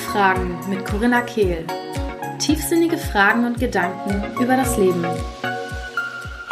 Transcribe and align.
Fragen 0.00 0.58
mit 0.68 0.84
Corinna 0.86 1.20
Kehl. 1.20 1.66
Tiefsinnige 2.38 2.96
Fragen 2.96 3.44
und 3.44 3.60
Gedanken 3.60 4.24
über 4.42 4.56
das 4.56 4.76
Leben. 4.78 5.04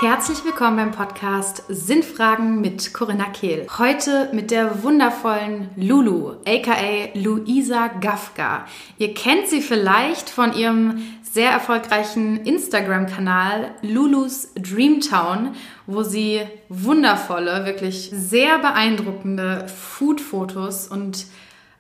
Herzlich 0.01 0.45
willkommen 0.45 0.77
beim 0.77 0.93
Podcast 0.93 1.65
Sinnfragen 1.69 2.61
mit 2.61 2.93
Corinna 2.93 3.25
Kehl. 3.31 3.67
Heute 3.79 4.29
mit 4.33 4.51
der 4.51 4.83
wundervollen 4.83 5.71
Lulu, 5.77 6.35
aka 6.47 7.09
Luisa 7.15 7.89
Gafka. 7.89 8.67
Ihr 8.99 9.15
kennt 9.15 9.49
sie 9.49 9.63
vielleicht 9.63 10.31
von 10.31 10.53
ihrem 10.53 11.03
sehr 11.23 11.51
erfolgreichen 11.51 12.45
Instagram-Kanal 12.45 13.71
Lulus 13.83 14.53
Dreamtown, 14.55 15.55
wo 15.87 16.03
sie 16.03 16.43
wundervolle, 16.69 17.65
wirklich 17.65 18.11
sehr 18.13 18.59
beeindruckende 18.59 19.67
Food-Fotos 19.69 20.89
und 20.89 21.27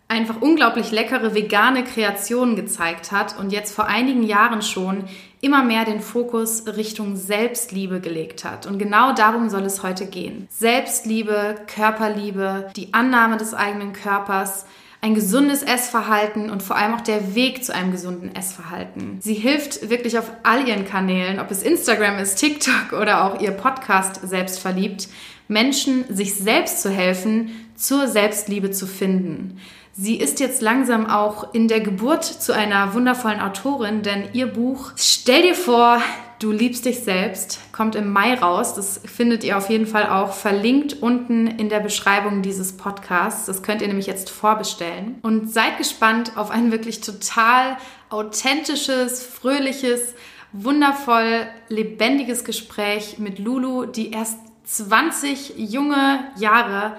einfach 0.09 0.41
unglaublich 0.41 0.91
leckere 0.91 1.35
vegane 1.35 1.85
Kreationen 1.85 2.57
gezeigt 2.57 3.13
hat 3.13 3.39
und 3.39 3.53
jetzt 3.53 3.75
vor 3.75 3.87
einigen 3.87 4.23
Jahren 4.23 4.63
schon 4.63 5.05
immer 5.41 5.63
mehr 5.63 5.85
den 5.85 6.01
Fokus 6.01 6.65
Richtung 6.67 7.15
Selbstliebe 7.15 8.01
gelegt 8.01 8.45
hat. 8.45 8.67
Und 8.67 8.79
genau 8.79 9.13
darum 9.13 9.51
soll 9.51 9.63
es 9.63 9.83
heute 9.83 10.07
gehen. 10.07 10.49
Selbstliebe, 10.51 11.57
Körperliebe, 11.73 12.71
die 12.75 12.93
Annahme 12.95 13.37
des 13.37 13.55
eigenen 13.55 13.93
Körpers, 13.93 14.67
ein 15.01 15.15
gesundes 15.15 15.63
Essverhalten 15.63 16.51
und 16.51 16.63
vor 16.63 16.75
allem 16.75 16.95
auch 16.95 17.03
der 17.03 17.37
Weg 17.37 17.63
zu 17.63 17.73
einem 17.73 17.93
gesunden 17.93 18.35
Essverhalten. 18.35 19.19
Sie 19.21 19.35
hilft 19.35 19.91
wirklich 19.91 20.19
auf 20.19 20.29
all 20.43 20.67
ihren 20.67 20.87
Kanälen, 20.87 21.39
ob 21.39 21.53
es 21.53 21.63
Instagram 21.63 22.19
ist, 22.19 22.37
TikTok 22.37 22.99
oder 23.01 23.25
auch 23.25 23.41
ihr 23.41 23.53
Podcast 23.53 24.29
Selbstverliebt, 24.29 25.09
Menschen 25.47 26.05
sich 26.15 26.35
selbst 26.35 26.83
zu 26.83 26.91
helfen, 26.91 27.51
zur 27.77 28.09
Selbstliebe 28.09 28.73
zu 28.73 28.87
finden. 28.89 29.61
Sie 30.01 30.15
ist 30.15 30.39
jetzt 30.39 30.63
langsam 30.63 31.07
auch 31.07 31.53
in 31.55 31.67
der 31.67 31.81
Geburt 31.81 32.25
zu 32.25 32.55
einer 32.55 32.95
wundervollen 32.95 33.41
Autorin, 33.41 34.03
denn 34.03 34.29
ihr 34.33 34.47
Buch 34.47 34.93
Stell 34.95 35.43
dir 35.43 35.57
vor, 35.57 36.01
du 36.39 36.53
liebst 36.53 36.85
dich 36.85 37.01
selbst 37.01 37.59
kommt 37.73 37.97
im 37.97 38.13
Mai 38.13 38.35
raus. 38.35 38.75
Das 38.75 39.01
findet 39.05 39.43
ihr 39.43 39.59
auf 39.59 39.71
jeden 39.71 39.89
Fall 39.89 40.09
auch 40.09 40.35
verlinkt 40.35 41.03
unten 41.03 41.49
in 41.49 41.69
der 41.69 41.81
Beschreibung 41.81 42.43
dieses 42.43 42.77
Podcasts. 42.77 43.47
Das 43.47 43.65
könnt 43.65 43.83
ihr 43.83 43.89
nämlich 43.89 44.07
jetzt 44.07 44.31
vorbestellen. 44.31 45.19
Und 45.23 45.53
seid 45.53 45.79
gespannt 45.79 46.37
auf 46.37 46.53
ein 46.53 46.71
wirklich 46.71 47.01
total 47.01 47.77
authentisches, 48.09 49.27
fröhliches, 49.27 50.15
wundervoll 50.53 51.49
lebendiges 51.71 52.45
Gespräch 52.45 53.19
mit 53.19 53.41
Lulu, 53.41 53.87
die 53.87 54.13
erst 54.13 54.39
20 54.65 55.55
junge 55.57 56.21
Jahre 56.37 56.97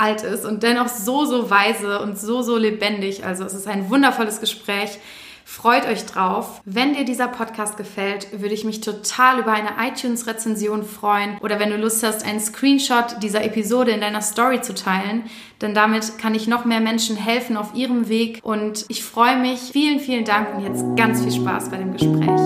alt 0.00 0.22
ist 0.22 0.44
und 0.44 0.62
dennoch 0.62 0.88
so, 0.88 1.24
so 1.24 1.50
weise 1.50 2.00
und 2.00 2.18
so, 2.18 2.42
so 2.42 2.56
lebendig. 2.56 3.24
Also 3.24 3.44
es 3.44 3.54
ist 3.54 3.68
ein 3.68 3.90
wundervolles 3.90 4.40
Gespräch. 4.40 4.98
Freut 5.44 5.84
euch 5.86 6.06
drauf. 6.06 6.60
Wenn 6.64 6.94
dir 6.94 7.04
dieser 7.04 7.26
Podcast 7.26 7.76
gefällt, 7.76 8.40
würde 8.40 8.54
ich 8.54 8.64
mich 8.64 8.82
total 8.82 9.40
über 9.40 9.52
eine 9.52 9.70
iTunes-Rezension 9.84 10.84
freuen 10.84 11.38
oder 11.38 11.58
wenn 11.58 11.70
du 11.70 11.76
Lust 11.76 12.04
hast, 12.04 12.24
einen 12.24 12.38
Screenshot 12.38 13.16
dieser 13.20 13.42
Episode 13.42 13.90
in 13.90 14.00
deiner 14.00 14.22
Story 14.22 14.60
zu 14.60 14.76
teilen, 14.76 15.24
denn 15.60 15.74
damit 15.74 16.18
kann 16.18 16.36
ich 16.36 16.46
noch 16.46 16.64
mehr 16.64 16.80
Menschen 16.80 17.16
helfen 17.16 17.56
auf 17.56 17.74
ihrem 17.74 18.08
Weg 18.08 18.38
und 18.44 18.84
ich 18.88 19.02
freue 19.02 19.38
mich. 19.38 19.58
Vielen, 19.72 19.98
vielen 19.98 20.24
Dank 20.24 20.54
und 20.54 20.62
jetzt 20.62 20.84
ganz 20.96 21.20
viel 21.20 21.32
Spaß 21.32 21.68
bei 21.68 21.78
dem 21.78 21.92
Gespräch. 21.94 22.40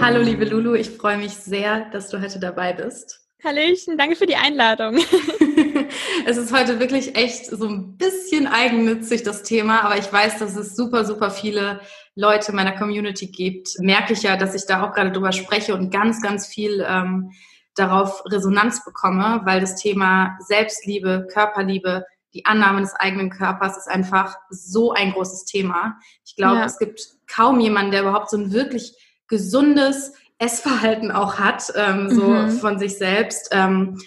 Hallo, 0.00 0.22
liebe 0.22 0.46
Lulu, 0.46 0.72
ich 0.76 0.88
freue 0.88 1.18
mich 1.18 1.32
sehr, 1.32 1.90
dass 1.90 2.08
du 2.08 2.22
heute 2.22 2.40
dabei 2.40 2.72
bist. 2.72 3.20
Hallöchen, 3.44 3.98
danke 3.98 4.16
für 4.16 4.24
die 4.24 4.34
Einladung. 4.34 4.96
es 6.26 6.38
ist 6.38 6.54
heute 6.54 6.80
wirklich 6.80 7.16
echt 7.16 7.44
so 7.44 7.66
ein 7.66 7.98
bisschen 7.98 8.46
eigennützig, 8.46 9.24
das 9.24 9.42
Thema, 9.42 9.82
aber 9.82 9.98
ich 9.98 10.10
weiß, 10.10 10.38
dass 10.38 10.56
es 10.56 10.74
super, 10.74 11.04
super 11.04 11.30
viele 11.30 11.80
Leute 12.14 12.52
in 12.52 12.56
meiner 12.56 12.78
Community 12.78 13.26
gibt. 13.26 13.78
Merke 13.80 14.14
ich 14.14 14.22
ja, 14.22 14.38
dass 14.38 14.54
ich 14.54 14.64
da 14.64 14.82
auch 14.82 14.94
gerade 14.94 15.12
drüber 15.12 15.32
spreche 15.32 15.74
und 15.74 15.90
ganz, 15.90 16.22
ganz 16.22 16.46
viel 16.46 16.82
ähm, 16.88 17.32
darauf 17.74 18.22
Resonanz 18.24 18.82
bekomme, 18.82 19.42
weil 19.44 19.60
das 19.60 19.76
Thema 19.76 20.38
Selbstliebe, 20.40 21.26
Körperliebe, 21.30 22.06
die 22.32 22.46
Annahme 22.46 22.80
des 22.80 22.94
eigenen 22.94 23.28
Körpers 23.28 23.76
ist 23.76 23.88
einfach 23.88 24.34
so 24.48 24.92
ein 24.92 25.12
großes 25.12 25.44
Thema. 25.44 25.98
Ich 26.24 26.36
glaube, 26.36 26.60
ja. 26.60 26.64
es 26.64 26.78
gibt 26.78 27.02
kaum 27.26 27.60
jemanden, 27.60 27.90
der 27.90 28.00
überhaupt 28.00 28.30
so 28.30 28.38
ein 28.38 28.50
wirklich 28.54 28.94
gesundes 29.30 30.12
Essverhalten 30.38 31.10
auch 31.10 31.38
hat, 31.38 31.72
ähm, 31.76 32.10
so 32.10 32.28
mhm. 32.28 32.50
von 32.50 32.78
sich 32.78 32.98
selbst. 32.98 33.48
Ähm, 33.52 33.98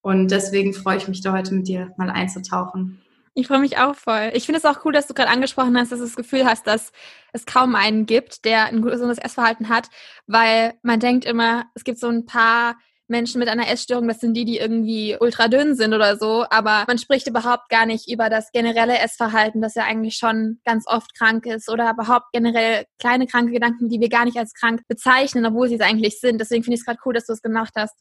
und 0.00 0.30
deswegen 0.30 0.72
freue 0.74 0.96
ich 0.96 1.06
mich 1.06 1.20
da 1.20 1.32
heute 1.32 1.54
mit 1.54 1.68
dir 1.68 1.92
mal 1.96 2.10
einzutauchen. 2.10 3.00
Ich 3.34 3.46
freue 3.46 3.60
mich 3.60 3.78
auch 3.78 3.94
voll. 3.94 4.30
Ich 4.34 4.44
finde 4.44 4.58
es 4.58 4.64
auch 4.64 4.84
cool, 4.84 4.92
dass 4.92 5.06
du 5.06 5.14
gerade 5.14 5.30
angesprochen 5.30 5.78
hast, 5.78 5.90
dass 5.90 6.00
du 6.00 6.04
das 6.04 6.16
Gefühl 6.16 6.44
hast, 6.44 6.66
dass 6.66 6.92
es 7.32 7.46
kaum 7.46 7.74
einen 7.74 8.04
gibt, 8.04 8.44
der 8.44 8.66
ein 8.66 8.82
gesundes 8.82 9.18
Essverhalten 9.18 9.68
hat, 9.68 9.88
weil 10.26 10.74
man 10.82 11.00
denkt 11.00 11.24
immer, 11.24 11.64
es 11.74 11.84
gibt 11.84 11.98
so 11.98 12.08
ein 12.08 12.26
paar 12.26 12.76
Menschen 13.12 13.38
mit 13.38 13.48
einer 13.48 13.68
Essstörung, 13.70 14.08
das 14.08 14.18
sind 14.18 14.34
die, 14.34 14.44
die 14.44 14.58
irgendwie 14.58 15.16
ultra 15.20 15.46
dünn 15.46 15.76
sind 15.76 15.94
oder 15.94 16.16
so, 16.16 16.44
aber 16.50 16.82
man 16.88 16.98
spricht 16.98 17.28
überhaupt 17.28 17.68
gar 17.68 17.86
nicht 17.86 18.10
über 18.10 18.28
das 18.28 18.50
generelle 18.50 18.98
Essverhalten, 18.98 19.62
das 19.62 19.76
ja 19.76 19.84
eigentlich 19.84 20.16
schon 20.16 20.58
ganz 20.64 20.84
oft 20.88 21.16
krank 21.16 21.46
ist 21.46 21.70
oder 21.70 21.92
überhaupt 21.92 22.32
generell 22.32 22.86
kleine 22.98 23.28
kranke 23.28 23.52
Gedanken, 23.52 23.88
die 23.88 24.00
wir 24.00 24.08
gar 24.08 24.24
nicht 24.24 24.36
als 24.36 24.54
krank 24.54 24.82
bezeichnen, 24.88 25.46
obwohl 25.46 25.68
sie 25.68 25.76
es 25.76 25.80
eigentlich 25.80 26.18
sind. 26.18 26.40
Deswegen 26.40 26.64
finde 26.64 26.74
ich 26.74 26.80
es 26.80 26.86
gerade 26.86 26.98
cool, 27.06 27.14
dass 27.14 27.26
du 27.26 27.32
es 27.32 27.42
gemacht 27.42 27.74
hast. 27.76 27.94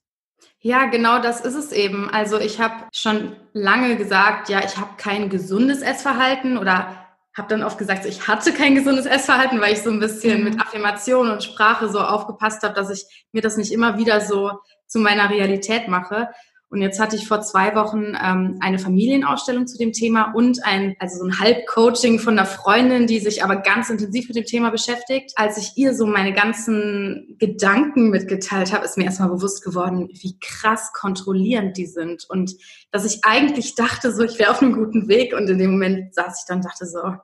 Ja, 0.60 0.86
genau 0.86 1.20
das 1.22 1.42
ist 1.42 1.56
es 1.56 1.72
eben. 1.72 2.10
Also 2.10 2.40
ich 2.40 2.60
habe 2.60 2.88
schon 2.94 3.36
lange 3.54 3.96
gesagt, 3.96 4.50
ja, 4.50 4.64
ich 4.64 4.78
habe 4.78 4.92
kein 4.98 5.30
gesundes 5.30 5.82
Essverhalten 5.82 6.58
oder 6.58 7.11
habe 7.36 7.48
dann 7.48 7.64
oft 7.64 7.78
gesagt, 7.78 8.06
ich 8.06 8.28
hatte 8.28 8.54
kein 8.54 8.76
gesundes 8.76 9.06
Essverhalten, 9.06 9.62
weil 9.62 9.74
ich 9.74 9.82
so 9.82 9.90
ein 9.90 10.00
bisschen 10.00 10.44
mit 10.44 10.56
mhm. 10.56 10.62
Affirmation 10.62 11.32
und 11.32 11.44
Sprache 11.44 11.90
so 11.90 12.00
aufgepasst 12.00 12.64
habe, 12.64 12.74
dass 12.74 12.90
ich 12.90 13.06
mir 13.32 13.42
das 13.42 13.58
nicht 13.58 13.72
immer 13.72 13.98
wieder 13.98 14.22
so 14.22 14.52
zu 14.88 15.00
meiner 15.00 15.30
Realität 15.30 15.88
mache. 15.88 16.30
Und 16.72 16.82
jetzt 16.82 17.02
hatte 17.02 17.18
ich 17.18 17.28
vor 17.28 17.42
zwei 17.42 17.76
Wochen 17.76 18.16
ähm, 18.24 18.58
eine 18.62 18.80
Familienausstellung 18.80 19.68
zu 19.68 19.78
dem 19.78 19.92
Thema 19.92 20.32
und 20.34 20.64
ein, 20.64 20.96
also 21.00 21.18
so 21.18 21.26
ein 21.26 21.38
Halbcoaching 21.38 22.18
von 22.18 22.40
einer 22.40 22.48
Freundin, 22.48 23.08
die 23.08 23.20
sich 23.20 23.44
aber 23.44 23.58
ganz 23.58 23.90
intensiv 23.90 24.30
mit 24.30 24.38
dem 24.38 24.46
Thema 24.46 24.70
beschäftigt. 24.70 25.34
Als 25.36 25.58
ich 25.58 25.74
ihr 25.76 25.94
so 25.94 26.06
meine 26.06 26.32
ganzen 26.32 27.36
Gedanken 27.40 28.10
mitgeteilt 28.10 28.72
habe, 28.72 28.86
ist 28.86 28.98
mir 28.98 29.04
erstmal 29.04 29.28
bewusst 29.28 29.66
geworden, 29.66 30.08
wie 30.14 30.40
krass 30.40 30.94
kontrollierend 30.94 31.76
die 31.76 31.88
sind. 31.88 32.26
Und 32.30 32.56
dass 32.90 33.04
ich 33.04 33.20
eigentlich 33.26 33.76
dachte, 33.76 34.14
so 34.14 34.24
ich 34.24 34.40
wäre 34.40 34.52
auf 34.52 34.62
einem 34.62 34.72
guten 34.72 35.10
Weg. 35.10 35.34
Und 35.34 35.50
in 35.50 35.58
dem 35.58 35.72
Moment 35.72 36.16
saß 36.16 36.40
ich 36.40 36.48
dann 36.48 36.60
und 36.60 36.66
dachte 36.66 36.86
so, 36.86 37.16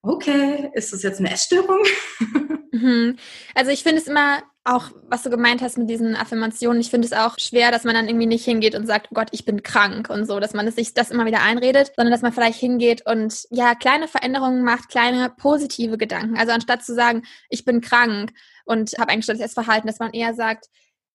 okay, 0.00 0.70
ist 0.72 0.90
das 0.94 1.02
jetzt 1.02 1.20
eine 1.20 1.30
Essstörung? 1.30 1.80
Mhm. 2.74 3.18
Also 3.54 3.70
ich 3.70 3.84
finde 3.84 4.00
es 4.00 4.08
immer 4.08 4.42
auch, 4.64 4.90
was 5.08 5.22
du 5.22 5.30
gemeint 5.30 5.60
hast 5.60 5.76
mit 5.76 5.90
diesen 5.90 6.16
Affirmationen, 6.16 6.80
ich 6.80 6.90
finde 6.90 7.06
es 7.06 7.12
auch 7.12 7.38
schwer, 7.38 7.70
dass 7.70 7.84
man 7.84 7.94
dann 7.94 8.08
irgendwie 8.08 8.26
nicht 8.26 8.44
hingeht 8.44 8.74
und 8.74 8.86
sagt, 8.86 9.08
oh 9.10 9.14
Gott, 9.14 9.28
ich 9.32 9.44
bin 9.44 9.62
krank 9.62 10.08
und 10.08 10.26
so, 10.26 10.40
dass 10.40 10.54
man 10.54 10.70
sich 10.70 10.94
das 10.94 11.10
immer 11.10 11.26
wieder 11.26 11.42
einredet, 11.42 11.92
sondern 11.94 12.12
dass 12.12 12.22
man 12.22 12.32
vielleicht 12.32 12.58
hingeht 12.58 13.06
und 13.06 13.46
ja, 13.50 13.74
kleine 13.74 14.08
Veränderungen 14.08 14.64
macht, 14.64 14.88
kleine 14.88 15.30
positive 15.36 15.98
Gedanken. 15.98 16.38
Also 16.38 16.52
anstatt 16.52 16.82
zu 16.82 16.94
sagen, 16.94 17.24
ich 17.50 17.66
bin 17.66 17.82
krank 17.82 18.32
und 18.64 18.92
habe 18.98 19.10
ein 19.10 19.18
gestörtes 19.18 19.44
Essverhalten, 19.44 19.86
dass 19.86 19.98
man 19.98 20.12
eher 20.12 20.32
sagt, 20.32 20.70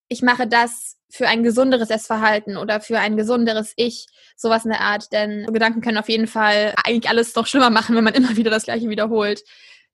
ich 0.09 0.21
mache 0.21 0.45
das 0.45 0.97
für 1.09 1.27
ein 1.27 1.43
gesunderes 1.43 1.89
Essverhalten 1.89 2.55
oder 2.55 2.81
für 2.81 2.99
ein 2.99 3.17
gesunderes 3.17 3.73
Ich, 3.77 4.07
sowas 4.35 4.63
in 4.63 4.71
der 4.71 4.81
Art. 4.81 5.11
Denn 5.11 5.47
Gedanken 5.47 5.81
können 5.81 5.97
auf 5.97 6.09
jeden 6.09 6.27
Fall 6.27 6.75
eigentlich 6.83 7.09
alles 7.09 7.33
doch 7.33 7.47
schlimmer 7.47 7.71
machen, 7.71 7.95
wenn 7.95 8.03
man 8.03 8.13
immer 8.13 8.35
wieder 8.35 8.51
das 8.51 8.63
Gleiche 8.63 8.89
wiederholt. 8.89 9.43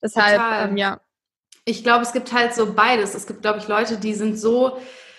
Deshalb, 0.01 0.41
ähm, 0.69 0.77
ja, 0.77 0.99
ich 1.65 1.83
glaube, 1.83 2.03
es 2.03 2.13
gibt 2.13 2.31
halt 2.31 2.53
so 2.53 2.73
beides. 2.73 3.15
Es 3.15 3.27
gibt, 3.27 3.41
glaube 3.41 3.59
ich, 3.59 3.67
Leute, 3.67 3.97
die 3.97 4.13
sind 4.13 4.39
so 4.39 4.77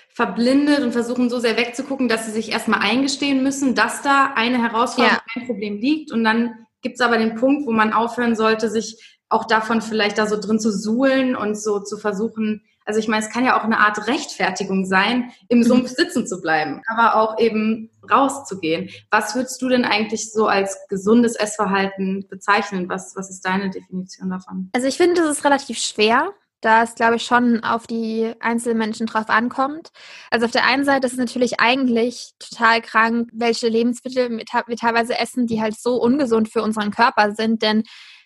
verblindet 0.09 0.81
und 0.81 0.93
versuchen 0.93 1.29
so 1.29 1.41
sehr 1.41 1.59
wegzugucken, 1.59 2.09
dass 2.09 2.25
sie 2.25 2.33
sich 2.33 2.51
erstmal 2.51 2.81
eingestehen 2.81 3.43
müssen, 3.43 3.75
dass 3.75 4.01
da 4.01 4.33
eine 4.35 4.63
Herausforderung, 4.63 5.19
ja. 5.35 5.41
ein 5.43 5.47
Problem 5.47 5.79
liegt. 5.79 6.13
Und 6.13 6.25
dann 6.25 6.67
gibt 6.81 6.95
es 6.95 7.01
aber 7.01 7.19
den 7.19 7.35
Punkt, 7.35 7.67
wo 7.67 7.73
man 7.73 7.93
aufhören 7.93 8.37
sollte, 8.37 8.71
sich 8.71 9.19
auch 9.29 9.45
davon 9.45 9.83
vielleicht 9.83 10.19
da 10.19 10.27
so 10.27 10.41
drin 10.41 10.61
zu 10.61 10.71
suhlen 10.71 11.37
und 11.37 11.61
so 11.61 11.81
zu 11.81 11.99
versuchen, 11.99 12.63
also 12.87 13.01
ich 13.01 13.09
meine, 13.09 13.25
es 13.25 13.31
kann 13.31 13.45
ja 13.45 13.59
auch 13.59 13.65
eine 13.65 13.79
Art 13.79 14.07
Rechtfertigung 14.07 14.87
sein, 14.87 15.33
im 15.49 15.63
Sumpf 15.65 15.91
sitzen 15.91 16.27
zu 16.27 16.41
bleiben, 16.41 16.83
aber 16.87 17.17
auch 17.17 17.39
eben 17.39 17.91
rauszugehen. 18.11 18.89
Was 19.11 19.35
würdest 19.35 19.61
du 19.61 19.69
denn 19.69 19.85
eigentlich 19.85 20.33
so 20.33 20.47
als 20.47 20.79
gesundes 20.89 21.35
Essverhalten 21.35 22.27
bezeichnen? 22.29 22.89
Was, 22.89 23.15
was 23.17 23.29
ist 23.29 23.45
deine 23.45 23.71
Definition 23.71 24.31
davon? 24.31 24.71
Also 24.73 24.87
ich 24.87 24.97
finde, 24.97 25.21
das 25.21 25.39
ist 25.39 25.45
relativ 25.45 25.79
schwer, 25.79 26.33
da 26.61 26.85
es, 26.85 26.95
glaube 26.95 27.17
ich, 27.17 27.25
schon 27.25 27.63
auf 27.65 27.87
die 27.87 28.33
einzelnen 28.41 28.79
Menschen 28.79 29.07
drauf 29.07 29.29
ankommt. 29.29 29.91
Also 30.31 30.47
auf 30.47 30.53
der 30.53 30.65
einen 30.65 30.85
Seite 30.85 31.07
ist 31.07 31.15
es 31.15 31.19
natürlich 31.19 31.61
eigentlich 31.61 32.33
total 32.39 32.81
krank, 32.81 33.29
welche 33.33 33.69
Lebensmittel 33.69 34.31
wir 34.31 34.77
teilweise 34.77 35.19
essen, 35.19 35.47
die 35.47 35.61
halt 35.61 35.79
so 35.79 36.01
ungesund 36.01 36.49
für 36.49 36.63
unseren 36.63 36.93
Körper 36.93 37.33
sind. 37.35 37.63
Denn 37.63 37.83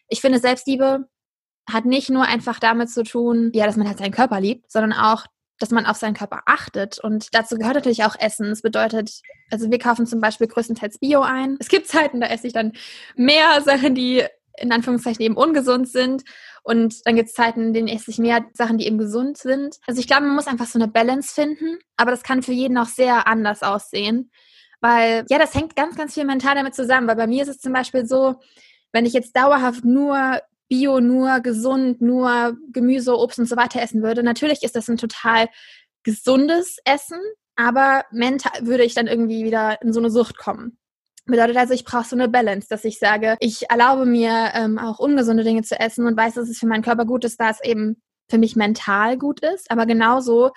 ich 0.08 0.20
finde, 0.20 0.38
Selbstliebe 0.38 1.06
hat 1.72 1.84
nicht 1.84 2.10
nur 2.10 2.24
einfach 2.24 2.58
damit 2.58 2.90
zu 2.90 3.02
tun, 3.02 3.50
ja, 3.54 3.66
dass 3.66 3.76
man 3.76 3.88
halt 3.88 3.98
seinen 3.98 4.12
Körper 4.12 4.40
liebt, 4.40 4.70
sondern 4.70 4.92
auch 4.92 5.26
dass 5.60 5.70
man 5.70 5.86
auf 5.86 5.98
seinen 5.98 6.14
Körper 6.14 6.40
achtet. 6.46 6.98
Und 6.98 7.28
dazu 7.34 7.56
gehört 7.56 7.74
natürlich 7.74 8.02
auch 8.04 8.16
Essen. 8.18 8.48
Das 8.48 8.62
bedeutet, 8.62 9.20
also 9.50 9.70
wir 9.70 9.78
kaufen 9.78 10.06
zum 10.06 10.20
Beispiel 10.20 10.48
größtenteils 10.48 10.98
Bio 10.98 11.20
ein. 11.20 11.56
Es 11.60 11.68
gibt 11.68 11.86
Zeiten, 11.86 12.20
da 12.20 12.26
esse 12.26 12.46
ich 12.46 12.54
dann 12.54 12.72
mehr 13.14 13.60
Sachen, 13.60 13.94
die 13.94 14.24
in 14.58 14.72
Anführungszeichen 14.72 15.22
eben 15.22 15.36
ungesund 15.36 15.88
sind. 15.88 16.24
Und 16.62 17.06
dann 17.06 17.14
gibt 17.14 17.28
es 17.28 17.34
Zeiten, 17.34 17.68
in 17.68 17.72
denen 17.74 17.88
esse 17.88 18.10
ich 18.10 18.18
mehr 18.18 18.44
Sachen, 18.54 18.78
die 18.78 18.86
eben 18.86 18.98
gesund 18.98 19.36
sind. 19.36 19.76
Also 19.86 20.00
ich 20.00 20.06
glaube, 20.06 20.24
man 20.26 20.34
muss 20.34 20.46
einfach 20.46 20.66
so 20.66 20.78
eine 20.78 20.88
Balance 20.88 21.32
finden. 21.32 21.78
Aber 21.96 22.10
das 22.10 22.22
kann 22.22 22.42
für 22.42 22.52
jeden 22.52 22.78
auch 22.78 22.88
sehr 22.88 23.26
anders 23.26 23.62
aussehen. 23.62 24.30
Weil, 24.80 25.26
ja, 25.28 25.38
das 25.38 25.54
hängt 25.54 25.76
ganz, 25.76 25.94
ganz 25.94 26.14
viel 26.14 26.24
mental 26.24 26.54
damit 26.54 26.74
zusammen. 26.74 27.06
Weil 27.06 27.16
bei 27.16 27.26
mir 27.26 27.42
ist 27.42 27.48
es 27.48 27.60
zum 27.60 27.74
Beispiel 27.74 28.06
so, 28.06 28.36
wenn 28.92 29.06
ich 29.06 29.12
jetzt 29.12 29.36
dauerhaft 29.36 29.84
nur 29.84 30.40
Bio, 30.70 31.00
nur 31.00 31.40
gesund, 31.40 32.00
nur 32.00 32.56
Gemüse, 32.72 33.18
Obst 33.18 33.40
und 33.40 33.48
so 33.48 33.56
weiter 33.56 33.82
essen 33.82 34.02
würde, 34.02 34.22
natürlich 34.22 34.62
ist 34.62 34.76
das 34.76 34.88
ein 34.88 34.96
total 34.96 35.48
gesundes 36.04 36.78
Essen, 36.84 37.18
aber 37.56 38.04
mental 38.12 38.52
würde 38.66 38.84
ich 38.84 38.94
dann 38.94 39.08
irgendwie 39.08 39.44
wieder 39.44 39.82
in 39.82 39.92
so 39.92 39.98
eine 39.98 40.10
Sucht 40.10 40.38
kommen. 40.38 40.78
Bedeutet 41.26 41.56
also, 41.56 41.74
ich 41.74 41.84
brauche 41.84 42.06
so 42.06 42.16
eine 42.16 42.28
Balance, 42.28 42.68
dass 42.70 42.84
ich 42.84 42.98
sage, 42.98 43.36
ich 43.40 43.68
erlaube 43.68 44.06
mir 44.06 44.52
ähm, 44.54 44.78
auch 44.78 44.98
ungesunde 44.98 45.44
Dinge 45.44 45.62
zu 45.62 45.78
essen 45.78 46.06
und 46.06 46.16
weiß, 46.16 46.34
dass 46.34 46.48
es 46.48 46.58
für 46.58 46.66
meinen 46.66 46.82
Körper 46.82 47.04
gut 47.04 47.24
ist, 47.24 47.40
da 47.40 47.50
es 47.50 47.62
eben 47.62 48.00
für 48.30 48.38
mich 48.38 48.56
mental 48.56 49.18
gut 49.18 49.40
ist. 49.40 49.70
Aber 49.70 49.86
genauso 49.86 50.50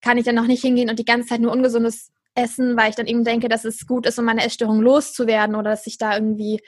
kann 0.00 0.18
ich 0.18 0.24
dann 0.24 0.36
noch 0.36 0.46
nicht 0.46 0.62
hingehen 0.62 0.88
und 0.88 0.98
die 0.98 1.04
ganze 1.04 1.28
Zeit 1.28 1.40
nur 1.40 1.52
ungesundes 1.52 2.10
essen, 2.34 2.76
weil 2.76 2.90
ich 2.90 2.96
dann 2.96 3.06
eben 3.06 3.24
denke, 3.24 3.48
dass 3.48 3.64
es 3.64 3.86
gut 3.86 4.06
ist, 4.06 4.18
um 4.18 4.24
meine 4.24 4.44
Essstörung 4.44 4.80
loszuwerden 4.80 5.56
oder 5.56 5.70
dass 5.70 5.86
ich 5.86 5.98
da 5.98 6.14
irgendwie 6.14 6.60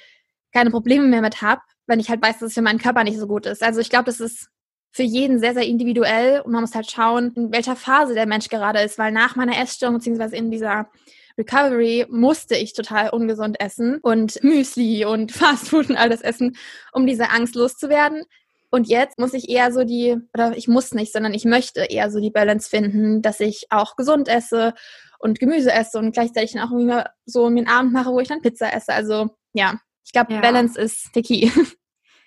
keine 0.53 0.71
Probleme 0.71 1.07
mehr 1.07 1.23
mit 1.23 1.41
habe, 1.41 1.63
wenn 1.87 2.01
ich 2.01 2.09
halt 2.11 2.23
weiß, 2.23 2.39
dass 2.39 2.49
es 2.49 2.55
für 2.55 2.63
meinen 2.63 2.79
Körper 2.79 3.05
nicht 3.05 3.19
so 3.19 3.27
gut 3.27 3.47
ist. 3.47 3.63
Also 3.63 3.81
ich 3.81 3.91
glaube, 3.91 4.05
das 4.05 4.21
ist 4.21 4.49
für 4.93 5.03
jeden 5.03 5.41
sehr, 5.41 5.55
sehr 5.55 5.67
individuell 5.67 6.41
und 6.41 6.53
man 6.53 6.61
muss 6.61 6.75
halt 6.75 6.91
schauen, 6.91 7.33
in 7.35 7.53
welcher 7.53 7.75
Phase 7.75 8.15
der 8.15 8.27
Mensch 8.27 8.49
gerade 8.49 8.81
ist, 8.81 8.97
weil 8.97 9.11
nach 9.11 9.35
meiner 9.35 9.61
Essstörung 9.61 9.97
beziehungsweise 9.97 10.37
in 10.37 10.51
dieser 10.51 10.89
Recovery 11.37 12.07
musste 12.09 12.57
ich 12.57 12.75
total 12.75 13.11
ungesund 13.11 13.61
essen 13.61 13.99
und 14.03 14.43
Müsli 14.45 15.05
und 15.05 15.33
Fastfood 15.33 15.91
und 15.91 15.97
all 15.97 16.09
das 16.09 16.21
essen, 16.21 16.57
um 16.93 17.07
diese 17.07 17.31
Angst 17.31 17.57
loszuwerden. 17.57 18.23
Und 18.71 18.89
jetzt 18.89 19.19
muss 19.19 19.35
ich 19.35 19.49
eher 19.49 19.73
so 19.73 19.85
die, 19.85 20.17
oder 20.33 20.57
ich 20.57 20.69
muss 20.69 20.95
nicht, 20.95 21.13
sondern 21.13 21.35
ich 21.35 21.45
möchte 21.45 21.85
eher 21.85 22.11
so 22.11 22.21
die 22.21 22.31
Balance 22.31 22.69
finden, 22.69 23.23
dass 23.23 23.41
ich 23.41 23.67
auch 23.71 23.97
gesund 23.97 24.29
esse 24.29 24.75
und 25.19 25.39
Gemüse 25.39 25.73
esse 25.73 25.99
und 25.99 26.13
gleichzeitig 26.13 26.53
dann 26.53 26.69
auch 26.69 26.73
immer 26.73 27.07
so 27.25 27.51
mir 27.51 27.61
einen 27.61 27.69
Abend 27.69 27.93
mache, 27.93 28.11
wo 28.11 28.21
ich 28.21 28.29
dann 28.29 28.43
Pizza 28.43 28.73
esse. 28.73 28.93
Also 28.93 29.31
ja, 29.53 29.79
ich 30.05 30.13
glaube, 30.13 30.35
ja. 30.35 30.41
Balance 30.41 30.79
ist 30.79 31.15
der 31.15 31.23
Key. 31.23 31.51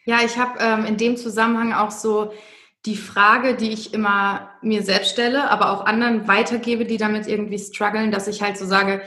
Ja, 0.09 0.19
ich 0.25 0.37
habe 0.37 0.57
ähm, 0.61 0.85
in 0.85 0.95
dem 0.95 1.17
Zusammenhang 1.17 1.73
auch 1.73 1.91
so 1.91 2.31
die 2.85 2.95
Frage, 2.95 3.55
die 3.55 3.73
ich 3.73 3.93
immer 3.93 4.51
mir 4.61 4.81
selbst 4.81 5.11
stelle, 5.11 5.51
aber 5.51 5.73
auch 5.73 5.85
anderen 5.85 6.29
weitergebe, 6.29 6.85
die 6.85 6.95
damit 6.95 7.27
irgendwie 7.27 7.59
strugglen, 7.59 8.09
dass 8.09 8.29
ich 8.29 8.41
halt 8.41 8.57
so 8.57 8.65
sage, 8.65 9.01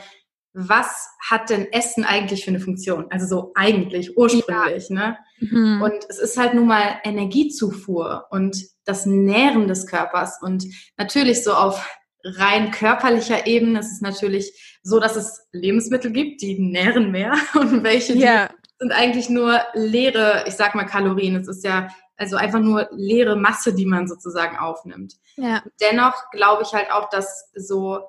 was 0.53 1.09
hat 1.27 1.49
denn 1.49 1.73
Essen 1.73 2.05
eigentlich 2.05 2.45
für 2.45 2.51
eine 2.51 2.61
Funktion? 2.61 3.07
Also 3.09 3.27
so 3.27 3.53
eigentlich, 3.55 4.19
ursprünglich, 4.19 4.91
ja. 4.91 4.95
ne? 4.95 5.19
Mhm. 5.39 5.81
Und 5.81 6.05
es 6.11 6.19
ist 6.19 6.37
halt 6.37 6.53
nun 6.53 6.67
mal 6.67 7.01
Energiezufuhr 7.05 8.27
und 8.31 8.63
das 8.85 9.07
Nähren 9.07 9.69
des 9.69 9.87
Körpers. 9.87 10.39
Und 10.43 10.67
natürlich 10.99 11.43
so 11.45 11.55
auf 11.55 11.89
rein 12.25 12.71
körperlicher 12.73 13.47
Ebene 13.47 13.79
ist 13.79 13.93
es 13.93 14.01
natürlich 14.01 14.79
so, 14.83 15.01
dass 15.01 15.17
es 15.17 15.47
Lebensmittel 15.53 16.11
gibt, 16.11 16.43
die 16.43 16.59
nähren 16.59 17.11
mehr 17.11 17.35
und 17.55 17.83
welche, 17.85 18.15
die 18.15 18.21
ja. 18.21 18.51
Sind 18.81 18.93
eigentlich 18.93 19.29
nur 19.29 19.61
leere, 19.75 20.45
ich 20.47 20.55
sag 20.55 20.75
mal 20.75 20.85
Kalorien. 20.85 21.37
Es 21.37 21.47
ist 21.47 21.65
ja 21.65 21.89
also 22.17 22.37
einfach 22.37 22.61
nur 22.61 22.89
leere 22.93 23.37
Masse, 23.37 23.75
die 23.75 23.87
man 23.87 24.09
sozusagen 24.09 24.57
aufnimmt. 24.57 25.15
Ja. 25.37 25.63
Dennoch 25.81 26.31
glaube 26.33 26.63
ich 26.63 26.73
halt 26.73 26.91
auch, 26.91 27.09
dass 27.11 27.51
so 27.55 28.01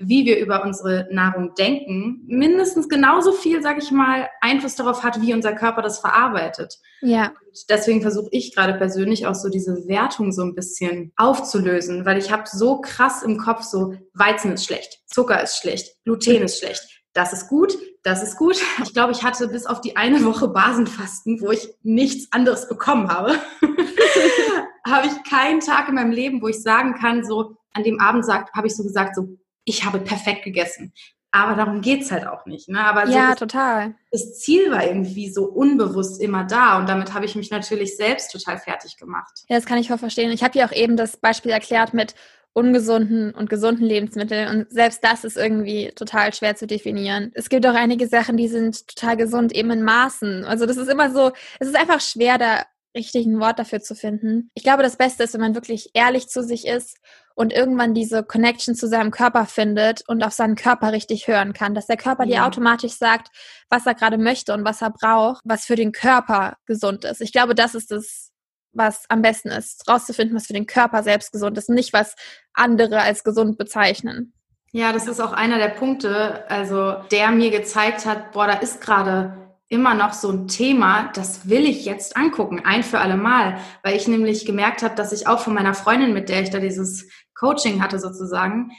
wie 0.00 0.24
wir 0.24 0.38
über 0.38 0.62
unsere 0.62 1.08
Nahrung 1.10 1.54
denken, 1.56 2.22
mindestens 2.26 2.88
genauso 2.88 3.32
viel, 3.32 3.62
sage 3.62 3.80
ich 3.82 3.90
mal, 3.90 4.28
Einfluss 4.40 4.76
darauf 4.76 5.02
hat, 5.02 5.20
wie 5.20 5.34
unser 5.34 5.54
Körper 5.54 5.82
das 5.82 5.98
verarbeitet. 5.98 6.78
Ja. 7.00 7.32
Und 7.46 7.64
deswegen 7.68 8.00
versuche 8.00 8.28
ich 8.30 8.54
gerade 8.54 8.74
persönlich 8.74 9.26
auch 9.26 9.34
so 9.34 9.48
diese 9.48 9.88
Wertung 9.88 10.30
so 10.30 10.42
ein 10.42 10.54
bisschen 10.54 11.12
aufzulösen, 11.16 12.04
weil 12.04 12.16
ich 12.16 12.30
habe 12.30 12.44
so 12.46 12.80
krass 12.80 13.24
im 13.24 13.38
Kopf 13.38 13.62
so 13.62 13.94
Weizen 14.14 14.52
ist 14.52 14.66
schlecht, 14.66 15.00
Zucker 15.06 15.42
ist 15.42 15.56
schlecht, 15.56 15.96
Gluten 16.04 16.42
ist 16.42 16.60
schlecht, 16.60 16.97
das 17.18 17.32
ist 17.32 17.48
gut, 17.48 17.76
das 18.04 18.22
ist 18.22 18.36
gut. 18.36 18.62
Ich 18.84 18.94
glaube, 18.94 19.10
ich 19.10 19.24
hatte 19.24 19.48
bis 19.48 19.66
auf 19.66 19.80
die 19.80 19.96
eine 19.96 20.24
Woche 20.24 20.46
Basenfasten, 20.46 21.40
wo 21.40 21.50
ich 21.50 21.68
nichts 21.82 22.32
anderes 22.32 22.68
bekommen 22.68 23.08
habe, 23.08 23.34
habe 24.86 25.08
ich 25.08 25.28
keinen 25.28 25.58
Tag 25.58 25.88
in 25.88 25.96
meinem 25.96 26.12
Leben, 26.12 26.40
wo 26.40 26.46
ich 26.46 26.62
sagen 26.62 26.94
kann, 26.94 27.24
so 27.24 27.56
an 27.72 27.82
dem 27.82 27.98
Abend 28.00 28.24
habe 28.28 28.68
ich 28.68 28.76
so 28.76 28.84
gesagt, 28.84 29.16
so 29.16 29.36
ich 29.64 29.84
habe 29.84 29.98
perfekt 29.98 30.44
gegessen. 30.44 30.92
Aber 31.32 31.56
darum 31.56 31.80
geht 31.80 32.02
es 32.02 32.12
halt 32.12 32.26
auch 32.26 32.46
nicht. 32.46 32.68
Ne? 32.68 32.82
Aber 32.82 33.06
ja, 33.08 33.30
das, 33.30 33.40
total. 33.40 33.96
Das 34.12 34.38
Ziel 34.38 34.70
war 34.70 34.86
irgendwie 34.86 35.28
so 35.28 35.44
unbewusst 35.44 36.22
immer 36.22 36.44
da 36.44 36.78
und 36.78 36.88
damit 36.88 37.14
habe 37.14 37.26
ich 37.26 37.34
mich 37.34 37.50
natürlich 37.50 37.96
selbst 37.96 38.30
total 38.30 38.58
fertig 38.58 38.96
gemacht. 38.96 39.44
Ja, 39.48 39.56
das 39.56 39.66
kann 39.66 39.78
ich 39.78 39.88
voll 39.88 39.98
verstehen. 39.98 40.30
Ich 40.30 40.44
habe 40.44 40.56
ja 40.56 40.68
auch 40.68 40.72
eben 40.72 40.96
das 40.96 41.16
Beispiel 41.16 41.50
erklärt 41.50 41.94
mit 41.94 42.14
ungesunden 42.58 43.32
und 43.32 43.48
gesunden 43.48 43.86
Lebensmitteln. 43.86 44.48
Und 44.48 44.70
selbst 44.70 45.04
das 45.04 45.24
ist 45.24 45.36
irgendwie 45.36 45.92
total 45.94 46.34
schwer 46.34 46.56
zu 46.56 46.66
definieren. 46.66 47.30
Es 47.34 47.48
gibt 47.48 47.66
auch 47.66 47.74
einige 47.74 48.08
Sachen, 48.08 48.36
die 48.36 48.48
sind 48.48 48.88
total 48.88 49.16
gesund, 49.16 49.54
eben 49.54 49.70
in 49.70 49.82
Maßen. 49.82 50.44
Also 50.44 50.66
das 50.66 50.76
ist 50.76 50.88
immer 50.88 51.10
so, 51.10 51.32
es 51.60 51.68
ist 51.68 51.76
einfach 51.76 52.00
schwer, 52.00 52.38
da 52.38 52.64
richtig 52.96 53.26
ein 53.26 53.38
Wort 53.38 53.58
dafür 53.58 53.80
zu 53.80 53.94
finden. 53.94 54.50
Ich 54.54 54.64
glaube, 54.64 54.82
das 54.82 54.96
Beste 54.96 55.22
ist, 55.22 55.34
wenn 55.34 55.40
man 55.40 55.54
wirklich 55.54 55.90
ehrlich 55.94 56.28
zu 56.28 56.42
sich 56.42 56.66
ist 56.66 56.98
und 57.34 57.52
irgendwann 57.52 57.94
diese 57.94 58.24
Connection 58.24 58.74
zu 58.74 58.88
seinem 58.88 59.10
Körper 59.10 59.46
findet 59.46 60.02
und 60.08 60.24
auf 60.24 60.32
seinen 60.32 60.56
Körper 60.56 60.92
richtig 60.92 61.28
hören 61.28 61.52
kann, 61.52 61.74
dass 61.74 61.86
der 61.86 61.96
Körper 61.96 62.24
ja. 62.24 62.40
dir 62.40 62.46
automatisch 62.46 62.92
sagt, 62.92 63.28
was 63.70 63.86
er 63.86 63.94
gerade 63.94 64.18
möchte 64.18 64.52
und 64.52 64.64
was 64.64 64.82
er 64.82 64.90
braucht, 64.90 65.42
was 65.44 65.64
für 65.64 65.76
den 65.76 65.92
Körper 65.92 66.56
gesund 66.66 67.04
ist. 67.04 67.20
Ich 67.20 67.32
glaube, 67.32 67.54
das 67.54 67.74
ist 67.74 67.90
das 67.90 68.27
was 68.72 69.04
am 69.08 69.22
besten 69.22 69.48
ist, 69.48 69.88
rauszufinden, 69.88 70.36
was 70.36 70.46
für 70.46 70.52
den 70.52 70.66
Körper 70.66 71.02
selbst 71.02 71.32
gesund 71.32 71.58
ist, 71.58 71.68
nicht 71.68 71.92
was 71.92 72.14
andere 72.52 73.00
als 73.00 73.24
gesund 73.24 73.58
bezeichnen. 73.58 74.32
Ja, 74.72 74.92
das 74.92 75.06
ist 75.06 75.20
auch 75.20 75.32
einer 75.32 75.58
der 75.58 75.68
Punkte, 75.68 76.48
also 76.50 76.96
der 77.10 77.30
mir 77.30 77.50
gezeigt 77.50 78.04
hat, 78.04 78.32
boah, 78.32 78.46
da 78.46 78.54
ist 78.54 78.80
gerade 78.80 79.56
immer 79.68 79.94
noch 79.94 80.12
so 80.12 80.30
ein 80.30 80.48
Thema, 80.48 81.10
das 81.14 81.48
will 81.48 81.66
ich 81.66 81.84
jetzt 81.84 82.16
angucken, 82.16 82.62
ein 82.64 82.82
für 82.82 83.00
alle 83.00 83.16
Mal, 83.16 83.58
weil 83.82 83.96
ich 83.96 84.08
nämlich 84.08 84.46
gemerkt 84.46 84.82
habe, 84.82 84.94
dass 84.94 85.12
ich 85.12 85.26
auch 85.26 85.40
von 85.40 85.54
meiner 85.54 85.74
Freundin, 85.74 86.12
mit 86.12 86.28
der 86.28 86.42
ich 86.42 86.50
da 86.50 86.58
dieses 86.58 87.08
Coaching 87.34 87.82
hatte 87.82 87.98
sozusagen, 87.98 88.70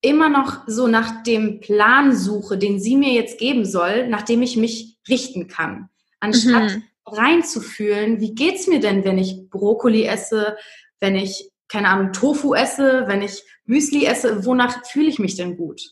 immer 0.00 0.28
noch 0.28 0.62
so 0.66 0.86
nach 0.86 1.22
dem 1.24 1.60
Plan 1.60 2.14
suche, 2.14 2.56
den 2.56 2.80
sie 2.80 2.96
mir 2.96 3.12
jetzt 3.12 3.38
geben 3.38 3.64
soll, 3.64 4.08
nach 4.08 4.22
dem 4.22 4.42
ich 4.42 4.56
mich 4.56 4.98
richten 5.08 5.48
kann. 5.48 5.88
Anstatt 6.20 6.76
mhm 6.76 6.82
reinzufühlen, 7.16 8.20
wie 8.20 8.34
geht's 8.34 8.66
mir 8.66 8.80
denn, 8.80 9.04
wenn 9.04 9.18
ich 9.18 9.48
Brokkoli 9.50 10.04
esse, 10.04 10.56
wenn 11.00 11.16
ich, 11.16 11.50
keine 11.68 11.88
Ahnung, 11.88 12.12
Tofu 12.12 12.54
esse, 12.54 13.04
wenn 13.06 13.22
ich 13.22 13.42
Müsli 13.64 14.04
esse, 14.06 14.44
wonach 14.44 14.84
fühle 14.86 15.08
ich 15.08 15.18
mich 15.18 15.36
denn 15.36 15.56
gut? 15.56 15.82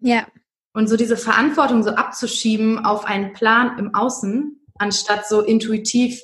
Ja. 0.00 0.26
Und 0.72 0.88
so 0.88 0.96
diese 0.96 1.16
Verantwortung 1.16 1.82
so 1.82 1.90
abzuschieben 1.90 2.84
auf 2.84 3.04
einen 3.04 3.32
Plan 3.32 3.78
im 3.78 3.94
Außen, 3.94 4.64
anstatt 4.78 5.26
so 5.26 5.40
intuitiv 5.40 6.20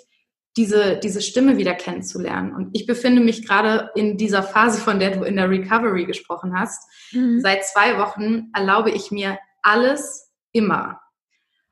diese, 0.56 0.96
diese 0.96 1.20
Stimme 1.20 1.58
wieder 1.58 1.74
kennenzulernen. 1.74 2.54
Und 2.54 2.70
ich 2.72 2.86
befinde 2.86 3.20
mich 3.20 3.46
gerade 3.46 3.90
in 3.94 4.16
dieser 4.16 4.42
Phase, 4.42 4.80
von 4.80 4.98
der 4.98 5.10
du 5.10 5.22
in 5.22 5.36
der 5.36 5.50
Recovery 5.50 6.06
gesprochen 6.06 6.58
hast. 6.58 6.82
Mhm. 7.12 7.40
Seit 7.40 7.64
zwei 7.66 7.98
Wochen 7.98 8.50
erlaube 8.54 8.90
ich 8.90 9.10
mir 9.10 9.38
alles 9.62 10.30
immer. 10.52 11.00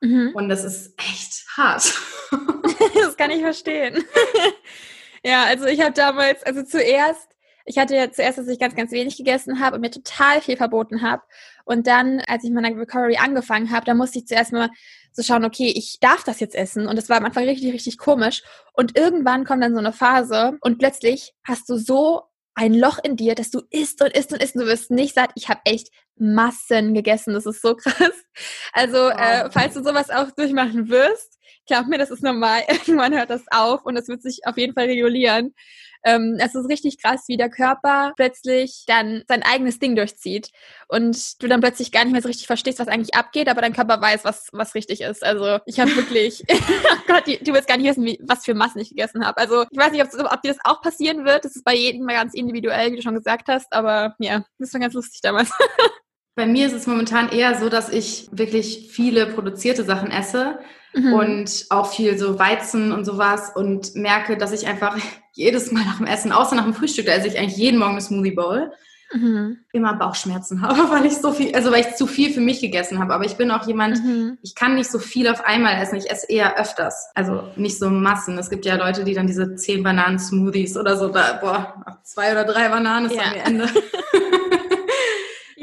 Mhm. 0.00 0.32
Und 0.34 0.48
das 0.48 0.64
ist 0.64 0.98
echt 0.98 1.46
hart. 1.56 1.94
das 2.94 3.16
kann 3.16 3.30
ich 3.30 3.40
verstehen. 3.40 4.04
ja, 5.24 5.44
also 5.44 5.66
ich 5.66 5.80
habe 5.80 5.92
damals, 5.92 6.42
also 6.44 6.62
zuerst, 6.62 7.28
ich 7.66 7.78
hatte 7.78 7.96
ja 7.96 8.10
zuerst, 8.10 8.38
dass 8.38 8.48
ich 8.48 8.58
ganz, 8.58 8.74
ganz 8.74 8.92
wenig 8.92 9.16
gegessen 9.16 9.60
habe 9.60 9.76
und 9.76 9.80
mir 9.80 9.90
total 9.90 10.40
viel 10.40 10.56
verboten 10.56 11.02
habe. 11.02 11.22
Und 11.64 11.86
dann, 11.86 12.20
als 12.26 12.44
ich 12.44 12.50
meine 12.50 12.76
Recovery 12.76 13.16
angefangen 13.16 13.70
habe, 13.70 13.86
da 13.86 13.94
musste 13.94 14.18
ich 14.18 14.26
zuerst 14.26 14.52
mal 14.52 14.68
so 15.12 15.22
schauen, 15.22 15.44
okay, 15.44 15.72
ich 15.74 15.98
darf 16.00 16.24
das 16.24 16.40
jetzt 16.40 16.54
essen. 16.54 16.86
Und 16.86 16.96
das 16.96 17.08
war 17.08 17.16
am 17.16 17.24
Anfang 17.24 17.44
richtig, 17.44 17.72
richtig 17.72 17.98
komisch. 17.98 18.42
Und 18.72 18.98
irgendwann 18.98 19.44
kommt 19.44 19.62
dann 19.62 19.72
so 19.72 19.78
eine 19.78 19.92
Phase 19.92 20.58
und 20.60 20.78
plötzlich 20.78 21.32
hast 21.44 21.68
du 21.70 21.76
so 21.76 22.22
ein 22.54 22.74
Loch 22.74 22.98
in 23.02 23.16
dir, 23.16 23.34
dass 23.34 23.50
du 23.50 23.62
isst 23.70 24.02
und 24.02 24.12
isst 24.12 24.32
und 24.32 24.42
isst 24.42 24.54
und 24.54 24.62
du 24.62 24.66
wirst 24.66 24.90
nicht 24.90 25.14
satt. 25.14 25.30
Ich 25.34 25.48
habe 25.48 25.60
echt 25.64 25.88
Massen 26.16 26.94
gegessen. 26.94 27.34
Das 27.34 27.46
ist 27.46 27.62
so 27.62 27.74
krass. 27.76 28.12
Also, 28.72 29.08
äh, 29.08 29.50
falls 29.50 29.74
du 29.74 29.82
sowas 29.82 30.10
auch 30.10 30.30
durchmachen 30.32 30.88
wirst, 30.88 31.33
glaub 31.66 31.86
mir, 31.86 31.98
das 31.98 32.10
ist 32.10 32.22
normal. 32.22 32.62
Irgendwann 32.68 33.14
hört 33.14 33.30
das 33.30 33.44
auf 33.50 33.84
und 33.84 33.96
es 33.96 34.08
wird 34.08 34.22
sich 34.22 34.40
auf 34.44 34.56
jeden 34.56 34.74
Fall 34.74 34.86
regulieren. 34.86 35.54
Ähm, 36.06 36.36
es 36.38 36.54
ist 36.54 36.68
richtig 36.68 37.02
krass, 37.02 37.24
wie 37.28 37.38
der 37.38 37.48
Körper 37.48 38.12
plötzlich 38.16 38.84
dann 38.86 39.22
sein 39.26 39.42
eigenes 39.42 39.78
Ding 39.78 39.96
durchzieht 39.96 40.50
und 40.88 41.42
du 41.42 41.48
dann 41.48 41.60
plötzlich 41.60 41.92
gar 41.92 42.04
nicht 42.04 42.12
mehr 42.12 42.20
so 42.20 42.28
richtig 42.28 42.46
verstehst, 42.46 42.78
was 42.78 42.88
eigentlich 42.88 43.14
abgeht, 43.14 43.48
aber 43.48 43.62
dein 43.62 43.72
Körper 43.72 44.02
weiß, 44.02 44.22
was, 44.24 44.48
was 44.52 44.74
richtig 44.74 45.00
ist. 45.00 45.24
Also 45.24 45.60
ich 45.64 45.80
habe 45.80 45.96
wirklich, 45.96 46.44
oh 46.52 46.96
Gott, 47.06 47.26
du 47.26 47.54
willst 47.54 47.68
gar 47.68 47.78
nicht 47.78 47.88
wissen, 47.88 48.04
wie, 48.04 48.18
was 48.22 48.44
für 48.44 48.52
Massen 48.52 48.80
ich 48.80 48.90
gegessen 48.90 49.24
habe. 49.24 49.38
Also 49.38 49.64
ich 49.70 49.78
weiß 49.78 49.92
nicht, 49.92 50.02
ob, 50.02 50.42
dir 50.42 50.52
das 50.52 50.58
auch 50.64 50.82
passieren 50.82 51.24
wird. 51.24 51.46
Das 51.46 51.56
ist 51.56 51.64
bei 51.64 51.74
jedem 51.74 52.04
mal 52.04 52.12
ganz 52.12 52.34
individuell, 52.34 52.92
wie 52.92 52.96
du 52.96 53.02
schon 53.02 53.14
gesagt 53.14 53.48
hast, 53.48 53.72
aber 53.72 54.14
ja, 54.18 54.44
das 54.58 54.74
war 54.74 54.80
ganz 54.80 54.92
lustig 54.92 55.22
damals. 55.22 55.50
Bei 56.36 56.46
mir 56.46 56.66
ist 56.66 56.72
es 56.72 56.88
momentan 56.88 57.28
eher 57.28 57.54
so, 57.54 57.68
dass 57.68 57.88
ich 57.88 58.28
wirklich 58.32 58.88
viele 58.90 59.26
produzierte 59.26 59.84
Sachen 59.84 60.10
esse 60.10 60.58
mhm. 60.94 61.12
und 61.12 61.66
auch 61.70 61.92
viel 61.92 62.18
so 62.18 62.38
Weizen 62.38 62.92
und 62.92 63.04
sowas 63.04 63.52
und 63.54 63.94
merke, 63.94 64.36
dass 64.36 64.52
ich 64.52 64.66
einfach 64.66 64.96
jedes 65.32 65.72
Mal 65.72 65.84
nach 65.84 65.98
dem 65.98 66.06
Essen, 66.06 66.32
außer 66.32 66.54
nach 66.54 66.64
dem 66.64 66.74
Frühstück, 66.74 67.06
da 67.06 67.12
esse 67.12 67.28
ich 67.28 67.38
eigentlich 67.38 67.56
jeden 67.56 67.78
Morgen 67.78 67.92
eine 67.92 68.00
Smoothie 68.00 68.32
Bowl, 68.32 68.72
mhm. 69.12 69.58
immer 69.72 69.94
Bauchschmerzen 69.94 70.62
habe, 70.66 70.90
weil 70.90 71.06
ich 71.06 71.16
so 71.16 71.32
viel, 71.32 71.54
also 71.54 71.70
weil 71.70 71.80
ich 71.80 71.94
zu 71.96 72.06
viel 72.06 72.32
für 72.32 72.40
mich 72.40 72.60
gegessen 72.60 72.98
habe. 72.98 73.14
Aber 73.14 73.24
ich 73.24 73.36
bin 73.36 73.50
auch 73.50 73.66
jemand, 73.66 74.02
mhm. 74.04 74.38
ich 74.42 74.54
kann 74.54 74.74
nicht 74.74 74.90
so 74.90 74.98
viel 74.98 75.28
auf 75.28 75.44
einmal 75.44 75.80
essen. 75.80 75.96
Ich 75.96 76.10
esse 76.10 76.26
eher 76.28 76.58
öfters. 76.58 77.10
Also 77.14 77.44
nicht 77.56 77.78
so 77.78 77.90
Massen. 77.90 78.38
Es 78.38 78.50
gibt 78.50 78.66
ja 78.66 78.76
Leute, 78.76 79.04
die 79.04 79.14
dann 79.14 79.26
diese 79.26 79.54
zehn 79.56 79.82
Bananen-Smoothies 79.82 80.76
oder 80.76 80.96
so, 80.96 81.08
da, 81.08 81.38
boah, 81.40 81.84
zwei 82.02 82.32
oder 82.32 82.44
drei 82.44 82.68
Bananen 82.68 83.10
ist 83.10 83.16
ja. 83.16 83.22
dann 83.24 83.34
Ende. 83.34 83.68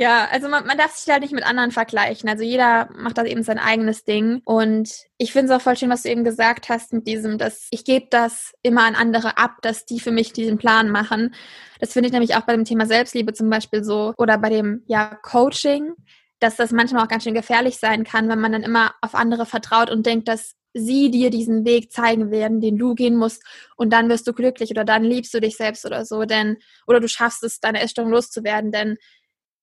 Ja, 0.02 0.28
also 0.32 0.50
man, 0.50 0.66
man 0.66 0.80
darf 0.80 0.96
sich 0.96 1.14
halt 1.14 1.22
nicht 1.22 1.32
mit 1.32 1.46
anderen 1.46 1.70
vergleichen. 1.70 2.28
Also 2.28 2.44
jeder 2.44 2.90
macht 2.98 3.20
da 3.20 3.24
eben 3.24 3.44
sein 3.44 3.60
eigenes 3.60 4.04
Ding. 4.04 4.42
Und 4.46 4.90
ich 5.20 5.32
finde 5.32 5.54
es 5.54 5.56
auch 5.56 5.62
voll 5.62 5.78
schön, 5.78 5.92
was 5.92 6.02
du 6.02 6.10
eben 6.10 6.24
gesagt 6.24 6.70
hast 6.70 6.92
mit 6.92 7.06
diesem, 7.06 7.38
dass 7.38 7.68
ich 7.70 7.86
gebe 7.86 8.08
das 8.10 8.52
immer 8.64 8.84
an 8.86 8.96
andere 8.96 9.38
ab, 9.38 9.58
dass 9.62 9.86
die 9.86 10.00
für 10.00 10.10
mich 10.10 10.34
diesen 10.34 10.58
Plan 10.58 10.90
machen. 10.90 11.36
Das 11.80 11.94
finde 11.94 12.08
ich 12.08 12.14
nämlich 12.14 12.36
auch 12.36 12.42
bei 12.42 12.54
dem 12.54 12.66
Thema 12.66 12.88
Selbstliebe 12.88 13.34
zum 13.34 13.52
Beispiel 13.52 13.84
so 13.84 14.16
oder 14.18 14.40
bei 14.40 14.50
dem 14.50 14.82
ja 14.88 15.20
Coaching, 15.22 15.94
dass 16.40 16.56
das 16.56 16.72
manchmal 16.72 17.04
auch 17.04 17.08
ganz 17.08 17.24
schön 17.24 17.36
gefährlich 17.36 17.78
sein 17.78 18.04
kann, 18.04 18.28
wenn 18.28 18.42
man 18.42 18.54
dann 18.54 18.64
immer 18.64 18.96
auf 19.02 19.14
andere 19.14 19.46
vertraut 19.46 19.92
und 19.92 20.08
denkt, 20.08 20.28
dass 20.28 20.56
sie 20.74 21.12
dir 21.12 21.30
diesen 21.30 21.64
Weg 21.64 21.92
zeigen 21.92 22.32
werden, 22.32 22.60
den 22.60 22.78
du 22.78 22.96
gehen 22.96 23.18
musst 23.18 23.44
und 23.76 23.92
dann 23.92 24.10
wirst 24.10 24.26
du 24.28 24.34
glücklich 24.34 24.72
oder 24.72 24.86
dann 24.86 25.04
liebst 25.04 25.34
du 25.34 25.42
dich 25.42 25.58
selbst 25.58 25.86
oder 25.86 26.06
so, 26.06 26.24
denn 26.24 26.58
oder 26.88 27.00
du 27.00 27.08
schaffst 27.08 27.44
es, 27.44 27.60
deine 27.60 27.82
Essstörung 27.82 28.12
loszuwerden, 28.12 28.72
denn 28.72 28.98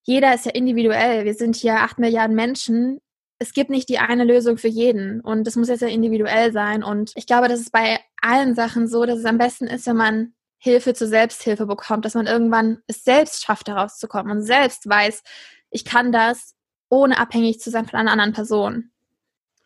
jeder 0.03 0.33
ist 0.33 0.45
ja 0.45 0.51
individuell. 0.51 1.25
Wir 1.25 1.33
sind 1.33 1.55
hier 1.55 1.77
acht 1.77 1.99
Milliarden 1.99 2.35
Menschen. 2.35 2.99
Es 3.39 3.53
gibt 3.53 3.69
nicht 3.69 3.89
die 3.89 3.99
eine 3.99 4.25
Lösung 4.25 4.57
für 4.57 4.67
jeden 4.67 5.21
und 5.21 5.45
das 5.45 5.55
muss 5.55 5.69
jetzt 5.69 5.81
ja 5.81 5.87
individuell 5.87 6.51
sein. 6.51 6.83
Und 6.83 7.11
ich 7.15 7.25
glaube, 7.25 7.47
das 7.47 7.61
ist 7.61 7.71
bei 7.71 7.99
allen 8.21 8.53
Sachen 8.53 8.87
so, 8.87 9.05
dass 9.05 9.19
es 9.19 9.25
am 9.25 9.37
besten 9.37 9.67
ist, 9.67 9.87
wenn 9.87 9.95
man 9.95 10.33
Hilfe 10.57 10.93
zur 10.93 11.07
Selbsthilfe 11.07 11.65
bekommt, 11.65 12.03
dass 12.03 12.15
man 12.15 12.27
irgendwann 12.27 12.79
es 12.87 13.03
selbst 13.03 13.43
schafft, 13.43 13.69
daraus 13.69 13.97
zu 13.97 14.09
kommen 14.09 14.29
und 14.29 14.41
selbst 14.41 14.89
weiß, 14.89 15.23
ich 15.69 15.85
kann 15.85 16.11
das, 16.11 16.53
ohne 16.89 17.17
abhängig 17.17 17.61
zu 17.61 17.69
sein 17.69 17.85
von 17.85 17.97
einer 17.97 18.11
anderen 18.11 18.33
Person. 18.33 18.91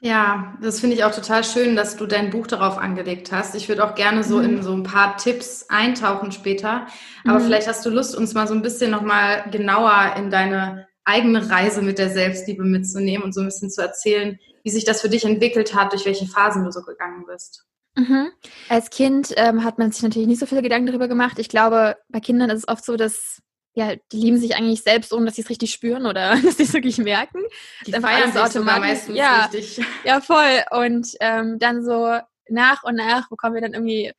Ja, 0.05 0.57
das 0.61 0.81
finde 0.81 0.97
ich 0.97 1.05
auch 1.05 1.15
total 1.15 1.45
schön, 1.45 1.77
dass 1.77 1.95
du 1.95 2.05
dein 2.05 2.29
Buch 2.29 2.45
darauf 2.45 2.77
angelegt 2.77 3.31
hast. 3.31 3.55
Ich 3.55 3.69
würde 3.69 3.85
auch 3.85 3.95
gerne 3.95 4.25
so 4.25 4.39
mhm. 4.39 4.43
in 4.43 4.63
so 4.63 4.73
ein 4.73 4.83
paar 4.83 5.15
Tipps 5.15 5.67
eintauchen 5.69 6.33
später. 6.33 6.87
Aber 7.23 7.39
mhm. 7.39 7.45
vielleicht 7.45 7.69
hast 7.69 7.85
du 7.85 7.89
Lust, 7.89 8.13
uns 8.13 8.33
mal 8.33 8.45
so 8.45 8.53
ein 8.53 8.61
bisschen 8.61 8.91
nochmal 8.91 9.49
genauer 9.49 10.15
in 10.17 10.29
deine 10.29 10.89
eigene 11.05 11.49
Reise 11.49 11.81
mit 11.81 11.99
der 11.99 12.09
Selbstliebe 12.09 12.65
mitzunehmen 12.65 13.23
und 13.23 13.33
so 13.33 13.39
ein 13.39 13.45
bisschen 13.45 13.69
zu 13.69 13.81
erzählen, 13.81 14.37
wie 14.63 14.71
sich 14.71 14.83
das 14.83 14.99
für 14.99 15.07
dich 15.07 15.23
entwickelt 15.23 15.73
hat, 15.73 15.93
durch 15.93 16.05
welche 16.05 16.27
Phasen 16.27 16.65
du 16.65 16.71
so 16.71 16.81
gegangen 16.81 17.23
bist. 17.25 17.63
Mhm. 17.95 18.29
Als 18.67 18.89
Kind 18.89 19.33
ähm, 19.37 19.63
hat 19.63 19.79
man 19.79 19.93
sich 19.93 20.03
natürlich 20.03 20.27
nicht 20.27 20.39
so 20.39 20.47
viele 20.47 20.63
Gedanken 20.63 20.87
darüber 20.87 21.07
gemacht. 21.07 21.39
Ich 21.39 21.47
glaube, 21.47 21.95
bei 22.09 22.19
Kindern 22.19 22.49
ist 22.49 22.59
es 22.59 22.67
oft 22.67 22.83
so, 22.83 22.97
dass 22.97 23.41
ja, 23.75 23.95
die 24.11 24.17
lieben 24.17 24.37
sich 24.37 24.55
eigentlich 24.55 24.83
selbst, 24.83 25.13
ohne 25.13 25.25
dass 25.25 25.35
sie 25.35 25.41
es 25.41 25.49
richtig 25.49 25.71
spüren 25.71 26.05
oder 26.05 26.35
dass 26.43 26.57
sie 26.57 26.63
es 26.63 26.73
wirklich 26.73 26.97
merken. 26.97 27.41
Die 27.85 27.91
dann 27.91 28.01
feiern 28.01 28.29
es 28.29 28.37
automatisch. 28.37 29.07
Ja, 29.13 29.45
richtig. 29.45 29.85
ja, 30.05 30.21
voll. 30.21 30.63
Und 30.71 31.09
ähm, 31.19 31.59
dann 31.59 31.83
so 31.83 32.19
nach 32.49 32.83
und 32.83 32.95
nach 32.95 33.29
bekommen 33.29 33.55
wir 33.55 33.61
dann 33.61 33.73
irgendwie 33.73 34.11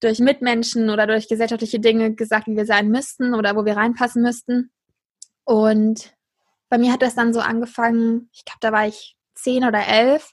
durch 0.00 0.18
Mitmenschen 0.18 0.90
oder 0.90 1.06
durch 1.06 1.28
gesellschaftliche 1.28 1.80
Dinge 1.80 2.14
gesagt, 2.14 2.46
wie 2.46 2.56
wir 2.56 2.66
sein 2.66 2.88
müssten 2.88 3.34
oder 3.34 3.56
wo 3.56 3.64
wir 3.64 3.76
reinpassen 3.76 4.22
müssten. 4.22 4.70
Und 5.44 6.14
bei 6.68 6.78
mir 6.78 6.92
hat 6.92 7.02
das 7.02 7.14
dann 7.14 7.32
so 7.32 7.40
angefangen, 7.40 8.28
ich 8.32 8.44
glaube, 8.44 8.58
da 8.60 8.72
war 8.72 8.86
ich 8.86 9.16
zehn 9.34 9.64
oder 9.64 9.86
elf. 9.86 10.32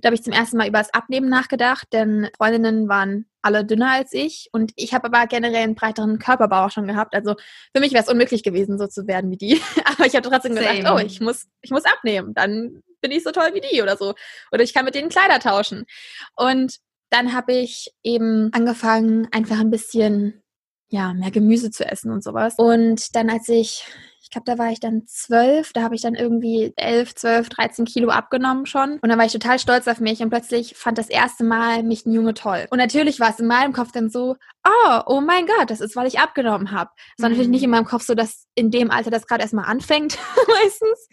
Da 0.00 0.08
habe 0.08 0.14
ich 0.14 0.22
zum 0.22 0.32
ersten 0.32 0.56
Mal 0.56 0.68
über 0.68 0.78
das 0.78 0.94
Abnehmen 0.94 1.28
nachgedacht, 1.28 1.88
denn 1.92 2.28
Freundinnen 2.36 2.88
waren 2.88 3.27
alle 3.42 3.64
dünner 3.64 3.92
als 3.92 4.12
ich 4.12 4.48
und 4.52 4.72
ich 4.76 4.94
habe 4.94 5.06
aber 5.06 5.26
generell 5.26 5.62
einen 5.62 5.74
breiteren 5.74 6.18
Körperbau 6.18 6.66
auch 6.66 6.70
schon 6.70 6.86
gehabt. 6.86 7.14
Also 7.14 7.34
für 7.74 7.80
mich 7.80 7.92
wäre 7.92 8.02
es 8.02 8.10
unmöglich 8.10 8.42
gewesen, 8.42 8.78
so 8.78 8.86
zu 8.86 9.06
werden 9.06 9.30
wie 9.30 9.36
die. 9.36 9.60
aber 9.84 10.06
ich 10.06 10.14
habe 10.14 10.28
trotzdem 10.28 10.54
Same. 10.54 10.78
gedacht, 10.78 10.94
oh, 10.94 10.98
ich 10.98 11.20
muss, 11.20 11.46
ich 11.62 11.70
muss 11.70 11.84
abnehmen, 11.84 12.34
dann 12.34 12.82
bin 13.00 13.10
ich 13.12 13.22
so 13.22 13.30
toll 13.30 13.50
wie 13.54 13.60
die 13.60 13.82
oder 13.82 13.96
so. 13.96 14.14
Oder 14.52 14.62
ich 14.62 14.74
kann 14.74 14.84
mit 14.84 14.94
denen 14.94 15.08
Kleider 15.08 15.38
tauschen. 15.38 15.86
Und 16.36 16.78
dann 17.10 17.32
habe 17.32 17.52
ich 17.52 17.92
eben 18.02 18.50
angefangen, 18.52 19.28
einfach 19.32 19.60
ein 19.60 19.70
bisschen 19.70 20.42
ja, 20.90 21.12
mehr 21.14 21.30
Gemüse 21.30 21.70
zu 21.70 21.84
essen 21.84 22.10
und 22.10 22.24
sowas. 22.24 22.54
Und 22.56 23.14
dann, 23.14 23.30
als 23.30 23.48
ich 23.48 23.84
ich 24.28 24.32
glaube, 24.32 24.44
da 24.44 24.58
war 24.58 24.70
ich 24.70 24.78
dann 24.78 25.06
zwölf, 25.06 25.72
da 25.72 25.80
habe 25.80 25.94
ich 25.94 26.02
dann 26.02 26.14
irgendwie 26.14 26.74
elf, 26.76 27.14
zwölf, 27.14 27.48
dreizehn 27.48 27.86
Kilo 27.86 28.10
abgenommen 28.10 28.66
schon. 28.66 28.98
Und 29.00 29.08
dann 29.08 29.18
war 29.18 29.24
ich 29.24 29.32
total 29.32 29.58
stolz 29.58 29.88
auf 29.88 30.00
mich 30.00 30.20
und 30.20 30.28
plötzlich 30.28 30.74
fand 30.76 30.98
das 30.98 31.08
erste 31.08 31.44
Mal 31.44 31.82
mich 31.82 32.04
ein 32.04 32.12
Junge 32.12 32.34
toll. 32.34 32.66
Und 32.68 32.76
natürlich 32.76 33.20
war 33.20 33.30
es 33.30 33.40
in 33.40 33.46
meinem 33.46 33.72
Kopf 33.72 33.90
dann 33.90 34.10
so, 34.10 34.36
oh, 34.66 35.00
oh 35.06 35.22
mein 35.22 35.46
Gott, 35.46 35.70
das 35.70 35.80
ist, 35.80 35.96
weil 35.96 36.06
ich 36.06 36.18
abgenommen 36.18 36.72
habe. 36.72 36.90
Es 37.16 37.22
war 37.22 37.30
mhm. 37.30 37.36
natürlich 37.36 37.50
nicht 37.50 37.62
in 37.62 37.70
meinem 37.70 37.86
Kopf 37.86 38.02
so, 38.02 38.14
dass 38.14 38.44
in 38.54 38.70
dem 38.70 38.90
Alter 38.90 39.10
das 39.10 39.26
gerade 39.26 39.40
erstmal 39.40 39.64
anfängt, 39.64 40.18
meistens, 40.62 41.08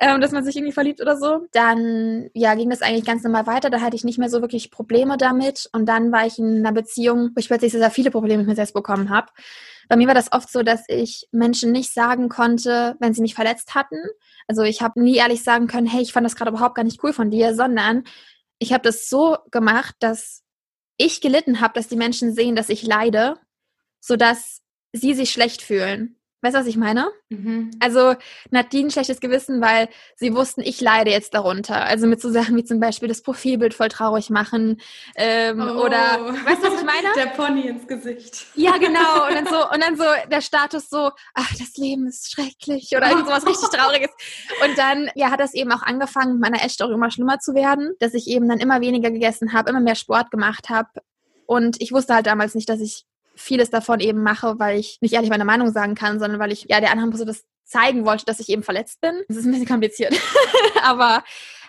ähm, 0.00 0.20
dass 0.20 0.32
man 0.32 0.42
sich 0.42 0.56
irgendwie 0.56 0.72
verliebt 0.72 1.00
oder 1.00 1.16
so. 1.16 1.46
Dann, 1.52 2.30
ja, 2.34 2.56
ging 2.56 2.68
das 2.68 2.82
eigentlich 2.82 3.04
ganz 3.04 3.22
normal 3.22 3.46
weiter. 3.46 3.70
Da 3.70 3.80
hatte 3.80 3.94
ich 3.94 4.02
nicht 4.02 4.18
mehr 4.18 4.28
so 4.28 4.40
wirklich 4.40 4.72
Probleme 4.72 5.18
damit. 5.18 5.70
Und 5.72 5.86
dann 5.86 6.10
war 6.10 6.26
ich 6.26 6.40
in 6.40 6.66
einer 6.66 6.72
Beziehung, 6.72 7.30
wo 7.36 7.38
ich 7.38 7.46
plötzlich 7.46 7.70
sehr, 7.70 7.80
sehr 7.80 7.92
viele 7.92 8.10
Probleme 8.10 8.38
mit 8.38 8.48
mir 8.48 8.56
selbst 8.56 8.74
bekommen 8.74 9.08
habe. 9.10 9.28
Bei 9.88 9.96
mir 9.96 10.06
war 10.08 10.14
das 10.14 10.32
oft 10.32 10.50
so, 10.50 10.62
dass 10.62 10.84
ich 10.88 11.28
Menschen 11.30 11.72
nicht 11.72 11.92
sagen 11.92 12.28
konnte, 12.28 12.96
wenn 12.98 13.14
sie 13.14 13.22
mich 13.22 13.34
verletzt 13.34 13.74
hatten. 13.74 13.96
Also 14.48 14.62
ich 14.62 14.82
habe 14.82 15.00
nie 15.00 15.16
ehrlich 15.16 15.42
sagen 15.42 15.66
können, 15.66 15.86
hey, 15.86 16.02
ich 16.02 16.12
fand 16.12 16.24
das 16.24 16.36
gerade 16.36 16.50
überhaupt 16.50 16.74
gar 16.74 16.84
nicht 16.84 17.02
cool 17.02 17.12
von 17.12 17.30
dir, 17.30 17.54
sondern 17.54 18.04
ich 18.58 18.72
habe 18.72 18.82
das 18.82 19.08
so 19.08 19.36
gemacht, 19.50 19.94
dass 20.00 20.42
ich 20.96 21.20
gelitten 21.20 21.60
habe, 21.60 21.74
dass 21.74 21.88
die 21.88 21.96
Menschen 21.96 22.32
sehen, 22.34 22.56
dass 22.56 22.68
ich 22.68 22.82
leide, 22.82 23.38
sodass 24.00 24.62
sie 24.92 25.14
sich 25.14 25.30
schlecht 25.30 25.62
fühlen. 25.62 26.18
Weißt 26.46 26.54
du, 26.54 26.60
was 26.60 26.66
ich 26.68 26.76
meine? 26.76 27.10
Mhm. 27.28 27.72
Also 27.80 28.14
Nadine 28.50 28.88
schlechtes 28.92 29.18
Gewissen, 29.18 29.60
weil 29.60 29.88
sie 30.14 30.32
wussten, 30.32 30.60
ich 30.60 30.80
leide 30.80 31.10
jetzt 31.10 31.34
darunter. 31.34 31.84
Also 31.84 32.06
mit 32.06 32.20
so 32.20 32.30
Sachen 32.30 32.56
wie 32.56 32.62
zum 32.62 32.78
Beispiel 32.78 33.08
das 33.08 33.20
Profilbild 33.20 33.74
voll 33.74 33.88
traurig 33.88 34.30
machen 34.30 34.80
ähm, 35.16 35.60
oh. 35.60 35.82
oder 35.84 35.98
weißt 36.44 36.62
du, 36.62 36.68
was 36.68 36.80
ich 36.80 36.86
meine? 36.86 37.08
Der 37.16 37.30
Pony 37.30 37.62
ins 37.66 37.88
Gesicht. 37.88 38.46
Ja, 38.54 38.76
genau. 38.76 39.26
Und 39.26 39.34
dann 39.34 39.46
so 39.48 39.56
und 39.56 39.82
dann 39.82 39.96
so 39.96 40.04
der 40.30 40.40
Status 40.40 40.88
so, 40.88 41.10
ach, 41.34 41.52
das 41.58 41.76
Leben 41.78 42.06
ist 42.06 42.30
schrecklich 42.30 42.92
oder 42.96 43.10
irgend 43.10 43.26
sowas 43.26 43.44
richtig 43.44 43.68
Trauriges. 43.70 44.10
Und 44.64 44.78
dann 44.78 45.10
ja 45.16 45.32
hat 45.32 45.40
das 45.40 45.52
eben 45.52 45.72
auch 45.72 45.82
angefangen, 45.82 46.38
meiner 46.38 46.64
Essstörung 46.64 46.94
immer 46.94 47.10
schlimmer 47.10 47.40
zu 47.40 47.54
werden, 47.54 47.94
dass 47.98 48.14
ich 48.14 48.28
eben 48.28 48.48
dann 48.48 48.60
immer 48.60 48.80
weniger 48.80 49.10
gegessen 49.10 49.52
habe, 49.52 49.70
immer 49.70 49.80
mehr 49.80 49.96
Sport 49.96 50.30
gemacht 50.30 50.68
habe. 50.68 50.90
Und 51.46 51.80
ich 51.80 51.90
wusste 51.90 52.14
halt 52.14 52.28
damals 52.28 52.54
nicht, 52.54 52.68
dass 52.68 52.78
ich 52.78 53.04
vieles 53.36 53.70
davon 53.70 54.00
eben 54.00 54.22
mache, 54.22 54.58
weil 54.58 54.78
ich 54.78 54.98
nicht 55.00 55.14
ehrlich 55.14 55.30
meine 55.30 55.44
Meinung 55.44 55.70
sagen 55.70 55.94
kann, 55.94 56.18
sondern 56.18 56.40
weil 56.40 56.52
ich 56.52 56.66
ja 56.68 56.80
der 56.80 56.90
anderen 56.90 57.10
Person 57.10 57.26
das 57.26 57.44
zeigen 57.64 58.04
wollte, 58.04 58.24
dass 58.24 58.40
ich 58.40 58.48
eben 58.48 58.62
verletzt 58.62 59.00
bin. 59.00 59.22
Das 59.28 59.36
ist 59.36 59.44
ein 59.44 59.52
bisschen 59.52 59.66
kompliziert. 59.66 60.14
Aber 60.82 61.22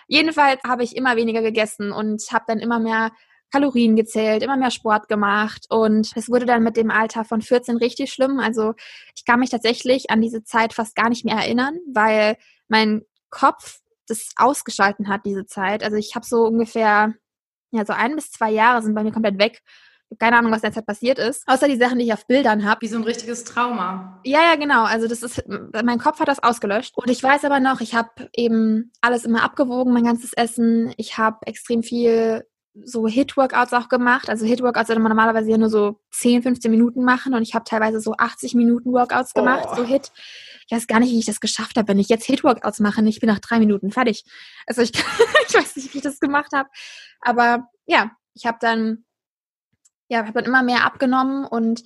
jedenfalls 0.06 0.60
habe 0.66 0.84
ich 0.84 0.96
immer 0.96 1.16
weniger 1.16 1.42
gegessen 1.42 1.92
und 1.92 2.22
habe 2.32 2.44
dann 2.46 2.58
immer 2.58 2.78
mehr 2.78 3.10
Kalorien 3.50 3.96
gezählt, 3.96 4.42
immer 4.42 4.56
mehr 4.56 4.70
Sport 4.70 5.08
gemacht 5.08 5.66
und 5.70 6.12
es 6.16 6.28
wurde 6.28 6.44
dann 6.44 6.62
mit 6.62 6.76
dem 6.76 6.90
Alter 6.90 7.24
von 7.24 7.40
14 7.40 7.78
richtig 7.78 8.12
schlimm. 8.12 8.40
Also 8.40 8.74
ich 9.16 9.24
kann 9.24 9.40
mich 9.40 9.50
tatsächlich 9.50 10.10
an 10.10 10.20
diese 10.20 10.44
Zeit 10.44 10.74
fast 10.74 10.94
gar 10.94 11.08
nicht 11.08 11.24
mehr 11.24 11.36
erinnern, 11.36 11.78
weil 11.92 12.36
mein 12.68 13.02
Kopf 13.30 13.80
das 14.06 14.30
ausgeschalten 14.36 15.08
hat, 15.08 15.22
diese 15.24 15.46
Zeit. 15.46 15.82
Also 15.82 15.96
ich 15.96 16.14
habe 16.14 16.26
so 16.26 16.44
ungefähr, 16.44 17.14
ja, 17.70 17.84
so 17.86 17.92
ein 17.94 18.16
bis 18.16 18.30
zwei 18.30 18.50
Jahre 18.50 18.82
sind 18.82 18.94
bei 18.94 19.02
mir 19.02 19.12
komplett 19.12 19.38
weg 19.38 19.62
keine 20.18 20.38
Ahnung, 20.38 20.52
was 20.52 20.62
derzeit 20.62 20.86
passiert 20.86 21.18
ist. 21.18 21.42
Außer 21.46 21.68
die 21.68 21.76
Sachen, 21.76 21.98
die 21.98 22.06
ich 22.06 22.12
auf 22.12 22.26
Bildern 22.26 22.64
habe. 22.64 22.80
Wie 22.80 22.88
so 22.88 22.96
ein 22.96 23.04
richtiges 23.04 23.44
Trauma. 23.44 24.20
Ja, 24.24 24.40
ja, 24.50 24.56
genau. 24.56 24.84
Also 24.84 25.06
das 25.06 25.22
ist, 25.22 25.44
mein 25.46 25.98
Kopf 25.98 26.20
hat 26.20 26.28
das 26.28 26.42
ausgelöscht. 26.42 26.96
Und 26.96 27.10
ich 27.10 27.22
weiß 27.22 27.44
aber 27.44 27.60
noch, 27.60 27.80
ich 27.80 27.94
habe 27.94 28.28
eben 28.34 28.92
alles 29.00 29.24
immer 29.24 29.42
abgewogen, 29.42 29.92
mein 29.92 30.04
ganzes 30.04 30.32
Essen. 30.32 30.92
Ich 30.96 31.18
habe 31.18 31.38
extrem 31.46 31.82
viel 31.82 32.44
so 32.84 33.06
Hit-Workouts 33.06 33.72
auch 33.72 33.88
gemacht. 33.88 34.28
Also 34.28 34.46
Hit-Workouts 34.46 34.86
sollte 34.86 35.02
man 35.02 35.10
normalerweise 35.10 35.50
ja 35.50 35.58
nur 35.58 35.70
so 35.70 36.00
10, 36.12 36.42
15 36.42 36.70
Minuten 36.70 37.04
machen 37.04 37.34
und 37.34 37.42
ich 37.42 37.54
habe 37.54 37.64
teilweise 37.64 38.00
so 38.00 38.14
80 38.16 38.54
Minuten 38.54 38.92
Workouts 38.92 39.34
gemacht, 39.34 39.68
oh. 39.72 39.76
so 39.76 39.84
Hit. 39.84 40.12
Ich 40.66 40.76
weiß 40.76 40.86
gar 40.86 41.00
nicht, 41.00 41.10
wie 41.10 41.18
ich 41.18 41.26
das 41.26 41.40
geschafft 41.40 41.76
habe, 41.76 41.88
wenn 41.88 41.98
ich 41.98 42.08
jetzt 42.08 42.26
Hit-Workouts 42.26 42.80
mache. 42.80 43.02
Ich 43.06 43.20
bin 43.20 43.28
nach 43.28 43.38
drei 43.40 43.58
Minuten 43.58 43.90
fertig. 43.90 44.24
Also 44.66 44.82
ich, 44.82 44.92
ich 45.48 45.54
weiß 45.54 45.76
nicht, 45.76 45.92
wie 45.92 45.98
ich 45.98 46.04
das 46.04 46.20
gemacht 46.20 46.52
habe. 46.54 46.68
Aber 47.20 47.68
ja, 47.86 48.10
ich 48.34 48.46
habe 48.46 48.58
dann 48.60 49.04
ja, 50.08 50.18
habe 50.18 50.32
dann 50.32 50.44
immer 50.44 50.62
mehr 50.62 50.84
abgenommen 50.84 51.44
und 51.44 51.84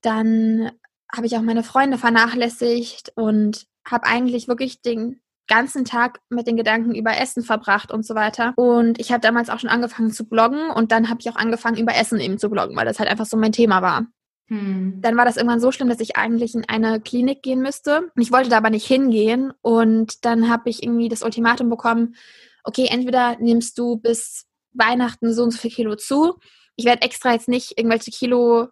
dann 0.00 0.70
habe 1.12 1.26
ich 1.26 1.36
auch 1.36 1.42
meine 1.42 1.62
Freunde 1.62 1.98
vernachlässigt 1.98 3.12
und 3.14 3.66
habe 3.84 4.06
eigentlich 4.06 4.48
wirklich 4.48 4.82
den 4.82 5.20
ganzen 5.48 5.84
Tag 5.84 6.20
mit 6.28 6.46
den 6.46 6.56
Gedanken 6.56 6.94
über 6.94 7.18
Essen 7.18 7.42
verbracht 7.42 7.90
und 7.90 8.04
so 8.04 8.14
weiter. 8.14 8.52
Und 8.56 9.00
ich 9.00 9.10
habe 9.10 9.20
damals 9.20 9.48
auch 9.48 9.58
schon 9.58 9.70
angefangen 9.70 10.10
zu 10.10 10.28
bloggen 10.28 10.70
und 10.70 10.92
dann 10.92 11.08
habe 11.08 11.20
ich 11.20 11.30
auch 11.30 11.36
angefangen 11.36 11.78
über 11.78 11.96
Essen 11.96 12.20
eben 12.20 12.38
zu 12.38 12.50
bloggen, 12.50 12.76
weil 12.76 12.84
das 12.84 12.98
halt 12.98 13.08
einfach 13.08 13.26
so 13.26 13.36
mein 13.36 13.52
Thema 13.52 13.80
war. 13.80 14.06
Hm. 14.48 15.00
Dann 15.00 15.16
war 15.16 15.24
das 15.24 15.36
irgendwann 15.36 15.60
so 15.60 15.72
schlimm, 15.72 15.88
dass 15.88 16.00
ich 16.00 16.16
eigentlich 16.16 16.54
in 16.54 16.68
eine 16.68 17.00
Klinik 17.00 17.42
gehen 17.42 17.60
müsste. 17.60 18.10
Ich 18.16 18.30
wollte 18.30 18.50
da 18.50 18.58
aber 18.58 18.70
nicht 18.70 18.86
hingehen 18.86 19.52
und 19.62 20.24
dann 20.24 20.50
habe 20.50 20.70
ich 20.70 20.82
irgendwie 20.82 21.08
das 21.08 21.22
Ultimatum 21.22 21.70
bekommen, 21.70 22.14
okay, 22.62 22.86
entweder 22.90 23.36
nimmst 23.38 23.78
du 23.78 23.96
bis 23.96 24.46
Weihnachten 24.72 25.32
so 25.32 25.44
und 25.44 25.50
so 25.50 25.58
viel 25.58 25.70
Kilo 25.70 25.96
zu. 25.96 26.38
Ich 26.78 26.84
werde 26.84 27.02
extra 27.02 27.32
jetzt 27.32 27.48
nicht 27.48 27.76
irgendwelche 27.76 28.12
Kilo 28.12 28.68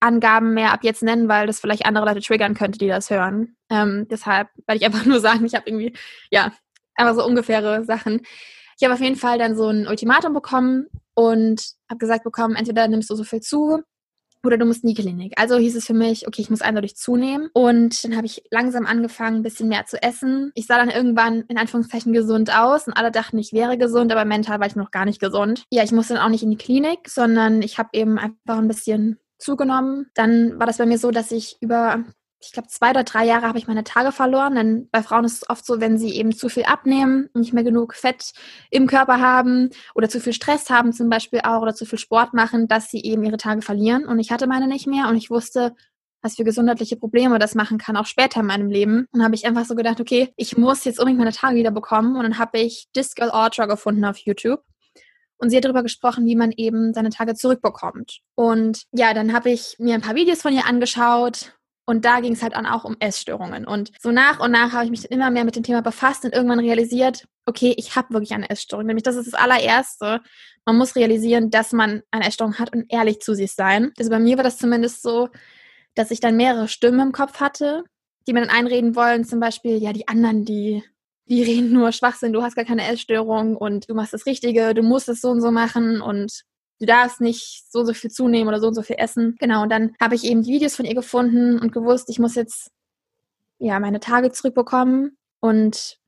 Angaben 0.00 0.54
mehr 0.54 0.72
ab 0.72 0.80
jetzt 0.82 1.02
nennen, 1.02 1.28
weil 1.28 1.46
das 1.46 1.60
vielleicht 1.60 1.84
andere 1.84 2.06
Leute 2.06 2.22
triggern 2.22 2.54
könnte, 2.54 2.78
die 2.78 2.88
das 2.88 3.10
hören. 3.10 3.54
Ähm, 3.68 4.08
deshalb 4.10 4.48
werde 4.66 4.78
ich 4.78 4.86
einfach 4.86 5.04
nur 5.06 5.20
sagen, 5.20 5.44
ich 5.44 5.54
habe 5.54 5.68
irgendwie, 5.68 5.94
ja, 6.30 6.52
einfach 6.94 7.14
so 7.14 7.24
ungefähre 7.24 7.84
Sachen. 7.84 8.22
Ich 8.78 8.84
habe 8.84 8.94
auf 8.94 9.00
jeden 9.00 9.16
Fall 9.16 9.38
dann 9.38 9.56
so 9.56 9.68
ein 9.68 9.86
Ultimatum 9.86 10.32
bekommen 10.32 10.86
und 11.12 11.74
habe 11.90 11.98
gesagt 11.98 12.24
bekommen, 12.24 12.56
entweder 12.56 12.88
nimmst 12.88 13.10
du 13.10 13.14
so 13.14 13.24
viel 13.24 13.40
zu 13.40 13.82
oder 14.44 14.56
du 14.56 14.64
musst 14.64 14.84
in 14.84 14.88
die 14.90 15.00
Klinik. 15.00 15.34
Also 15.36 15.56
hieß 15.56 15.76
es 15.76 15.86
für 15.86 15.94
mich, 15.94 16.26
okay, 16.26 16.42
ich 16.42 16.50
muss 16.50 16.62
eindeutig 16.62 16.96
zunehmen. 16.96 17.50
Und 17.52 18.04
dann 18.04 18.16
habe 18.16 18.26
ich 18.26 18.42
langsam 18.50 18.86
angefangen, 18.86 19.36
ein 19.36 19.42
bisschen 19.42 19.68
mehr 19.68 19.86
zu 19.86 20.02
essen. 20.02 20.52
Ich 20.54 20.66
sah 20.66 20.76
dann 20.76 20.90
irgendwann 20.90 21.42
in 21.48 21.58
Anführungszeichen 21.58 22.12
gesund 22.12 22.56
aus 22.56 22.86
und 22.86 22.94
alle 22.94 23.10
dachten, 23.10 23.38
ich 23.38 23.52
wäre 23.52 23.78
gesund, 23.78 24.12
aber 24.12 24.24
mental 24.24 24.60
war 24.60 24.66
ich 24.66 24.76
noch 24.76 24.90
gar 24.90 25.04
nicht 25.04 25.20
gesund. 25.20 25.64
Ja, 25.70 25.82
ich 25.82 25.92
musste 25.92 26.14
dann 26.14 26.22
auch 26.22 26.28
nicht 26.28 26.42
in 26.42 26.50
die 26.50 26.56
Klinik, 26.56 27.08
sondern 27.08 27.62
ich 27.62 27.78
habe 27.78 27.90
eben 27.92 28.18
einfach 28.18 28.58
ein 28.58 28.68
bisschen 28.68 29.18
zugenommen. 29.38 30.10
Dann 30.14 30.58
war 30.58 30.66
das 30.66 30.78
bei 30.78 30.86
mir 30.86 30.98
so, 30.98 31.10
dass 31.10 31.30
ich 31.32 31.56
über, 31.60 32.04
ich 32.42 32.52
glaube, 32.52 32.68
zwei 32.68 32.90
oder 32.90 33.04
drei 33.04 33.26
Jahre 33.26 33.46
habe 33.46 33.58
ich 33.58 33.66
meine 33.66 33.84
Tage 33.84 34.12
verloren. 34.12 34.54
Denn 34.54 34.88
bei 34.90 35.02
Frauen 35.02 35.24
ist 35.24 35.42
es 35.42 35.50
oft 35.50 35.64
so, 35.64 35.80
wenn 35.80 35.98
sie 35.98 36.14
eben 36.14 36.32
zu 36.32 36.48
viel 36.48 36.64
abnehmen, 36.64 37.28
nicht 37.34 37.52
mehr 37.52 37.64
genug 37.64 37.94
Fett 37.94 38.32
im 38.70 38.86
Körper 38.86 39.20
haben 39.20 39.70
oder 39.94 40.08
zu 40.08 40.20
viel 40.20 40.32
Stress 40.32 40.70
haben 40.70 40.92
zum 40.92 41.10
Beispiel 41.10 41.40
auch 41.44 41.60
oder 41.60 41.74
zu 41.74 41.84
viel 41.84 41.98
Sport 41.98 42.32
machen, 42.32 42.66
dass 42.66 42.90
sie 42.90 43.02
eben 43.02 43.22
ihre 43.24 43.36
Tage 43.36 43.60
verlieren. 43.60 44.06
Und 44.06 44.18
ich 44.18 44.30
hatte 44.32 44.46
meine 44.46 44.66
nicht 44.66 44.86
mehr 44.86 45.08
und 45.08 45.16
ich 45.16 45.30
wusste, 45.30 45.74
was 46.22 46.36
für 46.36 46.44
gesundheitliche 46.44 46.96
Probleme 46.96 47.38
das 47.38 47.54
machen 47.54 47.78
kann, 47.78 47.96
auch 47.96 48.06
später 48.06 48.40
in 48.40 48.46
meinem 48.46 48.70
Leben. 48.70 49.06
Und 49.12 49.22
habe 49.22 49.34
ich 49.34 49.46
einfach 49.46 49.66
so 49.66 49.74
gedacht, 49.74 50.00
okay, 50.00 50.32
ich 50.36 50.56
muss 50.56 50.84
jetzt 50.84 50.98
unbedingt 50.98 51.18
meine 51.18 51.32
Tage 51.32 51.56
wieder 51.56 51.70
bekommen. 51.70 52.16
Und 52.16 52.22
dann 52.22 52.38
habe 52.38 52.58
ich 52.58 52.88
Disc 52.96 53.16
Girl 53.16 53.30
Ultra 53.32 53.66
gefunden 53.66 54.04
auf 54.04 54.18
YouTube. 54.18 54.62
Und 55.36 55.48
sie 55.48 55.56
hat 55.56 55.64
darüber 55.64 55.82
gesprochen, 55.82 56.26
wie 56.26 56.36
man 56.36 56.52
eben 56.52 56.92
seine 56.92 57.08
Tage 57.08 57.34
zurückbekommt. 57.34 58.20
Und 58.34 58.82
ja, 58.92 59.14
dann 59.14 59.32
habe 59.32 59.50
ich 59.50 59.76
mir 59.78 59.94
ein 59.94 60.02
paar 60.02 60.14
Videos 60.14 60.42
von 60.42 60.52
ihr 60.52 60.66
angeschaut 60.66 61.54
und 61.90 62.04
da 62.04 62.20
ging 62.20 62.34
es 62.34 62.42
halt 62.42 62.54
dann 62.54 62.66
auch 62.66 62.84
um 62.84 62.96
Essstörungen. 63.00 63.66
Und 63.66 63.90
so 64.00 64.12
nach 64.12 64.38
und 64.38 64.52
nach 64.52 64.72
habe 64.72 64.84
ich 64.84 64.90
mich 64.92 65.10
immer 65.10 65.28
mehr 65.32 65.44
mit 65.44 65.56
dem 65.56 65.64
Thema 65.64 65.82
befasst 65.82 66.24
und 66.24 66.32
irgendwann 66.32 66.60
realisiert, 66.60 67.26
okay, 67.46 67.74
ich 67.76 67.96
habe 67.96 68.14
wirklich 68.14 68.32
eine 68.32 68.48
Essstörung. 68.48 68.86
Nämlich 68.86 69.02
das 69.02 69.16
ist 69.16 69.26
das 69.26 69.34
allererste. 69.34 70.20
Man 70.64 70.76
muss 70.76 70.94
realisieren, 70.94 71.50
dass 71.50 71.72
man 71.72 72.02
eine 72.12 72.28
Essstörung 72.28 72.60
hat 72.60 72.72
und 72.72 72.84
ehrlich 72.92 73.18
zu 73.18 73.34
sich 73.34 73.54
sein. 73.54 73.90
Also 73.98 74.08
bei 74.08 74.20
mir 74.20 74.36
war 74.36 74.44
das 74.44 74.56
zumindest 74.56 75.02
so, 75.02 75.30
dass 75.96 76.12
ich 76.12 76.20
dann 76.20 76.36
mehrere 76.36 76.68
Stimmen 76.68 77.00
im 77.00 77.12
Kopf 77.12 77.40
hatte, 77.40 77.82
die 78.28 78.34
mir 78.34 78.40
dann 78.42 78.50
einreden 78.50 78.94
wollen, 78.94 79.24
zum 79.24 79.40
Beispiel, 79.40 79.82
ja, 79.82 79.92
die 79.92 80.06
anderen, 80.06 80.44
die 80.44 80.84
die 81.26 81.44
reden 81.44 81.72
nur 81.72 81.92
Schwachsinn, 81.92 82.32
du 82.32 82.42
hast 82.42 82.56
gar 82.56 82.64
keine 82.64 82.86
Essstörung 82.88 83.56
und 83.56 83.88
du 83.88 83.94
machst 83.94 84.12
das 84.12 84.26
Richtige, 84.26 84.74
du 84.74 84.82
musst 84.82 85.08
es 85.08 85.20
so 85.20 85.30
und 85.30 85.40
so 85.40 85.52
machen 85.52 86.00
und 86.00 86.42
du 86.80 86.86
darfst 86.86 87.20
nicht 87.20 87.70
so 87.70 87.84
so 87.84 87.92
viel 87.92 88.10
zunehmen 88.10 88.48
oder 88.48 88.60
so 88.60 88.68
und 88.68 88.74
so 88.74 88.82
viel 88.82 88.96
essen. 88.98 89.36
Genau, 89.38 89.62
und 89.62 89.68
dann 89.70 89.94
habe 90.00 90.14
ich 90.14 90.24
eben 90.24 90.42
die 90.42 90.52
Videos 90.52 90.74
von 90.74 90.86
ihr 90.86 90.94
gefunden 90.94 91.58
und 91.58 91.72
gewusst, 91.72 92.08
ich 92.08 92.18
muss 92.18 92.34
jetzt 92.34 92.70
ja 93.58 93.78
meine 93.78 94.00
Tage 94.00 94.32
zurückbekommen 94.32 95.16
und 95.40 95.98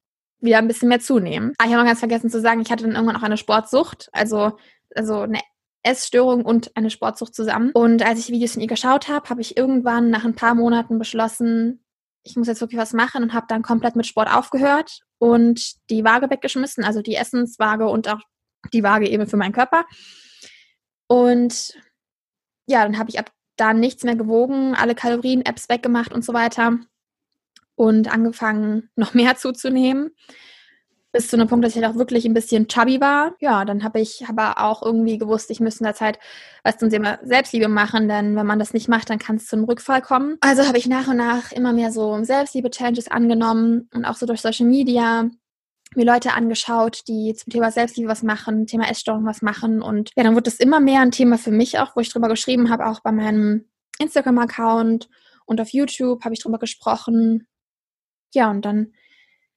wieder 0.41 0.59
ein 0.59 0.69
bisschen 0.69 0.89
mehr 0.89 1.01
zunehmen. 1.01 1.53
Ah, 1.59 1.67
ich 1.67 1.73
habe 1.73 1.83
noch 1.83 1.89
ganz 1.89 2.01
vergessen 2.01 2.31
zu 2.31 2.41
sagen, 2.41 2.61
ich 2.61 2.71
hatte 2.71 2.85
dann 2.85 2.95
irgendwann 2.95 3.17
auch 3.17 3.23
eine 3.23 3.37
Sportsucht, 3.37 4.09
also, 4.13 4.59
also 4.95 5.21
eine 5.21 5.41
Essstörung 5.85 6.45
und 6.45 6.77
eine 6.77 6.91
Sportsucht 6.91 7.35
zusammen. 7.35 7.71
Und 7.73 8.05
als 8.05 8.19
ich 8.19 8.31
Videos 8.31 8.53
von 8.53 8.63
ihr 8.63 8.69
geschaut 8.69 9.09
habe, 9.09 9.29
habe 9.29 9.41
ich 9.41 9.57
irgendwann 9.57 10.11
nach 10.11 10.25
ein 10.25 10.35
paar 10.35 10.55
Monaten 10.55 10.99
beschlossen, 10.99 11.85
ich 12.25 12.37
muss 12.37 12.47
jetzt 12.47 12.61
wirklich 12.61 12.81
was 12.81 12.93
machen 12.93 13.23
und 13.23 13.33
habe 13.33 13.47
dann 13.49 13.63
komplett 13.63 13.97
mit 13.97 14.07
Sport 14.07 14.33
aufgehört 14.33 15.01
und 15.19 15.75
die 15.91 16.05
Waage 16.05 16.31
weggeschmissen, 16.31 16.85
also 16.85 17.03
die 17.03 17.17
Essenswaage 17.17 17.89
und 17.89 18.09
auch 18.09 18.21
die 18.73 18.85
Waage 18.85 19.09
eben 19.09 19.27
für 19.27 19.37
meinen 19.37 19.53
Körper. 19.53 19.85
Und 21.13 21.75
ja, 22.67 22.85
dann 22.85 22.97
habe 22.97 23.11
ich 23.11 23.19
ab 23.19 23.31
da 23.59 23.75
nichts 23.75 24.03
mehr 24.03 24.17
gewogen, 24.17 24.75
alle 24.75 24.95
Kalorien-Apps 24.95 25.69
weggemacht 25.69 26.11
und 26.11 26.25
so 26.25 26.33
weiter 26.33 26.79
und 27.75 28.11
angefangen, 28.11 28.89
noch 28.97 29.13
mehr 29.13 29.37
zuzunehmen 29.37 30.13
bis 31.13 31.29
zu 31.29 31.37
einem 31.37 31.47
Punkt, 31.47 31.65
dass 31.65 31.77
ich 31.77 31.83
halt 31.83 31.93
auch 31.93 31.99
wirklich 31.99 32.25
ein 32.25 32.33
bisschen 32.33 32.69
chubby 32.69 32.99
war. 33.01 33.35
Ja, 33.39 33.67
dann 33.67 33.85
habe 33.85 34.01
ich 34.01 34.25
aber 34.29 34.59
auch 34.59 34.83
irgendwie 34.83 35.19
gewusst, 35.19 35.51
ich 35.51 35.61
müsste 35.61 35.81
in 35.81 35.85
der 35.85 35.95
Zeit 35.95 36.19
was 36.65 36.79
zum 36.79 36.89
Thema 36.89 37.19
Selbstliebe 37.23 37.69
machen, 37.69 38.09
denn 38.09 38.35
wenn 38.35 38.47
man 38.47 38.59
das 38.59 38.73
nicht 38.73 38.89
macht, 38.89 39.11
dann 39.11 39.19
kann 39.19 39.37
es 39.37 39.47
zum 39.47 39.65
Rückfall 39.65 40.01
kommen. 40.01 40.39
Also 40.41 40.67
habe 40.67 40.79
ich 40.79 40.87
nach 40.87 41.09
und 41.09 41.19
nach 41.19 41.53
immer 41.53 41.75
mehr 41.75 41.93
so 41.93 42.25
Selbstliebe-Challenges 42.25 43.09
angenommen 43.09 43.91
und 43.93 44.07
auch 44.07 44.15
so 44.15 44.25
durch 44.25 44.41
Social 44.41 44.67
Media 44.67 45.29
mir 45.97 46.05
Leute 46.05 46.35
angeschaut, 46.35 47.03
die 47.09 47.35
zum 47.35 47.53
Thema 47.53 47.71
Selbstliebe 47.71 48.09
was 48.09 48.23
machen, 48.23 48.67
Thema 48.67 48.89
Essstörung 48.89 49.25
was 49.25 49.43
machen 49.43 49.83
und 49.83 50.11
ja, 50.17 50.23
dann 50.23 50.35
wurde 50.35 50.45
das 50.45 50.61
immer 50.61 50.81
mehr 50.81 51.01
ein 51.01 51.11
Thema 51.11 51.39
für 51.39 51.51
mich 51.51 51.79
auch, 51.79 51.97
wo 51.97 52.01
ich 52.01 52.11
drüber 52.11 52.29
geschrieben 52.29 52.71
habe, 52.71 52.87
auch 52.87 53.01
bei 53.01 53.13
meinem 53.13 53.67
Instagram-Account 53.99 55.09
und 55.47 55.61
auf 55.61 55.69
YouTube 55.71 56.25
habe 56.25 56.35
ich 56.35 56.43
drüber 56.43 56.59
gesprochen. 56.59 57.47
Ja, 58.35 58.51
und 58.51 58.65
dann 58.65 58.95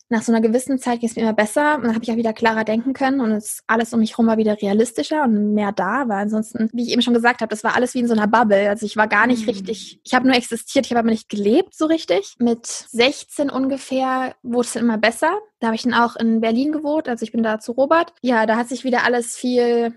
nach 0.09 0.21
so 0.21 0.31
einer 0.31 0.41
gewissen 0.41 0.77
Zeit 0.77 0.99
ging 0.99 1.09
es 1.09 1.15
mir 1.15 1.23
immer 1.23 1.33
besser 1.33 1.75
und 1.75 1.85
dann 1.85 1.95
habe 1.95 2.03
ich 2.03 2.11
auch 2.11 2.15
wieder 2.15 2.33
klarer 2.33 2.63
denken 2.63 2.93
können 2.93 3.21
und 3.21 3.31
es 3.31 3.63
alles 3.65 3.91
um 3.91 3.99
mich 3.99 4.11
herum 4.11 4.27
war 4.27 4.37
wieder 4.37 4.61
realistischer 4.61 5.23
und 5.23 5.53
mehr 5.55 5.71
da, 5.71 6.07
weil 6.07 6.19
ansonsten, 6.19 6.69
wie 6.73 6.83
ich 6.83 6.91
eben 6.91 7.01
schon 7.01 7.15
gesagt 7.15 7.41
habe, 7.41 7.49
das 7.49 7.63
war 7.63 7.75
alles 7.75 7.95
wie 7.95 7.99
in 7.99 8.07
so 8.07 8.13
einer 8.13 8.27
Bubble. 8.27 8.69
Also 8.69 8.85
ich 8.85 8.97
war 8.97 9.07
gar 9.07 9.25
nicht 9.25 9.43
mhm. 9.43 9.49
richtig, 9.49 9.99
ich 10.03 10.13
habe 10.13 10.27
nur 10.27 10.35
existiert, 10.35 10.85
ich 10.85 10.91
habe 10.91 10.99
aber 10.99 11.09
nicht 11.09 11.29
gelebt 11.29 11.75
so 11.75 11.85
richtig. 11.85 12.35
Mit 12.39 12.67
16 12.67 13.49
ungefähr 13.49 14.35
wurde 14.43 14.67
es 14.67 14.73
dann 14.73 14.83
immer 14.83 14.99
besser. 14.99 15.39
Da 15.59 15.67
habe 15.67 15.75
ich 15.75 15.83
dann 15.83 15.95
auch 15.95 16.15
in 16.15 16.39
Berlin 16.39 16.71
gewohnt, 16.71 17.09
also 17.09 17.23
ich 17.23 17.31
bin 17.31 17.41
da 17.41 17.59
zu 17.59 17.71
Robert. 17.71 18.13
Ja, 18.21 18.45
da 18.45 18.57
hat 18.57 18.69
sich 18.69 18.83
wieder 18.83 19.03
alles 19.03 19.35
viel 19.35 19.93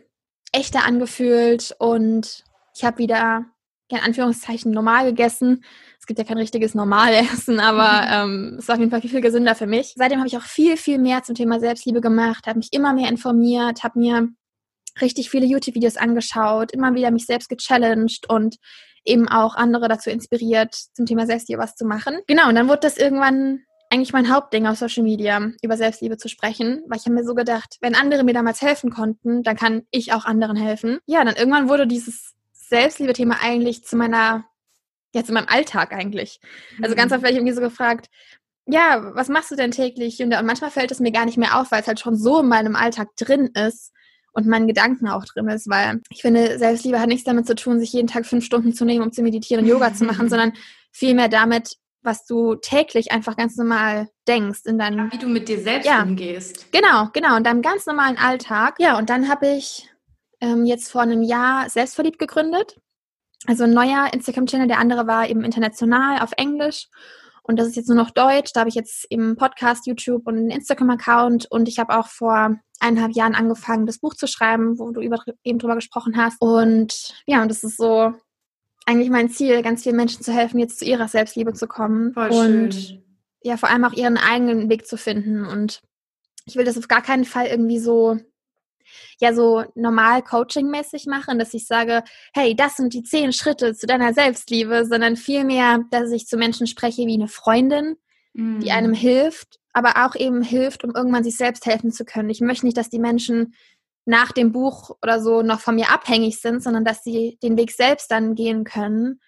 echter 0.52 0.86
angefühlt 0.86 1.76
und 1.78 2.44
ich 2.74 2.84
habe 2.84 2.98
wieder 2.98 3.44
in 3.88 3.98
Anführungszeichen 3.98 4.70
normal 4.70 5.06
gegessen. 5.06 5.64
Es 6.08 6.16
gibt 6.16 6.20
ja 6.20 6.24
kein 6.24 6.38
richtiges 6.38 6.74
Normalessen, 6.74 7.60
aber 7.60 8.08
ähm, 8.10 8.56
es 8.58 8.66
war 8.66 8.76
auf 8.76 8.78
jeden 8.80 8.90
Fall 8.90 9.02
viel, 9.02 9.10
viel 9.10 9.20
gesünder 9.20 9.54
für 9.54 9.66
mich. 9.66 9.92
Seitdem 9.94 10.18
habe 10.20 10.28
ich 10.28 10.38
auch 10.38 10.42
viel, 10.42 10.78
viel 10.78 10.98
mehr 10.98 11.22
zum 11.22 11.34
Thema 11.34 11.60
Selbstliebe 11.60 12.00
gemacht, 12.00 12.46
habe 12.46 12.58
mich 12.58 12.72
immer 12.72 12.94
mehr 12.94 13.10
informiert, 13.10 13.84
habe 13.84 13.98
mir 13.98 14.28
richtig 15.02 15.28
viele 15.28 15.44
YouTube-Videos 15.44 15.98
angeschaut, 15.98 16.72
immer 16.72 16.94
wieder 16.94 17.10
mich 17.10 17.26
selbst 17.26 17.50
gechallenged 17.50 18.26
und 18.30 18.56
eben 19.04 19.28
auch 19.28 19.54
andere 19.54 19.86
dazu 19.86 20.08
inspiriert, 20.08 20.74
zum 20.94 21.04
Thema 21.04 21.26
Selbstliebe 21.26 21.60
was 21.60 21.76
zu 21.76 21.84
machen. 21.84 22.20
Genau, 22.26 22.48
und 22.48 22.54
dann 22.54 22.68
wurde 22.68 22.80
das 22.80 22.96
irgendwann 22.96 23.60
eigentlich 23.90 24.14
mein 24.14 24.32
Hauptding 24.32 24.66
auf 24.66 24.78
Social 24.78 25.02
Media, 25.02 25.50
über 25.60 25.76
Selbstliebe 25.76 26.16
zu 26.16 26.28
sprechen, 26.28 26.82
weil 26.88 26.98
ich 26.98 27.04
habe 27.04 27.16
mir 27.16 27.24
so 27.24 27.34
gedacht, 27.34 27.76
wenn 27.82 27.94
andere 27.94 28.24
mir 28.24 28.32
damals 28.32 28.62
helfen 28.62 28.90
konnten, 28.90 29.42
dann 29.42 29.56
kann 29.56 29.82
ich 29.90 30.14
auch 30.14 30.24
anderen 30.24 30.56
helfen. 30.56 31.00
Ja, 31.04 31.22
dann 31.24 31.36
irgendwann 31.36 31.68
wurde 31.68 31.86
dieses 31.86 32.32
Selbstliebe-Thema 32.52 33.36
eigentlich 33.42 33.84
zu 33.84 33.96
meiner, 33.96 34.44
ja, 35.14 35.24
zu 35.24 35.32
meinem 35.32 35.48
Alltag 35.48 35.92
eigentlich. 35.92 36.40
Also 36.82 36.94
ganz 36.94 37.10
mhm. 37.10 37.16
oft 37.16 37.22
werde 37.22 37.32
ich 37.32 37.38
irgendwie 37.38 37.54
so 37.54 37.60
gefragt, 37.60 38.08
ja, 38.66 39.14
was 39.14 39.28
machst 39.28 39.50
du 39.50 39.56
denn 39.56 39.70
täglich? 39.70 40.22
Und, 40.22 40.30
manchmal 40.44 40.70
fällt 40.70 40.90
es 40.90 41.00
mir 41.00 41.10
gar 41.10 41.24
nicht 41.24 41.38
mehr 41.38 41.58
auf, 41.58 41.72
weil 41.72 41.80
es 41.80 41.86
halt 41.86 42.00
schon 42.00 42.16
so 42.16 42.40
in 42.40 42.48
meinem 42.48 42.76
Alltag 42.76 43.08
drin 43.16 43.50
ist 43.54 43.92
und 44.32 44.46
meinen 44.46 44.66
Gedanken 44.66 45.08
auch 45.08 45.24
drin 45.24 45.48
ist, 45.48 45.68
weil 45.68 46.02
ich 46.10 46.20
finde, 46.20 46.58
Selbstliebe 46.58 47.00
hat 47.00 47.08
nichts 47.08 47.24
damit 47.24 47.46
zu 47.46 47.54
tun, 47.54 47.80
sich 47.80 47.92
jeden 47.92 48.08
Tag 48.08 48.26
fünf 48.26 48.44
Stunden 48.44 48.74
zu 48.74 48.84
nehmen, 48.84 49.02
um 49.02 49.12
zu 49.12 49.22
meditieren 49.22 49.64
und 49.64 49.70
Yoga 49.70 49.94
zu 49.94 50.04
machen, 50.04 50.28
sondern 50.30 50.52
vielmehr 50.92 51.28
damit, 51.28 51.76
was 52.02 52.26
du 52.26 52.54
täglich 52.56 53.10
einfach 53.10 53.36
ganz 53.36 53.56
normal 53.56 54.08
denkst 54.28 54.60
in 54.66 54.78
deinem 54.78 55.10
wie 55.10 55.18
du 55.18 55.28
mit 55.28 55.48
dir 55.48 55.60
selbst 55.60 55.86
ja, 55.86 56.02
umgehst. 56.02 56.70
Genau, 56.70 57.08
genau, 57.12 57.36
in 57.36 57.44
deinem 57.44 57.62
ganz 57.62 57.86
normalen 57.86 58.18
Alltag. 58.18 58.76
Ja, 58.78 58.98
und 58.98 59.10
dann 59.10 59.28
habe 59.28 59.48
ich 59.48 59.88
ähm, 60.40 60.64
jetzt 60.64 60.90
vor 60.92 61.02
einem 61.02 61.22
Jahr 61.22 61.68
selbstverliebt 61.68 62.18
gegründet. 62.18 62.76
Also 63.46 63.64
ein 63.64 63.72
neuer 63.72 64.12
Instagram-Channel, 64.12 64.68
der 64.68 64.78
andere 64.78 65.06
war 65.06 65.28
eben 65.28 65.44
international 65.44 66.20
auf 66.20 66.32
Englisch. 66.36 66.88
Und 67.42 67.58
das 67.58 67.68
ist 67.68 67.76
jetzt 67.76 67.88
nur 67.88 67.96
noch 67.96 68.10
Deutsch. 68.10 68.52
Da 68.52 68.60
habe 68.60 68.68
ich 68.68 68.74
jetzt 68.74 69.06
eben 69.10 69.36
Podcast, 69.36 69.86
YouTube 69.86 70.26
und 70.26 70.36
einen 70.36 70.50
Instagram-Account. 70.50 71.46
Und 71.50 71.68
ich 71.68 71.78
habe 71.78 71.96
auch 71.98 72.08
vor 72.08 72.58
eineinhalb 72.78 73.12
Jahren 73.12 73.34
angefangen, 73.34 73.86
das 73.86 73.98
Buch 73.98 74.14
zu 74.14 74.26
schreiben, 74.26 74.78
wo 74.78 74.90
du 74.90 75.00
über, 75.00 75.22
eben 75.44 75.58
drüber 75.58 75.74
gesprochen 75.74 76.16
hast. 76.16 76.40
Und 76.40 77.14
ja, 77.26 77.40
und 77.40 77.48
das 77.48 77.64
ist 77.64 77.78
so 77.78 78.12
eigentlich 78.84 79.10
mein 79.10 79.30
Ziel, 79.30 79.62
ganz 79.62 79.82
vielen 79.82 79.96
Menschen 79.96 80.22
zu 80.22 80.32
helfen, 80.32 80.58
jetzt 80.58 80.78
zu 80.78 80.84
ihrer 80.84 81.08
Selbstliebe 81.08 81.52
zu 81.52 81.66
kommen. 81.66 82.12
Voll 82.12 82.30
und 82.30 82.74
schön. 82.74 83.02
ja, 83.42 83.56
vor 83.56 83.70
allem 83.70 83.84
auch 83.84 83.92
ihren 83.92 84.18
eigenen 84.18 84.68
Weg 84.68 84.86
zu 84.86 84.96
finden. 84.96 85.44
Und 85.44 85.82
ich 86.44 86.56
will 86.56 86.64
das 86.64 86.78
auf 86.78 86.88
gar 86.88 87.02
keinen 87.02 87.24
Fall 87.24 87.46
irgendwie 87.46 87.78
so 87.78 88.18
ja 89.20 89.34
so 89.34 89.64
normal 89.74 90.22
coachingmäßig 90.22 91.06
machen, 91.06 91.38
dass 91.38 91.54
ich 91.54 91.66
sage, 91.66 92.02
hey, 92.34 92.54
das 92.54 92.76
sind 92.76 92.94
die 92.94 93.02
zehn 93.02 93.32
Schritte 93.32 93.74
zu 93.74 93.86
deiner 93.86 94.14
Selbstliebe, 94.14 94.86
sondern 94.86 95.16
vielmehr, 95.16 95.80
dass 95.90 96.10
ich 96.10 96.26
zu 96.26 96.36
Menschen 96.36 96.66
spreche 96.66 97.06
wie 97.06 97.14
eine 97.14 97.28
Freundin, 97.28 97.96
mm. 98.34 98.60
die 98.60 98.70
einem 98.70 98.92
hilft, 98.92 99.58
aber 99.72 100.06
auch 100.06 100.14
eben 100.14 100.42
hilft, 100.42 100.84
um 100.84 100.94
irgendwann 100.94 101.24
sich 101.24 101.36
selbst 101.36 101.66
helfen 101.66 101.92
zu 101.92 102.04
können. 102.04 102.30
Ich 102.30 102.40
möchte 102.40 102.66
nicht, 102.66 102.76
dass 102.76 102.90
die 102.90 102.98
Menschen 102.98 103.54
nach 104.08 104.32
dem 104.32 104.52
Buch 104.52 104.96
oder 105.02 105.20
so 105.20 105.42
noch 105.42 105.60
von 105.60 105.74
mir 105.74 105.92
abhängig 105.92 106.40
sind, 106.40 106.62
sondern 106.62 106.84
dass 106.84 107.04
sie 107.04 107.38
den 107.42 107.58
Weg 107.58 107.72
selbst 107.72 108.10
dann 108.10 108.34
gehen 108.34 108.64
können. 108.64 109.20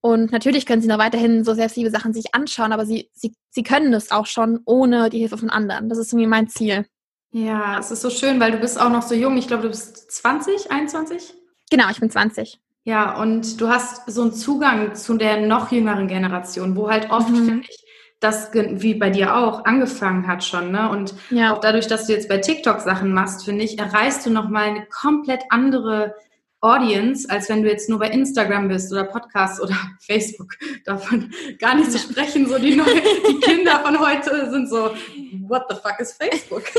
Und 0.00 0.30
natürlich 0.32 0.66
können 0.66 0.82
sie 0.82 0.88
noch 0.88 0.98
weiterhin 0.98 1.44
so 1.44 1.54
selbstliebe 1.54 1.90
Sachen 1.90 2.12
sich 2.12 2.34
anschauen, 2.34 2.72
aber 2.72 2.84
sie, 2.84 3.10
sie, 3.14 3.34
sie 3.48 3.62
können 3.62 3.90
das 3.90 4.10
auch 4.10 4.26
schon 4.26 4.60
ohne 4.66 5.08
die 5.08 5.18
Hilfe 5.18 5.38
von 5.38 5.50
anderen. 5.50 5.88
Das 5.88 5.98
ist 5.98 6.12
irgendwie 6.12 6.28
mein 6.28 6.48
Ziel. 6.48 6.86
Ja, 7.30 7.78
es 7.78 7.90
ist 7.90 8.00
so 8.00 8.10
schön, 8.10 8.40
weil 8.40 8.52
du 8.52 8.58
bist 8.58 8.80
auch 8.80 8.90
noch 8.90 9.02
so 9.02 9.14
jung. 9.14 9.36
Ich 9.36 9.48
glaube, 9.48 9.64
du 9.64 9.68
bist 9.68 10.10
20, 10.10 10.70
21? 10.70 11.34
Genau, 11.70 11.90
ich 11.90 12.00
bin 12.00 12.10
20. 12.10 12.58
Ja, 12.84 13.20
und 13.20 13.60
du 13.60 13.68
hast 13.68 14.10
so 14.10 14.22
einen 14.22 14.32
Zugang 14.32 14.94
zu 14.94 15.16
der 15.18 15.42
noch 15.42 15.70
jüngeren 15.70 16.08
Generation, 16.08 16.74
wo 16.74 16.90
halt 16.90 17.10
oft, 17.10 17.28
mhm. 17.28 17.44
finde 17.44 17.64
ich, 17.68 17.84
das 18.20 18.50
wie 18.52 18.94
bei 18.94 19.10
dir 19.10 19.36
auch 19.36 19.64
angefangen 19.64 20.26
hat 20.26 20.42
schon, 20.42 20.72
ne? 20.72 20.90
Und 20.90 21.14
ja. 21.30 21.54
auch 21.54 21.60
dadurch, 21.60 21.86
dass 21.86 22.06
du 22.06 22.12
jetzt 22.12 22.28
bei 22.28 22.38
TikTok 22.38 22.80
Sachen 22.80 23.12
machst, 23.12 23.44
finde 23.44 23.62
ich, 23.62 23.78
erreichst 23.78 24.26
du 24.26 24.30
nochmal 24.30 24.70
eine 24.70 24.86
komplett 24.86 25.42
andere 25.50 26.14
Audience, 26.60 27.28
als 27.30 27.48
wenn 27.48 27.62
du 27.62 27.70
jetzt 27.70 27.88
nur 27.88 28.00
bei 28.00 28.08
Instagram 28.10 28.68
bist 28.68 28.92
oder 28.92 29.04
Podcast 29.04 29.62
oder 29.62 29.76
Facebook. 30.00 30.56
Davon 30.84 31.32
gar 31.58 31.76
nicht 31.76 31.92
zu 31.92 31.98
sprechen. 31.98 32.48
So 32.48 32.58
die, 32.58 32.74
neue, 32.74 33.00
die 33.28 33.40
Kinder 33.40 33.80
von 33.80 33.98
heute 34.00 34.50
sind 34.50 34.68
so, 34.68 34.90
what 35.46 35.64
the 35.68 35.76
fuck 35.76 35.98
is 36.00 36.12
Facebook? 36.12 36.64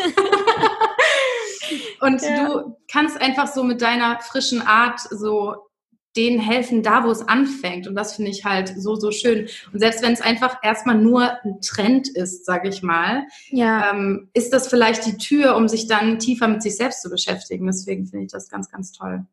Und 2.02 2.22
ja. 2.22 2.48
du 2.48 2.78
kannst 2.92 3.22
einfach 3.22 3.48
so 3.48 3.63
mit 3.63 3.82
deiner 3.82 4.20
frischen 4.22 4.62
Art 4.62 5.00
so 5.12 5.70
denen 6.15 6.39
helfen, 6.39 6.82
da 6.82 7.04
wo 7.04 7.12
es 7.12 7.28
anfängt. 7.28 7.88
Und 7.88 7.96
das 7.96 8.15
finde 8.15 8.32
ich 8.32 8.44
halt 8.44 8.74
so, 8.76 8.96
so 8.96 9.12
schön. 9.12 9.48
Und 9.72 9.80
selbst 9.80 10.02
wenn 10.02 10.13
es 10.13 10.22
einfach 10.22 10.58
erstmal 10.63 10.98
nur 10.98 11.38
ein 11.44 11.62
Trend 11.62 12.10
ist, 12.10 12.46
sage 12.46 12.70
ich 12.70 12.82
mal, 12.82 13.24
ja. 13.52 13.92
ähm, 13.92 14.30
ist 14.34 14.52
das 14.52 14.68
vielleicht 14.68 15.06
die 15.06 15.18
Tür, 15.18 15.56
um 15.56 15.68
sich 15.68 15.88
dann 15.88 16.20
tiefer 16.20 16.48
mit 16.48 16.63
sich 16.63 16.76
selbst 16.76 17.04
zu 17.04 17.10
beschäftigen. 17.10 17.68
Deswegen 17.68 18.08
finde 18.08 18.26
ich 18.26 18.32
das 18.32 18.50
ganz, 18.50 18.70
ganz 18.70 18.92
toll. 18.92 19.26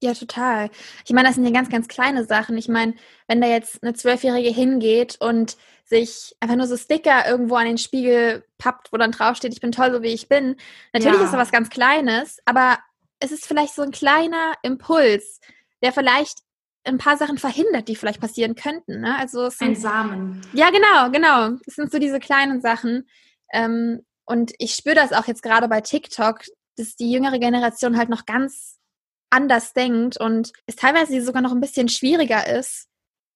Ja, 0.00 0.14
total. 0.14 0.70
Ich 1.04 1.12
meine, 1.12 1.28
das 1.28 1.34
sind 1.34 1.44
ja 1.44 1.50
ganz, 1.50 1.70
ganz 1.70 1.88
kleine 1.88 2.24
Sachen. 2.24 2.56
Ich 2.56 2.68
meine, 2.68 2.94
wenn 3.26 3.40
da 3.40 3.48
jetzt 3.48 3.82
eine 3.82 3.94
Zwölfjährige 3.94 4.50
hingeht 4.50 5.16
und 5.20 5.56
sich 5.84 6.36
einfach 6.40 6.56
nur 6.56 6.66
so 6.66 6.76
Sticker 6.76 7.26
irgendwo 7.28 7.56
an 7.56 7.66
den 7.66 7.78
Spiegel 7.78 8.44
pappt, 8.58 8.92
wo 8.92 8.96
dann 8.96 9.10
draufsteht, 9.10 9.52
ich 9.52 9.60
bin 9.60 9.72
toll, 9.72 9.92
so 9.92 10.02
wie 10.02 10.08
ich 10.12 10.28
bin. 10.28 10.56
Natürlich 10.92 11.18
ja. 11.18 11.24
ist 11.24 11.32
das 11.32 11.40
was 11.40 11.50
ganz 11.50 11.70
Kleines, 11.70 12.38
aber 12.44 12.78
es 13.20 13.32
ist 13.32 13.46
vielleicht 13.46 13.74
so 13.74 13.82
ein 13.82 13.90
kleiner 13.90 14.54
Impuls, 14.62 15.40
der 15.82 15.92
vielleicht 15.92 16.38
ein 16.84 16.98
paar 16.98 17.16
Sachen 17.16 17.38
verhindert, 17.38 17.88
die 17.88 17.96
vielleicht 17.96 18.20
passieren 18.20 18.54
könnten. 18.54 19.00
Ne? 19.00 19.16
Also 19.18 19.46
es 19.46 19.58
sind, 19.58 19.70
ein 19.70 19.76
Samen. 19.76 20.42
Ja, 20.52 20.70
genau, 20.70 21.10
genau. 21.10 21.58
Es 21.66 21.74
sind 21.74 21.90
so 21.90 21.98
diese 21.98 22.20
kleinen 22.20 22.60
Sachen. 22.60 23.08
Ähm, 23.52 24.04
und 24.24 24.52
ich 24.58 24.74
spüre 24.74 24.94
das 24.94 25.12
auch 25.12 25.26
jetzt 25.26 25.42
gerade 25.42 25.68
bei 25.68 25.80
TikTok, 25.80 26.40
dass 26.76 26.96
die 26.96 27.10
jüngere 27.10 27.38
Generation 27.38 27.96
halt 27.96 28.08
noch 28.08 28.26
ganz 28.26 28.77
anders 29.30 29.72
denkt 29.72 30.18
und 30.20 30.52
es 30.66 30.76
teilweise 30.76 31.20
sogar 31.22 31.42
noch 31.42 31.52
ein 31.52 31.60
bisschen 31.60 31.88
schwieriger 31.88 32.46
ist, 32.58 32.88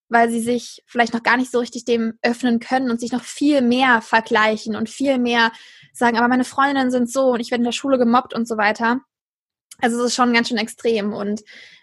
weil 0.09 0.31
sie 0.31 0.41
sich 0.41 0.83
vielleicht 0.87 1.15
noch 1.15 1.23
gar 1.23 1.37
nicht 1.37 1.51
so 1.51 1.59
richtig 1.59 1.85
dem 1.85 2.15
öffnen 2.23 2.61
können 2.61 2.91
und 2.91 3.01
sich 3.01 3.13
noch 3.13 3.23
viel 3.23 3.63
mehr 3.63 4.03
vergleichen 4.03 4.77
und 4.77 4.89
viel 4.89 5.19
mehr 5.19 5.53
sagen, 5.93 6.19
aber 6.19 6.29
meine 6.29 6.45
Freundinnen 6.45 6.91
sind 6.91 7.11
so 7.11 7.33
und 7.33 7.41
ich 7.41 7.51
werde 7.51 7.63
in 7.63 7.67
der 7.67 7.73
Schule 7.73 7.99
gemobbt 7.99 8.35
und 8.35 8.47
so 8.47 8.57
weiter. 8.57 9.01
Also 9.81 9.99
es 10.01 10.07
ist 10.07 10.15
schon 10.15 10.33
ganz 10.33 10.49
schön 10.49 10.59
extrem 10.59 11.13
und 11.13 11.43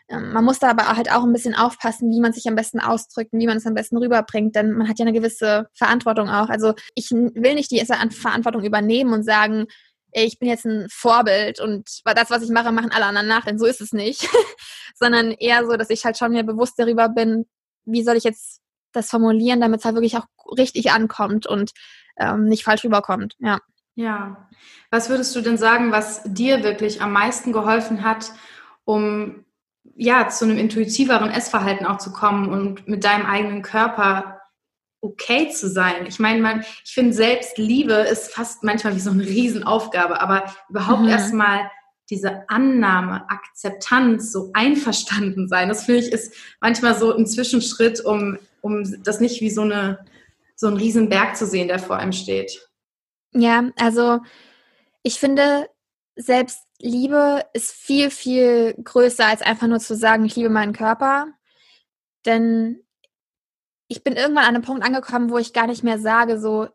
ähm, 0.10 0.32
man 0.32 0.44
muss 0.44 0.60
da 0.60 0.70
aber 0.70 0.88
halt 0.96 1.12
auch 1.12 1.24
ein 1.24 1.34
bisschen 1.34 1.56
aufpassen, 1.56 2.12
wie 2.12 2.20
man 2.20 2.34
sich 2.34 2.48
am 2.48 2.56
besten 2.56 2.80
ausdrückt 2.80 3.34
und 3.34 3.40
wie 3.40 3.48
man 3.48 3.58
es 3.58 3.66
am 3.66 3.76
besten 3.76 3.98
rüberbringt, 3.98 4.56
denn 4.56 4.72
man 4.72 4.90
hat 4.90 5.00
ja 5.00 5.06
eine 5.06 5.14
gewisse 5.14 5.68
Verantwortung 5.74 6.30
auch. 6.30 6.50
Also 6.50 6.74
ich 6.96 7.12
will 7.12 7.56
nicht 7.56 7.72
die 7.72 7.84
Verantwortung 7.86 8.64
übernehmen 8.64 9.14
und 9.14 9.24
sagen, 9.24 9.68
ich 10.12 10.40
bin 10.40 10.50
jetzt 10.50 10.66
ein 10.66 10.88
Vorbild 10.90 11.60
und 11.60 12.02
das, 12.04 12.30
was 12.30 12.44
ich 12.44 12.50
mache, 12.50 12.72
machen 12.72 12.92
alle 12.92 13.06
anderen 13.06 13.28
nach, 13.28 13.46
denn 13.46 13.60
so 13.60 13.66
ist 13.66 13.82
es 13.82 13.94
nicht. 13.94 14.28
Sondern 14.96 15.32
eher 15.32 15.66
so, 15.66 15.78
dass 15.78 15.90
ich 15.90 16.06
halt 16.06 16.18
schon 16.18 16.32
mir 16.32 16.44
bewusst 16.44 16.74
darüber 16.78 17.10
bin, 17.10 17.46
wie 17.86 18.04
soll 18.04 18.18
ich 18.18 18.24
jetzt 18.24 18.62
das 18.92 19.10
formulieren, 19.10 19.62
damit 19.62 19.80
es 19.80 19.86
halt 19.86 19.96
wirklich 19.96 20.18
auch 20.18 20.26
richtig 20.58 20.92
ankommt 20.92 21.46
und 21.48 21.72
ähm, 22.18 22.46
nicht 22.46 22.64
falsch 22.64 22.84
rüberkommt. 22.84 23.36
Ja. 23.40 23.60
Ja. 23.96 24.50
Was 24.92 25.10
würdest 25.10 25.36
du 25.36 25.42
denn 25.42 25.58
sagen, 25.58 25.92
was 25.92 26.24
dir 26.24 26.64
wirklich 26.64 27.02
am 27.02 27.12
meisten 27.12 27.52
geholfen 27.52 28.04
hat, 28.04 28.32
um 28.86 29.46
ja 29.96 30.30
zu 30.30 30.46
einem 30.46 30.58
intuitiveren 30.58 31.30
Essverhalten 31.30 31.86
auch 31.86 31.98
zu 31.98 32.12
kommen 32.14 32.50
und 32.50 32.88
mit 32.88 33.04
deinem 33.04 33.26
eigenen 33.26 33.62
Körper 33.62 34.39
okay 35.02 35.50
zu 35.50 35.70
sein? 35.70 36.06
Ich 36.08 36.20
meine, 36.20 36.42
man, 36.42 36.66
ich 36.84 36.94
finde 36.94 37.14
Selbstliebe 37.14 37.94
ist 37.94 38.34
fast 38.34 38.64
manchmal 38.64 38.96
wie 38.96 39.00
so 39.00 39.12
eine 39.12 39.26
Riesenaufgabe, 39.26 40.22
aber 40.22 40.54
überhaupt 40.70 41.04
mhm. 41.04 41.10
erstmal 41.10 41.70
diese 42.10 42.50
Annahme, 42.50 43.30
Akzeptanz, 43.30 44.32
so 44.32 44.50
einverstanden 44.54 45.48
sein, 45.48 45.70
das 45.70 45.86
finde 45.86 46.02
ich 46.02 46.12
ist 46.12 46.34
manchmal 46.60 46.98
so 46.98 47.16
ein 47.16 47.28
Zwischenschritt, 47.28 48.04
um, 48.04 48.40
um 48.62 49.04
das 49.04 49.20
nicht 49.20 49.42
wie 49.42 49.52
so 49.52 49.62
eine 49.62 50.00
so 50.60 50.68
ein 50.68 50.76
Riesenberg 50.76 51.38
zu 51.38 51.48
sehen, 51.48 51.70
der 51.70 51.80
vor 51.80 51.96
einem 51.96 52.12
steht. 52.12 52.68
Ja, 53.32 53.70
also 53.78 54.20
ich 55.04 55.18
finde, 55.18 55.70
Selbstliebe 56.18 57.46
ist 57.54 57.72
viel, 57.72 58.12
viel 58.12 58.76
größer 58.84 59.26
als 59.26 59.42
einfach 59.42 59.68
nur 59.68 59.80
zu 59.80 59.96
sagen, 59.96 60.26
ich 60.26 60.36
liebe 60.36 60.50
meinen 60.50 60.74
Körper. 60.74 61.28
Denn 62.26 62.84
ich 63.90 64.04
bin 64.04 64.16
irgendwann 64.16 64.46
an 64.46 64.56
einem 64.56 64.64
Punkt 64.64 64.86
angekommen, 64.86 65.32
wo 65.32 65.38
ich 65.40 65.52
gar 65.52 65.68
nicht 65.68 65.84
mehr 65.84 66.00
sage, 66.00 66.40
so, 66.40 66.70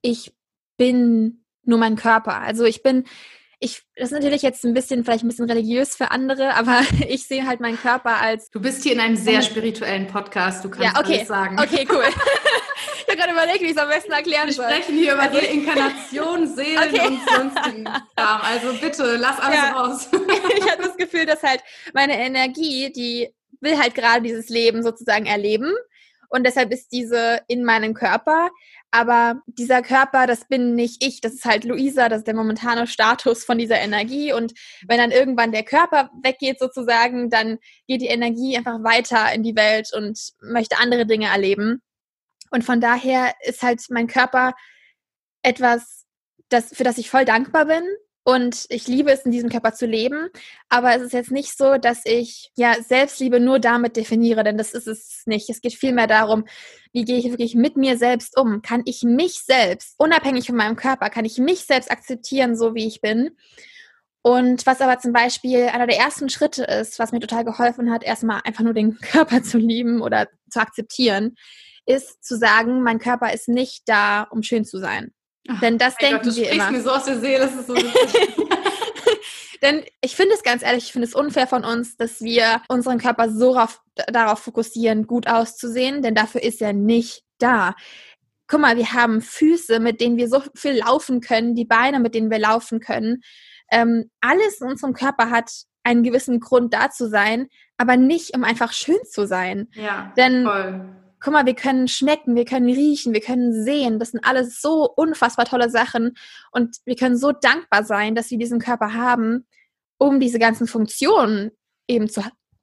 ich 0.00 0.34
bin 0.78 1.44
nur 1.64 1.78
mein 1.78 1.96
Körper. 1.96 2.40
Also 2.40 2.64
ich 2.64 2.82
bin, 2.82 3.04
ich, 3.58 3.82
das 3.94 4.06
ist 4.06 4.14
natürlich 4.14 4.40
jetzt 4.40 4.64
ein 4.64 4.72
bisschen, 4.72 5.04
vielleicht 5.04 5.22
ein 5.22 5.28
bisschen 5.28 5.50
religiös 5.50 5.94
für 5.94 6.10
andere, 6.10 6.54
aber 6.56 6.80
ich 7.06 7.26
sehe 7.26 7.46
halt 7.46 7.60
meinen 7.60 7.76
Körper 7.76 8.20
als. 8.22 8.48
Du 8.50 8.60
bist 8.60 8.82
hier 8.82 8.92
in 8.92 9.00
einem 9.00 9.16
sehr 9.16 9.42
spirituellen 9.42 10.06
Podcast, 10.06 10.64
du 10.64 10.70
kannst 10.70 10.94
ja, 10.94 10.98
okay. 10.98 11.16
alles 11.16 11.28
sagen. 11.28 11.60
Okay, 11.60 11.86
cool. 11.90 12.04
ich 13.00 13.06
habe 13.06 13.18
gerade 13.18 13.32
überlegt, 13.32 13.60
wie 13.60 13.66
ich 13.66 13.72
es 13.72 13.78
am 13.78 13.88
besten 13.88 14.12
erklären 14.12 14.50
soll. 14.50 14.66
Wir 14.66 14.76
sprechen 14.76 14.96
hier 14.96 15.12
über 15.12 15.22
also, 15.24 15.38
die 15.38 15.46
Inkarnation, 15.46 16.56
Seelen 16.56 16.78
okay. 16.78 17.06
und 17.06 17.20
sonstigen 17.28 17.84
Kram. 17.84 18.40
Also 18.40 18.72
bitte, 18.80 19.16
lass 19.16 19.38
alles 19.40 19.58
ja. 19.58 19.72
raus. 19.72 20.08
ich 20.56 20.70
habe 20.70 20.82
das 20.84 20.96
Gefühl, 20.96 21.26
dass 21.26 21.42
halt 21.42 21.62
meine 21.92 22.18
Energie, 22.18 22.90
die 22.92 23.28
will 23.60 23.78
halt 23.78 23.94
gerade 23.94 24.22
dieses 24.22 24.48
Leben 24.48 24.82
sozusagen 24.82 25.26
erleben. 25.26 25.70
Und 26.28 26.44
deshalb 26.44 26.72
ist 26.72 26.92
diese 26.92 27.40
in 27.48 27.64
meinem 27.64 27.94
Körper. 27.94 28.50
Aber 28.90 29.42
dieser 29.46 29.82
Körper, 29.82 30.26
das 30.26 30.48
bin 30.48 30.74
nicht 30.74 31.04
ich, 31.04 31.20
das 31.20 31.34
ist 31.34 31.44
halt 31.44 31.64
Luisa, 31.64 32.08
das 32.08 32.18
ist 32.18 32.26
der 32.26 32.34
momentane 32.34 32.86
Status 32.86 33.44
von 33.44 33.58
dieser 33.58 33.78
Energie. 33.78 34.32
Und 34.32 34.54
wenn 34.86 34.98
dann 34.98 35.10
irgendwann 35.10 35.52
der 35.52 35.64
Körper 35.64 36.10
weggeht 36.22 36.58
sozusagen, 36.58 37.30
dann 37.30 37.58
geht 37.86 38.00
die 38.00 38.06
Energie 38.06 38.56
einfach 38.56 38.82
weiter 38.82 39.32
in 39.34 39.42
die 39.42 39.56
Welt 39.56 39.90
und 39.94 40.18
möchte 40.40 40.78
andere 40.78 41.06
Dinge 41.06 41.26
erleben. 41.26 41.82
Und 42.50 42.64
von 42.64 42.80
daher 42.80 43.34
ist 43.44 43.62
halt 43.62 43.82
mein 43.90 44.06
Körper 44.06 44.54
etwas, 45.42 46.06
das, 46.48 46.74
für 46.74 46.84
das 46.84 46.98
ich 46.98 47.10
voll 47.10 47.24
dankbar 47.24 47.66
bin, 47.66 47.84
und 48.26 48.66
ich 48.70 48.88
liebe 48.88 49.12
es, 49.12 49.20
in 49.20 49.30
diesem 49.30 49.50
Körper 49.50 49.72
zu 49.72 49.86
leben. 49.86 50.30
Aber 50.68 50.96
es 50.96 51.00
ist 51.00 51.12
jetzt 51.12 51.30
nicht 51.30 51.56
so, 51.56 51.78
dass 51.78 52.00
ich 52.04 52.50
ja 52.56 52.74
Selbstliebe 52.82 53.38
nur 53.38 53.60
damit 53.60 53.96
definiere, 53.96 54.42
denn 54.42 54.58
das 54.58 54.72
ist 54.72 54.88
es 54.88 55.22
nicht. 55.26 55.48
Es 55.48 55.60
geht 55.60 55.74
vielmehr 55.74 56.08
darum, 56.08 56.44
wie 56.92 57.04
gehe 57.04 57.18
ich 57.18 57.30
wirklich 57.30 57.54
mit 57.54 57.76
mir 57.76 57.96
selbst 57.96 58.36
um? 58.36 58.62
Kann 58.62 58.82
ich 58.84 59.04
mich 59.04 59.42
selbst, 59.42 59.94
unabhängig 59.98 60.48
von 60.48 60.56
meinem 60.56 60.74
Körper, 60.74 61.08
kann 61.08 61.24
ich 61.24 61.38
mich 61.38 61.66
selbst 61.66 61.88
akzeptieren, 61.88 62.56
so 62.56 62.74
wie 62.74 62.88
ich 62.88 63.00
bin? 63.00 63.30
Und 64.22 64.66
was 64.66 64.80
aber 64.80 64.98
zum 64.98 65.12
Beispiel 65.12 65.68
einer 65.68 65.86
der 65.86 65.98
ersten 65.98 66.28
Schritte 66.28 66.64
ist, 66.64 66.98
was 66.98 67.12
mir 67.12 67.20
total 67.20 67.44
geholfen 67.44 67.92
hat, 67.92 68.02
erstmal 68.02 68.40
einfach 68.42 68.64
nur 68.64 68.74
den 68.74 68.98
Körper 69.00 69.44
zu 69.44 69.56
lieben 69.56 70.02
oder 70.02 70.26
zu 70.50 70.58
akzeptieren, 70.58 71.36
ist 71.86 72.24
zu 72.24 72.36
sagen, 72.36 72.82
mein 72.82 72.98
Körper 72.98 73.32
ist 73.32 73.46
nicht 73.46 73.84
da, 73.86 74.22
um 74.22 74.42
schön 74.42 74.64
zu 74.64 74.78
sein. 74.78 75.12
Denn 75.62 75.78
das 75.78 75.96
denken 75.96 76.22
Gott, 76.22 76.26
du 76.26 76.36
wir 76.36 76.50
immer. 76.50 76.70
mir 76.70 76.82
so 76.82 76.90
aus 76.90 77.04
der 77.04 77.18
Seele, 77.18 77.40
das 77.46 77.54
ist 77.54 77.66
so 77.66 77.74
Denn 79.62 79.84
ich 80.00 80.16
finde 80.16 80.34
es 80.34 80.42
ganz 80.42 80.62
ehrlich, 80.62 80.84
ich 80.84 80.92
finde 80.92 81.08
es 81.08 81.14
unfair 81.14 81.46
von 81.46 81.64
uns, 81.64 81.96
dass 81.96 82.20
wir 82.20 82.62
unseren 82.68 82.98
Körper 82.98 83.30
so 83.30 83.56
auf, 83.56 83.80
darauf 84.08 84.40
fokussieren, 84.40 85.06
gut 85.06 85.26
auszusehen, 85.26 86.02
denn 86.02 86.14
dafür 86.14 86.42
ist 86.42 86.60
er 86.60 86.72
nicht 86.72 87.22
da. 87.38 87.74
Guck 88.48 88.60
mal, 88.60 88.76
wir 88.76 88.92
haben 88.92 89.20
Füße, 89.20 89.80
mit 89.80 90.00
denen 90.00 90.16
wir 90.16 90.28
so 90.28 90.42
viel 90.54 90.78
laufen 90.78 91.20
können, 91.20 91.54
die 91.54 91.64
Beine, 91.64 92.00
mit 92.00 92.14
denen 92.14 92.30
wir 92.30 92.38
laufen 92.38 92.80
können. 92.80 93.22
Ähm, 93.70 94.10
alles 94.20 94.60
in 94.60 94.68
unserem 94.68 94.92
Körper 94.92 95.30
hat 95.30 95.50
einen 95.82 96.02
gewissen 96.02 96.40
Grund 96.40 96.74
da 96.74 96.90
zu 96.90 97.08
sein, 97.08 97.48
aber 97.76 97.96
nicht, 97.96 98.36
um 98.36 98.44
einfach 98.44 98.72
schön 98.72 98.98
zu 99.10 99.26
sein. 99.26 99.68
Ja, 99.74 100.12
denn 100.16 100.44
voll 100.44 101.05
guck 101.20 101.32
mal, 101.32 101.46
wir 101.46 101.54
können 101.54 101.88
schmecken, 101.88 102.34
wir 102.36 102.44
können 102.44 102.68
riechen, 102.68 103.12
wir 103.12 103.20
können 103.20 103.64
sehen. 103.64 103.98
Das 103.98 104.10
sind 104.10 104.24
alles 104.24 104.60
so 104.60 104.88
unfassbar 104.94 105.46
tolle 105.46 105.70
Sachen. 105.70 106.16
Und 106.52 106.76
wir 106.84 106.96
können 106.96 107.16
so 107.16 107.32
dankbar 107.32 107.84
sein, 107.84 108.14
dass 108.14 108.30
wir 108.30 108.38
diesen 108.38 108.60
Körper 108.60 108.94
haben. 108.94 109.46
um 109.98 110.20
diese 110.20 110.38
ganzen 110.38 110.66
Funktionen 110.66 111.50
eben 111.88 112.08
zu 112.08 112.22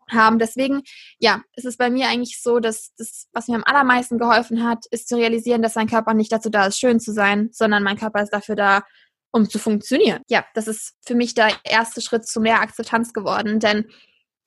haben. 0.10 0.40
Deswegen, 0.40 0.84
ja, 1.20 1.42
ist 1.56 1.66
es 1.66 1.78
bei 1.78 1.90
mir 1.90 2.08
eigentlich 2.08 2.42
so, 2.42 2.60
dass 2.60 2.94
das, 2.98 3.28
was 3.34 3.48
mir 3.48 3.56
am 3.56 3.64
allermeisten 3.66 4.18
geholfen 4.18 4.64
hat, 4.64 4.86
ist 4.92 5.08
zu 5.08 5.16
realisieren, 5.16 5.62
dass 5.62 5.76
mein 5.76 5.90
Körper 5.90 6.14
nicht 6.14 6.32
dazu 6.32 6.50
da 6.50 6.68
ist, 6.68 6.80
schön 6.80 7.00
zu 7.00 7.12
sein, 7.14 7.50
sondern 7.52 7.84
mein 7.84 7.98
Körper 7.98 8.22
ist 8.22 8.34
dafür 8.34 8.56
da, 8.56 8.84
um 9.32 9.50
zu 9.50 9.58
funktionieren. 9.58 10.22
Ja, 10.28 10.46
das 10.54 10.68
ist 10.68 10.94
für 11.06 11.16
mich 11.16 11.34
der 11.34 11.52
erste 11.64 12.02
Schritt 12.02 12.28
zu 12.28 12.40
mehr 12.40 12.62
Akzeptanz 12.62 13.14
geworden, 13.14 13.60
denn 13.60 13.86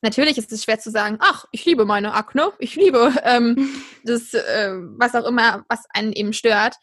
natürlich 0.07 0.39
ist 0.39 0.53
es 0.53 0.65
schwer 0.65 0.79
zu 0.79 0.91
sagen, 0.91 1.19
ach, 1.21 1.45
ich 1.51 1.65
liebe 1.65 1.85
meine 1.85 2.15
Akne, 2.15 2.53
ich 2.59 2.77
liebe 2.77 3.13
ähm, 3.25 3.69
das, 4.05 4.33
äh, 4.33 4.71
was 4.97 5.15
auch 5.15 5.27
immer, 5.27 5.65
was 5.69 5.85
einen 5.91 6.13
eben 6.13 6.33
stört. 6.33 6.77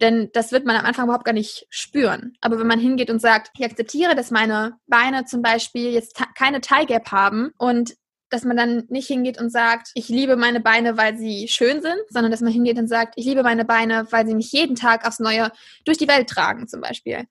Denn 0.00 0.30
das 0.32 0.52
wird 0.52 0.64
man 0.64 0.76
am 0.76 0.84
Anfang 0.84 1.06
überhaupt 1.06 1.24
gar 1.24 1.32
nicht 1.32 1.66
spüren. 1.70 2.36
Aber 2.40 2.60
wenn 2.60 2.68
man 2.68 2.78
hingeht 2.78 3.10
und 3.10 3.20
sagt, 3.20 3.50
ich 3.58 3.64
akzeptiere, 3.64 4.14
dass 4.14 4.30
meine 4.30 4.76
Beine 4.86 5.24
zum 5.24 5.42
Beispiel 5.42 5.90
jetzt 5.90 6.16
keine 6.36 6.60
Tie 6.60 6.86
Gap 6.86 7.10
haben 7.10 7.52
und 7.58 7.94
dass 8.30 8.44
man 8.44 8.56
dann 8.56 8.84
nicht 8.90 9.08
hingeht 9.08 9.40
und 9.40 9.50
sagt, 9.50 9.88
ich 9.94 10.08
liebe 10.08 10.36
meine 10.36 10.60
Beine, 10.60 10.96
weil 10.96 11.16
sie 11.16 11.48
schön 11.48 11.80
sind, 11.80 11.98
sondern 12.10 12.30
dass 12.30 12.42
man 12.42 12.52
hingeht 12.52 12.78
und 12.78 12.86
sagt, 12.86 13.14
ich 13.16 13.24
liebe 13.24 13.42
meine 13.42 13.64
Beine, 13.64 14.06
weil 14.10 14.26
sie 14.26 14.34
mich 14.34 14.52
jeden 14.52 14.76
Tag 14.76 15.06
aufs 15.06 15.18
Neue 15.18 15.50
durch 15.84 15.98
die 15.98 16.08
Welt 16.08 16.28
tragen, 16.28 16.68
zum 16.68 16.80
Beispiel. 16.80 17.24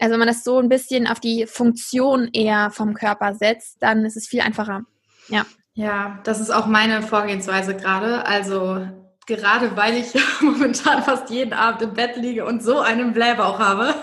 Also 0.00 0.12
wenn 0.12 0.18
man 0.18 0.28
das 0.28 0.44
so 0.44 0.58
ein 0.58 0.68
bisschen 0.68 1.06
auf 1.06 1.20
die 1.20 1.46
Funktion 1.46 2.28
eher 2.32 2.70
vom 2.70 2.94
Körper 2.94 3.34
setzt, 3.34 3.76
dann 3.80 4.04
ist 4.04 4.16
es 4.16 4.28
viel 4.28 4.40
einfacher. 4.40 4.82
Ja. 5.28 5.44
Ja, 5.74 6.18
das 6.24 6.40
ist 6.40 6.50
auch 6.50 6.66
meine 6.66 7.02
Vorgehensweise 7.02 7.76
gerade. 7.76 8.26
Also 8.26 8.84
gerade 9.26 9.76
weil 9.76 9.96
ich 9.96 10.08
momentan 10.40 11.04
fast 11.04 11.30
jeden 11.30 11.52
Abend 11.52 11.82
im 11.82 11.94
Bett 11.94 12.16
liege 12.16 12.44
und 12.44 12.62
so 12.64 12.80
einen 12.80 13.12
Blähbauch 13.12 13.60
habe, 13.60 13.94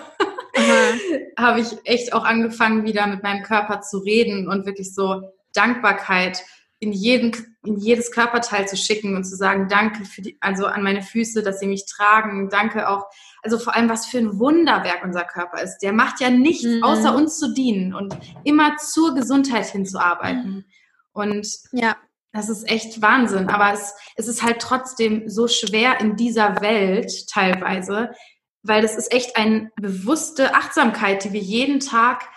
habe 1.38 1.60
ich 1.60 1.75
echt 1.84 2.13
auch 2.13 2.23
angefangen, 2.23 2.86
wieder 2.86 3.08
mit 3.08 3.23
meinem 3.23 3.43
Körper 3.43 3.81
zu 3.81 3.97
reden 3.97 4.47
und 4.47 4.65
wirklich 4.65 4.93
so 4.93 5.21
Dankbarkeit 5.53 6.43
in, 6.79 6.91
jeden, 6.91 7.57
in 7.63 7.77
jedes 7.77 8.11
Körperteil 8.11 8.67
zu 8.67 8.75
schicken 8.75 9.15
und 9.15 9.23
zu 9.23 9.35
sagen, 9.35 9.67
danke 9.69 10.05
für 10.05 10.21
die, 10.21 10.38
also 10.41 10.65
an 10.65 10.83
meine 10.83 11.01
Füße, 11.01 11.41
dass 11.41 11.59
sie 11.59 11.67
mich 11.67 11.85
tragen, 11.85 12.49
danke 12.49 12.89
auch, 12.89 13.05
also 13.41 13.57
vor 13.57 13.75
allem, 13.75 13.89
was 13.89 14.05
für 14.05 14.17
ein 14.17 14.39
Wunderwerk 14.39 15.03
unser 15.03 15.23
Körper 15.23 15.61
ist. 15.61 15.79
Der 15.79 15.93
macht 15.93 16.19
ja 16.19 16.29
nichts, 16.29 16.65
mhm. 16.65 16.83
außer 16.83 17.15
uns 17.15 17.38
zu 17.38 17.53
dienen 17.53 17.93
und 17.93 18.15
immer 18.43 18.77
zur 18.77 19.15
Gesundheit 19.15 19.67
hinzuarbeiten. 19.67 20.49
Mhm. 20.49 20.65
Und 21.13 21.47
ja. 21.71 21.95
Das 22.35 22.49
ist 22.49 22.69
echt 22.69 23.01
Wahnsinn. 23.01 23.47
Aber 23.47 23.71
es, 23.71 23.95
es 24.17 24.27
ist 24.27 24.43
halt 24.43 24.59
trotzdem 24.59 25.29
so 25.29 25.47
schwer 25.47 26.01
in 26.01 26.17
dieser 26.17 26.59
Welt 26.59 27.29
teilweise, 27.29 28.11
weil 28.61 28.81
das 28.81 28.97
ist 28.97 29.13
echt 29.13 29.38
eine 29.38 29.71
bewusste 29.77 30.53
Achtsamkeit, 30.53 31.23
die 31.23 31.31
wir 31.31 31.39
jeden 31.39 31.79
Tag 31.79 32.27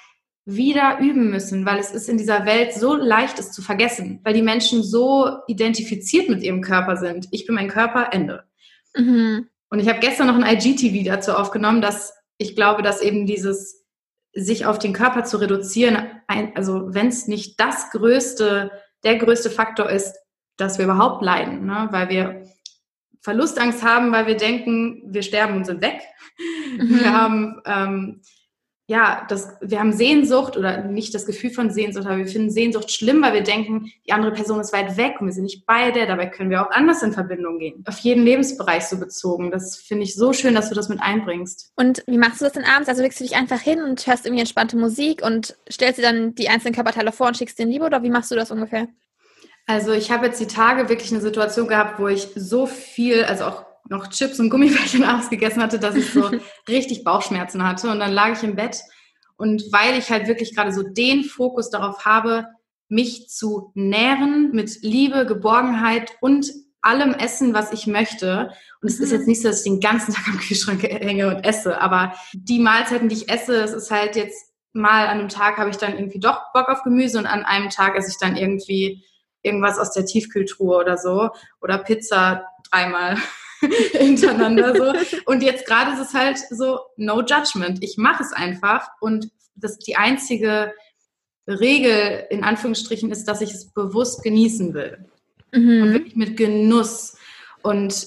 wieder 0.50 0.98
üben 0.98 1.28
müssen, 1.28 1.66
weil 1.66 1.78
es 1.78 1.90
ist 1.90 2.08
in 2.08 2.16
dieser 2.16 2.46
Welt 2.46 2.72
so 2.72 2.96
leicht, 2.96 3.38
es 3.38 3.52
zu 3.52 3.60
vergessen, 3.60 4.20
weil 4.24 4.32
die 4.32 4.40
Menschen 4.40 4.82
so 4.82 5.28
identifiziert 5.46 6.30
mit 6.30 6.42
ihrem 6.42 6.62
Körper 6.62 6.96
sind. 6.96 7.28
Ich 7.32 7.44
bin 7.44 7.54
mein 7.54 7.68
Körper, 7.68 8.08
Ende. 8.12 8.44
Mhm. 8.96 9.48
Und 9.68 9.78
ich 9.78 9.90
habe 9.90 10.00
gestern 10.00 10.28
noch 10.28 10.42
ein 10.42 10.56
IGTV 10.56 11.04
dazu 11.04 11.32
aufgenommen, 11.32 11.82
dass 11.82 12.14
ich 12.38 12.56
glaube, 12.56 12.80
dass 12.80 13.02
eben 13.02 13.26
dieses 13.26 13.84
sich 14.32 14.64
auf 14.64 14.78
den 14.78 14.94
Körper 14.94 15.24
zu 15.24 15.36
reduzieren, 15.36 15.98
ein, 16.28 16.56
also 16.56 16.94
wenn 16.94 17.08
es 17.08 17.28
nicht 17.28 17.60
das 17.60 17.90
größte 17.90 18.70
der 19.04 19.16
größte 19.16 19.50
Faktor 19.50 19.90
ist, 19.90 20.16
dass 20.56 20.78
wir 20.78 20.86
überhaupt 20.86 21.22
leiden, 21.22 21.66
ne? 21.66 21.88
weil 21.90 22.08
wir 22.08 22.44
Verlustangst 23.20 23.82
haben, 23.82 24.12
weil 24.12 24.26
wir 24.26 24.36
denken, 24.38 25.02
wir 25.06 25.22
sterben 25.22 25.56
und 25.56 25.66
sind 25.66 25.82
weg. 25.82 26.00
Mhm. 26.78 27.00
Wir 27.00 27.12
haben 27.12 27.60
ähm, 27.64 28.20
ja, 28.90 29.26
das, 29.28 29.54
wir 29.60 29.80
haben 29.80 29.92
Sehnsucht 29.92 30.56
oder 30.56 30.82
nicht 30.82 31.14
das 31.14 31.26
Gefühl 31.26 31.50
von 31.50 31.70
Sehnsucht, 31.70 32.06
aber 32.06 32.16
wir 32.16 32.26
finden 32.26 32.50
Sehnsucht 32.50 32.90
schlimm, 32.90 33.20
weil 33.20 33.34
wir 33.34 33.42
denken, 33.42 33.92
die 34.06 34.12
andere 34.12 34.32
Person 34.32 34.60
ist 34.60 34.72
weit 34.72 34.96
weg 34.96 35.16
und 35.20 35.26
wir 35.26 35.34
sind 35.34 35.44
nicht 35.44 35.66
beide. 35.66 36.06
Dabei 36.06 36.24
können 36.24 36.48
wir 36.48 36.62
auch 36.62 36.70
anders 36.70 37.02
in 37.02 37.12
Verbindung 37.12 37.58
gehen. 37.58 37.84
Auf 37.86 37.98
jeden 37.98 38.24
Lebensbereich 38.24 38.86
so 38.86 38.98
bezogen. 38.98 39.50
Das 39.50 39.76
finde 39.76 40.04
ich 40.04 40.14
so 40.14 40.32
schön, 40.32 40.54
dass 40.54 40.70
du 40.70 40.74
das 40.74 40.88
mit 40.88 41.02
einbringst. 41.02 41.70
Und 41.76 42.02
wie 42.06 42.16
machst 42.16 42.40
du 42.40 42.46
das 42.46 42.54
denn 42.54 42.64
abends? 42.64 42.88
Also 42.88 43.02
legst 43.02 43.20
du 43.20 43.24
dich 43.24 43.36
einfach 43.36 43.60
hin 43.60 43.82
und 43.82 44.06
hörst 44.06 44.24
irgendwie 44.24 44.40
entspannte 44.40 44.78
Musik 44.78 45.22
und 45.22 45.58
stellst 45.70 45.98
dir 45.98 46.02
dann 46.02 46.34
die 46.34 46.48
einzelnen 46.48 46.74
Körperteile 46.74 47.12
vor 47.12 47.26
und 47.26 47.36
schickst 47.36 47.58
den 47.58 47.68
Liebe 47.68 47.84
oder 47.84 48.02
wie 48.02 48.10
machst 48.10 48.30
du 48.30 48.36
das 48.36 48.50
ungefähr? 48.50 48.88
Also 49.66 49.92
ich 49.92 50.10
habe 50.10 50.24
jetzt 50.24 50.40
die 50.40 50.46
Tage 50.46 50.88
wirklich 50.88 51.12
eine 51.12 51.20
Situation 51.20 51.68
gehabt, 51.68 52.00
wo 52.00 52.08
ich 52.08 52.28
so 52.34 52.64
viel, 52.64 53.24
also 53.24 53.44
auch 53.44 53.67
noch 53.88 54.08
Chips 54.08 54.38
und 54.38 54.50
Gummibärchen 54.50 55.04
abends 55.04 55.30
gegessen 55.30 55.62
hatte, 55.62 55.78
dass 55.78 55.94
ich 55.94 56.12
so 56.12 56.30
richtig 56.68 57.04
Bauchschmerzen 57.04 57.66
hatte. 57.66 57.90
Und 57.90 58.00
dann 58.00 58.12
lag 58.12 58.32
ich 58.32 58.42
im 58.42 58.56
Bett 58.56 58.80
und 59.36 59.64
weil 59.72 59.98
ich 59.98 60.10
halt 60.10 60.26
wirklich 60.26 60.54
gerade 60.54 60.72
so 60.72 60.82
den 60.82 61.24
Fokus 61.24 61.70
darauf 61.70 62.04
habe, 62.04 62.46
mich 62.88 63.28
zu 63.28 63.70
nähren 63.74 64.50
mit 64.52 64.82
Liebe, 64.82 65.26
Geborgenheit 65.26 66.12
und 66.20 66.50
allem 66.80 67.12
Essen, 67.12 67.54
was 67.54 67.72
ich 67.72 67.86
möchte. 67.86 68.50
Und 68.80 68.88
es 68.88 68.98
ist 68.98 69.12
jetzt 69.12 69.22
mhm. 69.22 69.28
nicht 69.28 69.42
so, 69.42 69.48
dass 69.48 69.58
ich 69.58 69.64
den 69.64 69.80
ganzen 69.80 70.14
Tag 70.14 70.26
am 70.28 70.38
Kühlschrank 70.38 70.82
hänge 70.82 71.28
und 71.28 71.44
esse, 71.44 71.80
aber 71.80 72.14
die 72.32 72.58
Mahlzeiten, 72.58 73.08
die 73.08 73.16
ich 73.16 73.28
esse, 73.28 73.62
es 73.62 73.72
ist 73.72 73.90
halt 73.90 74.16
jetzt 74.16 74.48
mal 74.72 75.06
an 75.06 75.18
einem 75.18 75.28
Tag 75.28 75.56
habe 75.56 75.70
ich 75.70 75.76
dann 75.76 75.96
irgendwie 75.96 76.20
doch 76.20 76.52
Bock 76.52 76.68
auf 76.68 76.82
Gemüse 76.82 77.18
und 77.18 77.26
an 77.26 77.44
einem 77.44 77.70
Tag 77.70 77.96
esse 77.96 78.10
ich 78.10 78.18
dann 78.18 78.36
irgendwie 78.36 79.04
irgendwas 79.42 79.78
aus 79.78 79.92
der 79.92 80.04
Tiefkühltruhe 80.04 80.76
oder 80.76 80.96
so 80.98 81.30
oder 81.60 81.78
Pizza 81.78 82.44
dreimal 82.70 83.16
hintereinander 83.92 84.74
so. 84.76 85.20
Und 85.26 85.42
jetzt 85.42 85.66
gerade 85.66 85.92
ist 85.92 86.00
es 86.00 86.14
halt 86.14 86.38
so, 86.50 86.80
no 86.96 87.20
judgment. 87.20 87.82
Ich 87.82 87.96
mache 87.96 88.22
es 88.22 88.32
einfach 88.32 88.88
und 89.00 89.30
das 89.54 89.78
die 89.78 89.96
einzige 89.96 90.72
Regel 91.46 92.26
in 92.30 92.44
Anführungsstrichen 92.44 93.10
ist, 93.10 93.26
dass 93.26 93.40
ich 93.40 93.52
es 93.52 93.72
bewusst 93.72 94.22
genießen 94.22 94.74
will. 94.74 95.06
Mhm. 95.52 95.82
Und 95.82 95.92
wirklich 95.92 96.16
mit 96.16 96.36
Genuss. 96.36 97.16
Und 97.62 98.06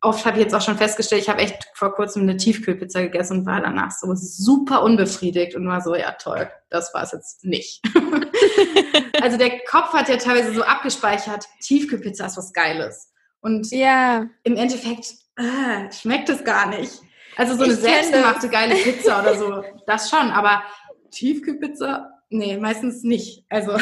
oft 0.00 0.24
habe 0.24 0.38
ich 0.38 0.44
jetzt 0.44 0.54
auch 0.54 0.60
schon 0.60 0.78
festgestellt, 0.78 1.22
ich 1.22 1.28
habe 1.28 1.40
echt 1.40 1.66
vor 1.74 1.92
kurzem 1.94 2.22
eine 2.22 2.36
Tiefkühlpizza 2.36 3.02
gegessen 3.02 3.38
und 3.38 3.46
war 3.46 3.60
danach 3.60 3.90
so 3.90 4.14
super 4.14 4.82
unbefriedigt 4.82 5.56
und 5.56 5.66
war 5.66 5.80
so, 5.80 5.94
ja 5.94 6.12
toll, 6.12 6.48
das 6.70 6.94
war 6.94 7.02
es 7.02 7.12
jetzt 7.12 7.44
nicht. 7.44 7.82
also 9.20 9.36
der 9.36 9.58
Kopf 9.68 9.92
hat 9.92 10.08
ja 10.08 10.16
teilweise 10.16 10.54
so 10.54 10.62
abgespeichert, 10.62 11.46
Tiefkühlpizza 11.60 12.26
ist 12.26 12.36
was 12.36 12.52
Geiles. 12.52 13.12
Und 13.46 13.70
ja. 13.70 14.28
im 14.42 14.56
Endeffekt 14.56 15.14
äh, 15.36 15.92
schmeckt 15.92 16.28
es 16.28 16.42
gar 16.42 16.68
nicht. 16.68 17.00
Also 17.36 17.54
so 17.54 17.62
eine 17.62 17.74
ich 17.74 17.78
selbstgemachte 17.78 18.48
geile 18.48 18.74
Pizza 18.74 19.20
oder 19.22 19.38
so, 19.38 19.64
das 19.86 20.10
schon, 20.10 20.32
aber 20.32 20.64
Tiefkühlpizza, 21.12 22.10
nee, 22.28 22.56
meistens 22.56 23.04
nicht. 23.04 23.44
Also. 23.48 23.70
ja, 23.70 23.78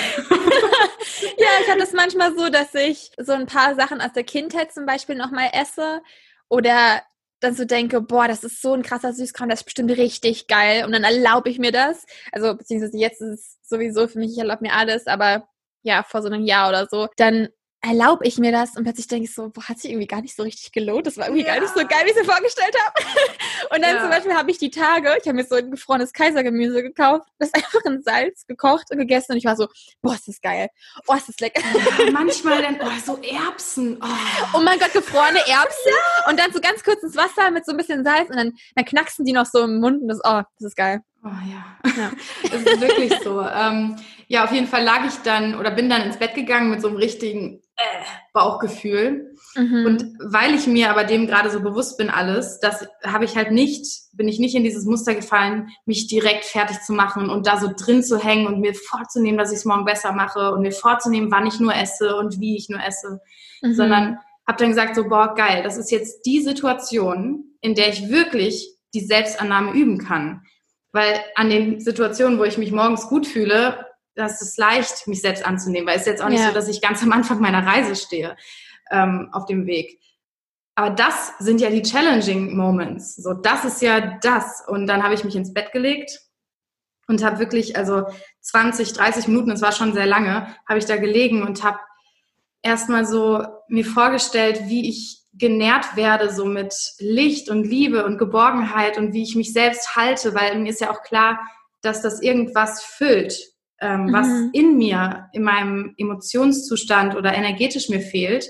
ich 1.62 1.68
habe 1.70 1.80
das 1.80 1.94
manchmal 1.94 2.36
so, 2.36 2.50
dass 2.50 2.74
ich 2.74 3.10
so 3.16 3.32
ein 3.32 3.46
paar 3.46 3.74
Sachen 3.74 4.02
aus 4.02 4.12
der 4.12 4.24
Kindheit 4.24 4.70
zum 4.70 4.84
Beispiel 4.84 5.14
nochmal 5.14 5.48
esse 5.54 6.02
oder 6.50 7.00
dann 7.40 7.54
so 7.54 7.64
denke, 7.64 8.02
boah, 8.02 8.28
das 8.28 8.44
ist 8.44 8.60
so 8.60 8.74
ein 8.74 8.82
krasser 8.82 9.14
Süßkram, 9.14 9.48
das 9.48 9.60
ist 9.60 9.64
bestimmt 9.64 9.92
richtig 9.92 10.46
geil 10.46 10.84
und 10.84 10.92
dann 10.92 11.04
erlaube 11.04 11.48
ich 11.48 11.58
mir 11.58 11.72
das. 11.72 12.04
Also 12.32 12.54
beziehungsweise 12.54 12.98
jetzt 12.98 13.22
ist 13.22 13.40
es 13.40 13.58
sowieso 13.66 14.08
für 14.08 14.18
mich, 14.18 14.32
ich 14.32 14.38
erlaube 14.38 14.64
mir 14.64 14.74
alles, 14.74 15.06
aber 15.06 15.48
ja, 15.80 16.02
vor 16.02 16.20
so 16.20 16.28
einem 16.28 16.44
Jahr 16.44 16.68
oder 16.68 16.86
so, 16.86 17.08
dann 17.16 17.48
erlaube 17.84 18.26
ich 18.26 18.38
mir 18.38 18.50
das 18.50 18.76
und 18.76 18.84
plötzlich 18.84 19.08
denke 19.08 19.24
ich 19.24 19.34
so, 19.34 19.50
boah, 19.50 19.68
hat 19.68 19.78
sich 19.78 19.90
irgendwie 19.90 20.06
gar 20.06 20.22
nicht 20.22 20.34
so 20.34 20.42
richtig 20.42 20.72
gelohnt. 20.72 21.06
Das 21.06 21.16
war 21.18 21.26
irgendwie 21.26 21.44
ja. 21.44 21.54
gar 21.54 21.60
nicht 21.60 21.74
so 21.74 21.80
geil, 21.80 22.00
wie 22.04 22.10
ich 22.10 22.16
es 22.16 22.26
mir 22.26 22.32
vorgestellt 22.32 22.74
habe. 22.84 23.06
und 23.74 23.82
dann 23.82 23.96
ja. 23.96 24.00
zum 24.00 24.10
Beispiel 24.10 24.34
habe 24.34 24.50
ich 24.50 24.58
die 24.58 24.70
Tage, 24.70 25.16
ich 25.20 25.28
habe 25.28 25.34
mir 25.34 25.44
so 25.44 25.56
ein 25.56 25.70
gefrorenes 25.70 26.12
Kaisergemüse 26.12 26.82
gekauft, 26.82 27.28
das 27.38 27.52
einfach 27.54 27.84
in 27.84 28.02
Salz 28.02 28.46
gekocht 28.46 28.90
und 28.90 28.98
gegessen 28.98 29.32
und 29.32 29.38
ich 29.38 29.44
war 29.44 29.56
so, 29.56 29.68
boah, 30.02 30.14
ist 30.14 30.28
das 30.28 30.40
geil. 30.40 30.68
Oh, 31.06 31.14
ist 31.14 31.28
das 31.28 31.38
lecker. 31.40 31.62
Ja, 31.62 32.10
manchmal 32.12 32.62
dann, 32.62 32.78
oh, 32.80 32.90
so 33.04 33.18
Erbsen. 33.22 33.98
Oh. 34.02 34.46
oh 34.54 34.60
mein 34.60 34.78
Gott, 34.78 34.92
gefrorene 34.92 35.40
Erbsen 35.46 35.92
und 36.28 36.38
dann 36.40 36.52
so 36.52 36.60
ganz 36.60 36.82
kurz 36.82 37.02
ins 37.02 37.16
Wasser 37.16 37.50
mit 37.50 37.66
so 37.66 37.72
ein 37.72 37.76
bisschen 37.76 38.04
Salz 38.04 38.30
und 38.30 38.36
dann, 38.36 38.52
dann 38.74 38.84
knacksen 38.84 39.24
die 39.24 39.32
noch 39.32 39.46
so 39.46 39.62
im 39.62 39.80
Mund 39.80 40.02
und 40.02 40.08
das, 40.08 40.20
oh, 40.24 40.42
das 40.58 40.68
ist 40.68 40.76
geil. 40.76 41.00
Oh 41.22 41.28
ja, 41.28 41.92
ja. 41.96 42.10
das 42.50 42.60
ist 42.60 42.80
wirklich 42.82 43.14
so. 43.22 43.40
Ähm, 43.40 43.96
ja, 44.34 44.44
auf 44.44 44.52
jeden 44.52 44.66
Fall 44.66 44.82
lag 44.82 45.06
ich 45.06 45.14
dann 45.22 45.54
oder 45.54 45.70
bin 45.70 45.88
dann 45.88 46.02
ins 46.02 46.16
Bett 46.16 46.34
gegangen 46.34 46.70
mit 46.70 46.82
so 46.82 46.88
einem 46.88 46.96
richtigen 46.96 47.62
äh, 47.76 47.82
Bauchgefühl. 48.32 49.36
Mhm. 49.54 49.86
Und 49.86 50.04
weil 50.18 50.54
ich 50.54 50.66
mir 50.66 50.90
aber 50.90 51.04
dem 51.04 51.28
gerade 51.28 51.50
so 51.50 51.60
bewusst 51.60 51.96
bin 51.98 52.10
alles, 52.10 52.58
das 52.58 52.88
habe 53.04 53.24
ich 53.24 53.36
halt 53.36 53.52
nicht, 53.52 53.86
bin 54.12 54.26
ich 54.26 54.40
nicht 54.40 54.56
in 54.56 54.64
dieses 54.64 54.86
Muster 54.86 55.14
gefallen, 55.14 55.68
mich 55.86 56.08
direkt 56.08 56.44
fertig 56.44 56.80
zu 56.80 56.92
machen 56.92 57.30
und 57.30 57.46
da 57.46 57.58
so 57.58 57.70
drin 57.76 58.02
zu 58.02 58.18
hängen 58.18 58.48
und 58.48 58.60
mir 58.60 58.74
vorzunehmen, 58.74 59.38
dass 59.38 59.52
ich 59.52 59.58
es 59.58 59.64
morgen 59.64 59.84
besser 59.84 60.10
mache 60.10 60.52
und 60.52 60.62
mir 60.62 60.72
vorzunehmen, 60.72 61.30
wann 61.30 61.46
ich 61.46 61.60
nur 61.60 61.74
esse 61.74 62.16
und 62.16 62.40
wie 62.40 62.56
ich 62.56 62.68
nur 62.68 62.82
esse, 62.82 63.20
mhm. 63.62 63.74
sondern 63.74 64.18
habe 64.48 64.58
dann 64.58 64.70
gesagt 64.70 64.96
so, 64.96 65.08
boah, 65.08 65.34
geil, 65.36 65.62
das 65.62 65.76
ist 65.76 65.92
jetzt 65.92 66.26
die 66.26 66.40
Situation, 66.40 67.44
in 67.60 67.76
der 67.76 67.88
ich 67.88 68.08
wirklich 68.08 68.76
die 68.94 69.04
Selbstannahme 69.04 69.72
üben 69.72 69.98
kann. 69.98 70.42
Weil 70.90 71.20
an 71.36 71.50
den 71.50 71.80
Situationen, 71.80 72.38
wo 72.40 72.44
ich 72.44 72.58
mich 72.58 72.72
morgens 72.72 73.08
gut 73.08 73.28
fühle, 73.28 73.86
das 74.14 74.40
ist 74.42 74.58
leicht, 74.58 75.06
mich 75.06 75.20
selbst 75.20 75.44
anzunehmen, 75.44 75.88
weil 75.88 75.96
es 75.96 76.02
ist 76.02 76.08
jetzt 76.08 76.22
auch 76.22 76.28
nicht 76.28 76.40
ja. 76.40 76.48
so, 76.48 76.54
dass 76.54 76.68
ich 76.68 76.80
ganz 76.80 77.02
am 77.02 77.12
Anfang 77.12 77.40
meiner 77.40 77.66
Reise 77.66 77.96
stehe 77.96 78.36
ähm, 78.90 79.28
auf 79.32 79.46
dem 79.46 79.66
Weg. 79.66 80.00
Aber 80.76 80.90
das 80.90 81.32
sind 81.38 81.60
ja 81.60 81.70
die 81.70 81.82
challenging 81.82 82.56
Moments. 82.56 83.16
So, 83.16 83.32
das 83.32 83.64
ist 83.64 83.80
ja 83.80 84.18
das. 84.22 84.62
Und 84.66 84.86
dann 84.86 85.02
habe 85.02 85.14
ich 85.14 85.24
mich 85.24 85.36
ins 85.36 85.54
Bett 85.54 85.72
gelegt 85.72 86.20
und 87.06 87.24
habe 87.24 87.38
wirklich, 87.38 87.76
also 87.76 88.06
20, 88.40 88.92
30 88.92 89.28
Minuten, 89.28 89.50
es 89.50 89.62
war 89.62 89.72
schon 89.72 89.92
sehr 89.92 90.06
lange, 90.06 90.54
habe 90.68 90.78
ich 90.78 90.86
da 90.86 90.96
gelegen 90.96 91.42
und 91.42 91.62
habe 91.62 91.78
erstmal 92.62 93.06
so 93.06 93.44
mir 93.68 93.84
vorgestellt, 93.84 94.62
wie 94.66 94.88
ich 94.88 95.22
genährt 95.32 95.96
werde, 95.96 96.32
so 96.32 96.44
mit 96.44 96.74
Licht 96.98 97.50
und 97.50 97.64
Liebe 97.64 98.04
und 98.04 98.18
Geborgenheit 98.18 98.98
und 98.98 99.12
wie 99.12 99.22
ich 99.22 99.36
mich 99.36 99.52
selbst 99.52 99.96
halte, 99.96 100.34
weil 100.34 100.58
mir 100.58 100.70
ist 100.70 100.80
ja 100.80 100.90
auch 100.90 101.02
klar, 101.02 101.38
dass 101.82 102.02
das 102.02 102.22
irgendwas 102.22 102.82
füllt, 102.82 103.53
ähm, 103.80 104.06
mhm. 104.06 104.12
was 104.12 104.28
in 104.52 104.76
mir, 104.76 105.28
in 105.32 105.42
meinem 105.42 105.94
Emotionszustand 105.96 107.16
oder 107.16 107.34
energetisch 107.34 107.88
mir 107.88 108.00
fehlt. 108.00 108.48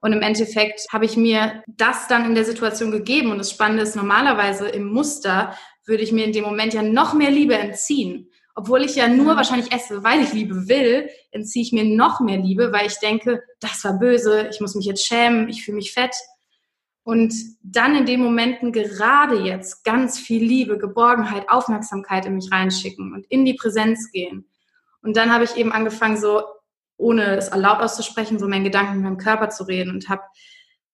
Und 0.00 0.12
im 0.12 0.22
Endeffekt 0.22 0.86
habe 0.92 1.06
ich 1.06 1.16
mir 1.16 1.62
das 1.66 2.08
dann 2.08 2.26
in 2.26 2.34
der 2.34 2.44
Situation 2.44 2.90
gegeben. 2.90 3.30
Und 3.30 3.38
das 3.38 3.50
Spannende 3.50 3.82
ist, 3.82 3.96
normalerweise 3.96 4.68
im 4.68 4.90
Muster 4.90 5.54
würde 5.86 6.02
ich 6.02 6.12
mir 6.12 6.24
in 6.24 6.32
dem 6.32 6.44
Moment 6.44 6.74
ja 6.74 6.82
noch 6.82 7.14
mehr 7.14 7.30
Liebe 7.30 7.54
entziehen. 7.54 8.30
Obwohl 8.54 8.82
ich 8.82 8.94
ja 8.94 9.08
nur 9.08 9.32
mhm. 9.32 9.36
wahrscheinlich 9.36 9.72
esse, 9.72 10.04
weil 10.04 10.20
ich 10.22 10.32
Liebe 10.32 10.68
will, 10.68 11.08
entziehe 11.32 11.62
ich 11.64 11.72
mir 11.72 11.84
noch 11.84 12.20
mehr 12.20 12.38
Liebe, 12.38 12.72
weil 12.72 12.86
ich 12.86 12.98
denke, 12.98 13.42
das 13.60 13.82
war 13.84 13.98
böse, 13.98 14.48
ich 14.50 14.60
muss 14.60 14.74
mich 14.74 14.86
jetzt 14.86 15.06
schämen, 15.06 15.48
ich 15.48 15.64
fühle 15.64 15.76
mich 15.76 15.92
fett. 15.92 16.14
Und 17.02 17.34
dann 17.62 17.96
in 17.96 18.06
den 18.06 18.20
Momenten 18.20 18.72
gerade 18.72 19.40
jetzt 19.40 19.84
ganz 19.84 20.18
viel 20.18 20.42
Liebe, 20.42 20.78
Geborgenheit, 20.78 21.48
Aufmerksamkeit 21.50 22.24
in 22.26 22.36
mich 22.36 22.50
reinschicken 22.50 23.12
und 23.12 23.26
in 23.28 23.44
die 23.44 23.54
Präsenz 23.54 24.10
gehen. 24.10 24.46
Und 25.04 25.16
dann 25.16 25.32
habe 25.32 25.44
ich 25.44 25.56
eben 25.56 25.70
angefangen, 25.70 26.16
so, 26.16 26.42
ohne 26.96 27.36
es 27.36 27.50
laut 27.54 27.80
auszusprechen, 27.80 28.38
so 28.38 28.48
meinen 28.48 28.64
Gedanken 28.64 28.94
mit 28.94 29.04
meinem 29.04 29.18
Körper 29.18 29.50
zu 29.50 29.64
reden 29.64 29.90
und 29.90 30.08
habe 30.08 30.22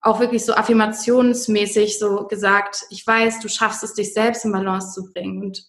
auch 0.00 0.18
wirklich 0.18 0.44
so 0.44 0.54
affirmationsmäßig 0.54 1.98
so 1.98 2.26
gesagt, 2.26 2.84
ich 2.90 3.06
weiß, 3.06 3.40
du 3.40 3.48
schaffst 3.48 3.82
es, 3.84 3.94
dich 3.94 4.12
selbst 4.12 4.44
in 4.44 4.52
Balance 4.52 4.92
zu 4.92 5.12
bringen 5.12 5.42
und 5.42 5.64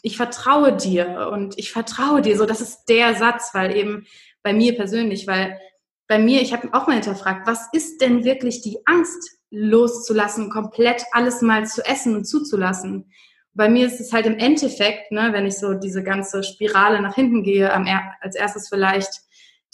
ich 0.00 0.16
vertraue 0.16 0.74
dir 0.74 1.30
und 1.32 1.58
ich 1.58 1.72
vertraue 1.72 2.22
dir. 2.22 2.36
So, 2.36 2.46
das 2.46 2.60
ist 2.60 2.84
der 2.88 3.14
Satz, 3.14 3.50
weil 3.52 3.76
eben 3.76 4.06
bei 4.42 4.52
mir 4.52 4.76
persönlich, 4.76 5.26
weil 5.26 5.58
bei 6.06 6.18
mir, 6.18 6.42
ich 6.42 6.52
habe 6.52 6.68
auch 6.72 6.86
mal 6.86 6.94
hinterfragt, 6.94 7.46
was 7.46 7.68
ist 7.72 8.00
denn 8.00 8.24
wirklich 8.24 8.60
die 8.60 8.78
Angst 8.84 9.38
loszulassen, 9.50 10.50
komplett 10.50 11.04
alles 11.12 11.40
mal 11.42 11.66
zu 11.66 11.84
essen 11.84 12.14
und 12.14 12.24
zuzulassen? 12.24 13.10
Bei 13.54 13.68
mir 13.68 13.86
ist 13.86 14.00
es 14.00 14.12
halt 14.12 14.26
im 14.26 14.38
Endeffekt, 14.38 15.12
ne, 15.12 15.32
wenn 15.32 15.46
ich 15.46 15.58
so 15.58 15.74
diese 15.74 16.02
ganze 16.02 16.42
Spirale 16.42 17.00
nach 17.00 17.14
hinten 17.14 17.42
gehe, 17.42 17.72
am 17.72 17.86
als 18.20 18.34
erstes 18.34 18.68
vielleicht 18.68 19.22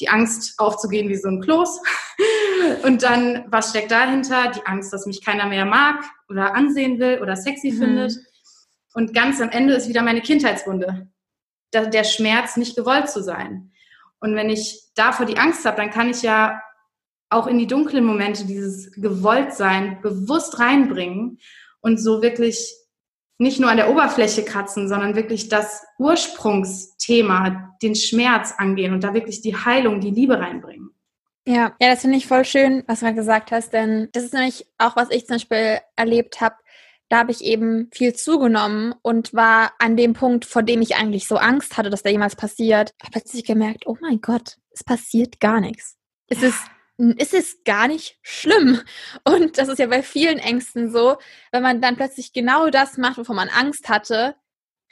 die 0.01 0.09
Angst 0.09 0.59
aufzugehen 0.59 1.09
wie 1.09 1.17
so 1.17 1.29
ein 1.29 1.41
Kloß. 1.41 1.81
Und 2.85 3.03
dann, 3.03 3.45
was 3.49 3.71
steckt 3.71 3.91
dahinter? 3.91 4.51
Die 4.51 4.67
Angst, 4.67 4.93
dass 4.93 5.07
mich 5.07 5.25
keiner 5.25 5.47
mehr 5.47 5.65
mag 5.65 6.05
oder 6.29 6.55
ansehen 6.55 6.99
will 6.99 7.21
oder 7.23 7.37
sexy 7.37 7.73
mhm. 7.73 7.79
findet. 7.79 8.13
Und 8.95 9.15
ganz 9.15 9.41
am 9.41 9.51
Ende 9.51 9.75
ist 9.75 9.89
wieder 9.89 10.03
meine 10.03 10.21
Kindheitswunde. 10.21 11.09
Der 11.73 12.05
Schmerz, 12.05 12.57
nicht 12.57 12.77
gewollt 12.77 13.09
zu 13.09 13.23
sein. 13.23 13.71
Und 14.19 14.35
wenn 14.35 14.51
ich 14.51 14.91
davor 14.95 15.25
die 15.27 15.39
Angst 15.39 15.65
habe, 15.65 15.77
dann 15.77 15.91
kann 15.91 16.11
ich 16.11 16.23
ja 16.23 16.61
auch 17.31 17.47
in 17.47 17.59
die 17.59 17.69
dunklen 17.69 18.05
Momente 18.05 18.45
dieses 18.45 18.91
Gewolltsein 18.93 20.01
bewusst 20.03 20.59
reinbringen 20.59 21.39
und 21.81 21.99
so 21.99 22.23
wirklich 22.23 22.75
nicht 23.41 23.59
nur 23.59 23.71
an 23.71 23.79
der 23.79 23.91
Oberfläche 23.91 24.45
kratzen, 24.45 24.87
sondern 24.87 25.17
wirklich 25.17 25.49
das 25.49 25.83
Ursprungsthema, 25.99 27.75
den 27.83 27.95
Schmerz 27.95 28.55
angehen 28.57 28.93
und 28.93 29.03
da 29.03 29.15
wirklich 29.15 29.41
die 29.41 29.57
Heilung, 29.57 30.01
die 30.01 30.11
Liebe 30.11 30.39
reinbringen. 30.39 30.91
Ja, 31.47 31.75
ja, 31.81 31.91
das 31.91 32.03
finde 32.03 32.19
ich 32.19 32.27
voll 32.27 32.45
schön, 32.45 32.85
was 32.87 33.01
du 33.01 33.07
gerade 33.07 33.17
gesagt 33.17 33.51
hast, 33.51 33.73
denn 33.73 34.11
das 34.13 34.25
ist 34.25 34.35
nämlich 34.35 34.67
auch, 34.77 34.95
was 34.95 35.11
ich 35.11 35.27
zum 35.27 35.37
Beispiel 35.37 35.79
erlebt 35.97 36.43
habe, 36.43 36.57
da 37.09 37.19
habe 37.19 37.33
ich 37.33 37.43
eben 37.43 37.89
viel 37.93 38.13
zugenommen 38.13 38.95
und 39.03 39.33
war 39.33 39.73
an 39.79 39.97
dem 39.97 40.13
Punkt, 40.13 40.45
vor 40.45 40.63
dem 40.63 40.83
ich 40.83 40.97
eigentlich 40.97 41.27
so 41.27 41.37
Angst 41.37 41.79
hatte, 41.79 41.89
dass 41.89 42.03
da 42.03 42.11
jemals 42.11 42.37
passiert, 42.37 42.95
habe 43.03 43.13
plötzlich 43.13 43.45
gemerkt, 43.45 43.87
oh 43.87 43.97
mein 44.03 44.21
Gott, 44.21 44.59
es 44.71 44.85
passiert 44.85 45.41
gar 45.41 45.61
nichts. 45.61 45.97
Es 46.29 46.43
ist 46.43 46.61
es 47.19 47.33
ist 47.33 47.65
gar 47.65 47.89
nicht 47.89 48.19
schlimm. 48.23 48.81
Und 49.25 49.59
das 49.59 49.69
ist 49.69 49.79
ja 49.79 49.87
bei 49.87 50.03
vielen 50.03 50.39
Ängsten 50.39 50.91
so, 50.91 51.17
wenn 51.53 51.63
man 51.63 51.81
dann 51.81 51.97
plötzlich 51.97 52.33
genau 52.33 52.69
das 52.71 52.99
macht, 52.99 53.19
wovon 53.19 53.37
man 53.37 53.49
Angst 53.49 53.89
hatte, 53.89 54.37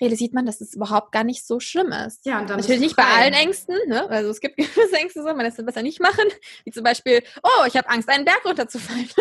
realisiert 0.01 0.33
man, 0.33 0.47
dass 0.47 0.61
es 0.61 0.75
überhaupt 0.75 1.11
gar 1.11 1.25
nicht 1.25 1.44
so 1.44 1.59
schlimm 1.59 1.90
ist. 1.90 2.25
Ja, 2.25 2.38
und 2.38 2.49
dann 2.49 2.59
Natürlich 2.59 2.81
nicht 2.81 2.97
bei 2.97 3.03
allen 3.03 3.35
Ängsten, 3.35 3.77
ne? 3.88 4.09
Also 4.09 4.31
es 4.31 4.40
gibt 4.40 4.57
gewisse 4.57 4.97
Ängste 4.97 5.23
so, 5.23 5.29
man 5.29 5.40
lässt 5.40 5.59
das 5.59 5.66
besser 5.66 5.83
nicht 5.83 6.01
machen. 6.01 6.25
Wie 6.64 6.71
zum 6.71 6.85
Beispiel, 6.85 7.21
oh, 7.42 7.66
ich 7.66 7.77
habe 7.77 7.88
Angst, 7.88 8.09
einen 8.09 8.25
Berg 8.25 8.44
runterzufallen. 8.44 9.09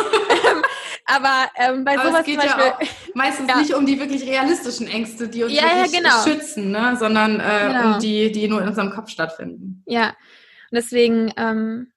ähm, 0.00 0.62
aber 1.06 1.50
ähm, 1.56 1.84
bei 1.84 1.98
aber 1.98 2.08
sowas 2.08 2.20
es 2.20 2.26
geht 2.26 2.40
zum 2.40 2.48
Beispiel, 2.48 2.86
ja 2.86 2.88
meistens 3.14 3.48
ja. 3.48 3.56
nicht 3.56 3.74
um 3.74 3.84
die 3.84 3.98
wirklich 3.98 4.24
realistischen 4.24 4.86
Ängste, 4.86 5.28
die 5.28 5.44
uns 5.44 5.52
ja, 5.52 5.62
wirklich 5.76 6.00
genau. 6.00 6.22
schützen, 6.22 6.70
ne? 6.70 6.96
sondern 6.98 7.40
äh, 7.40 7.68
genau. 7.68 7.94
um 7.94 8.00
die, 8.00 8.30
die 8.32 8.48
nur 8.48 8.62
in 8.62 8.68
unserem 8.68 8.90
Kopf 8.90 9.10
stattfinden. 9.10 9.82
Ja. 9.86 10.08
Und 10.08 10.76
deswegen, 10.76 11.32
ähm, 11.36 11.92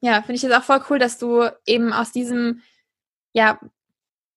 ja, 0.00 0.22
finde 0.22 0.34
ich 0.34 0.44
es 0.44 0.52
auch 0.52 0.62
voll 0.62 0.82
cool, 0.90 0.98
dass 0.98 1.18
du 1.18 1.50
eben 1.66 1.92
aus 1.92 2.12
diesem, 2.12 2.62
ja, 3.32 3.60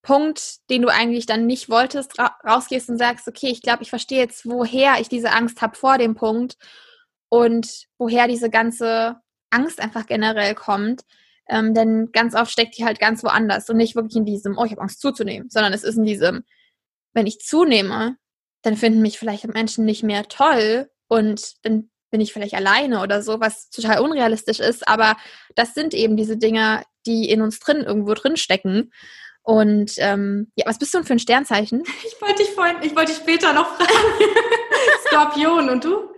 Punkt, 0.04 0.70
den 0.70 0.82
du 0.82 0.90
eigentlich 0.90 1.26
dann 1.26 1.46
nicht 1.46 1.70
wolltest, 1.70 2.20
ra 2.20 2.38
rausgehst 2.46 2.90
und 2.90 2.98
sagst, 2.98 3.28
okay, 3.28 3.48
ich 3.48 3.62
glaube, 3.62 3.84
ich 3.84 3.90
verstehe 3.90 4.20
jetzt, 4.20 4.46
woher 4.46 5.00
ich 5.00 5.08
diese 5.08 5.32
Angst 5.32 5.62
habe 5.62 5.78
vor 5.78 5.98
dem 5.98 6.14
Punkt 6.14 6.58
und 7.30 7.88
woher 7.98 8.28
diese 8.28 8.50
ganze 8.50 9.16
Angst 9.50 9.80
einfach 9.80 10.06
generell 10.06 10.56
kommt. 10.56 11.04
Ähm, 11.48 11.74
denn 11.74 12.12
ganz 12.12 12.36
oft 12.36 12.52
steckt 12.52 12.78
die 12.78 12.86
halt 12.86 13.00
ganz 13.00 13.24
woanders 13.24 13.70
und 13.70 13.78
nicht 13.78 13.96
wirklich 13.96 14.18
in 14.18 14.26
diesem, 14.26 14.58
oh, 14.58 14.66
ich 14.66 14.72
habe 14.72 14.82
Angst 14.82 15.00
zuzunehmen, 15.02 15.50
sondern 15.50 15.74
es 15.74 15.84
ist 15.84 15.98
in 15.98 16.04
diesem, 16.04 16.44
wenn 17.14 17.28
ich 17.28 17.40
zunehme, 17.40 18.18
dann 18.62 18.76
finden 18.76 19.02
mich 19.02 19.18
vielleicht 19.18 19.48
Menschen 19.48 19.86
nicht 19.86 20.04
mehr 20.04 20.28
toll 20.28 20.90
und 21.08 21.54
dann 21.66 21.90
bin 22.14 22.22
ich 22.22 22.32
vielleicht 22.32 22.54
alleine 22.54 23.02
oder 23.02 23.24
so, 23.24 23.40
was 23.40 23.72
total 23.72 24.00
unrealistisch 24.00 24.60
ist. 24.60 24.88
Aber 24.88 25.18
das 25.56 25.74
sind 25.74 25.96
eben 25.96 26.16
diese 26.16 26.38
Dinge, 26.38 26.84
die 27.08 27.28
in 27.28 27.42
uns 27.42 27.60
drin 27.60 27.82
irgendwo 27.82 28.14
drin 28.14 28.38
stecken. 28.38 28.94
Und 29.42 29.94
ähm, 29.98 30.52
ja, 30.56 30.68
was 30.68 30.78
bist 30.78 30.94
du 30.94 31.00
denn 31.00 31.08
für 31.08 31.14
ein 31.14 31.20
Sternzeichen? 31.20 31.82
Ich 32.06 32.22
wollte 32.22 32.44
dich 32.44 32.52
vorhin, 32.52 32.76
ich 32.84 32.96
wollte 32.96 33.14
dich 33.14 33.22
später 33.22 33.52
noch 33.52 33.76
fragen. 33.76 33.90
Skorpion 35.08 35.70
und 35.70 35.84
du? 35.84 36.12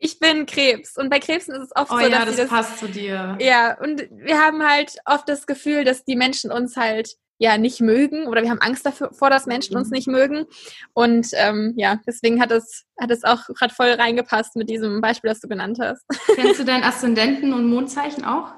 Ich 0.00 0.18
bin 0.18 0.44
Krebs 0.44 0.96
und 0.96 1.08
bei 1.08 1.20
Krebsen 1.20 1.54
ist 1.54 1.70
es 1.70 1.76
oft 1.76 1.92
oh, 1.92 1.98
so, 1.98 2.00
ja, 2.00 2.24
dass 2.24 2.26
das, 2.26 2.36
das 2.36 2.48
passt 2.48 2.78
zu 2.78 2.88
dir. 2.88 3.38
Ja, 3.40 3.78
und 3.80 4.08
wir 4.10 4.40
haben 4.40 4.68
halt 4.68 4.96
oft 5.04 5.28
das 5.28 5.46
Gefühl, 5.46 5.84
dass 5.84 6.04
die 6.04 6.16
Menschen 6.16 6.50
uns 6.50 6.76
halt 6.76 7.14
ja 7.38 7.56
nicht 7.56 7.80
mögen 7.80 8.26
oder 8.26 8.42
wir 8.42 8.50
haben 8.50 8.60
Angst 8.60 8.84
davor, 8.84 9.30
dass 9.30 9.46
Menschen 9.46 9.76
uns 9.76 9.88
mhm. 9.88 9.94
nicht 9.94 10.08
mögen. 10.08 10.44
Und 10.92 11.28
ähm, 11.34 11.74
ja, 11.76 12.00
deswegen 12.06 12.40
hat 12.40 12.50
es 12.50 12.84
hat 13.00 13.10
es 13.10 13.24
auch 13.24 13.46
gerade 13.46 13.72
voll 13.72 13.90
reingepasst 13.90 14.56
mit 14.56 14.68
diesem 14.68 15.00
Beispiel, 15.00 15.30
das 15.30 15.40
du 15.40 15.48
genannt 15.48 15.78
hast. 15.80 16.04
Kennst 16.34 16.60
du 16.60 16.64
deinen 16.66 16.84
Aszendenten 16.84 17.52
und 17.52 17.68
Mondzeichen 17.68 18.24
auch? 18.24 18.52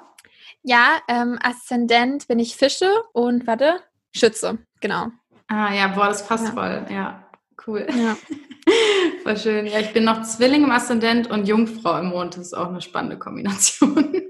Ja, 0.62 0.98
ähm, 1.08 1.38
Aszendent 1.42 2.26
bin 2.28 2.38
ich 2.38 2.56
Fische 2.56 2.90
und 3.12 3.46
warte, 3.46 3.80
Schütze, 4.14 4.58
genau. 4.80 5.08
Ah 5.48 5.72
ja, 5.74 5.88
boah, 5.88 6.08
das 6.08 6.26
passt 6.26 6.48
ja. 6.48 6.52
voll, 6.52 6.86
ja. 6.90 7.24
Cool. 7.66 7.86
Ja. 7.90 8.16
Voll 9.22 9.36
schön. 9.36 9.66
Ja, 9.66 9.80
ich 9.80 9.92
bin 9.92 10.04
noch 10.04 10.22
Zwilling 10.22 10.64
im 10.64 10.70
Aszendent 10.70 11.30
und 11.30 11.46
Jungfrau 11.46 11.98
im 11.98 12.06
Mond. 12.06 12.36
Das 12.36 12.46
ist 12.46 12.54
auch 12.54 12.68
eine 12.68 12.80
spannende 12.80 13.18
Kombination. 13.18 14.22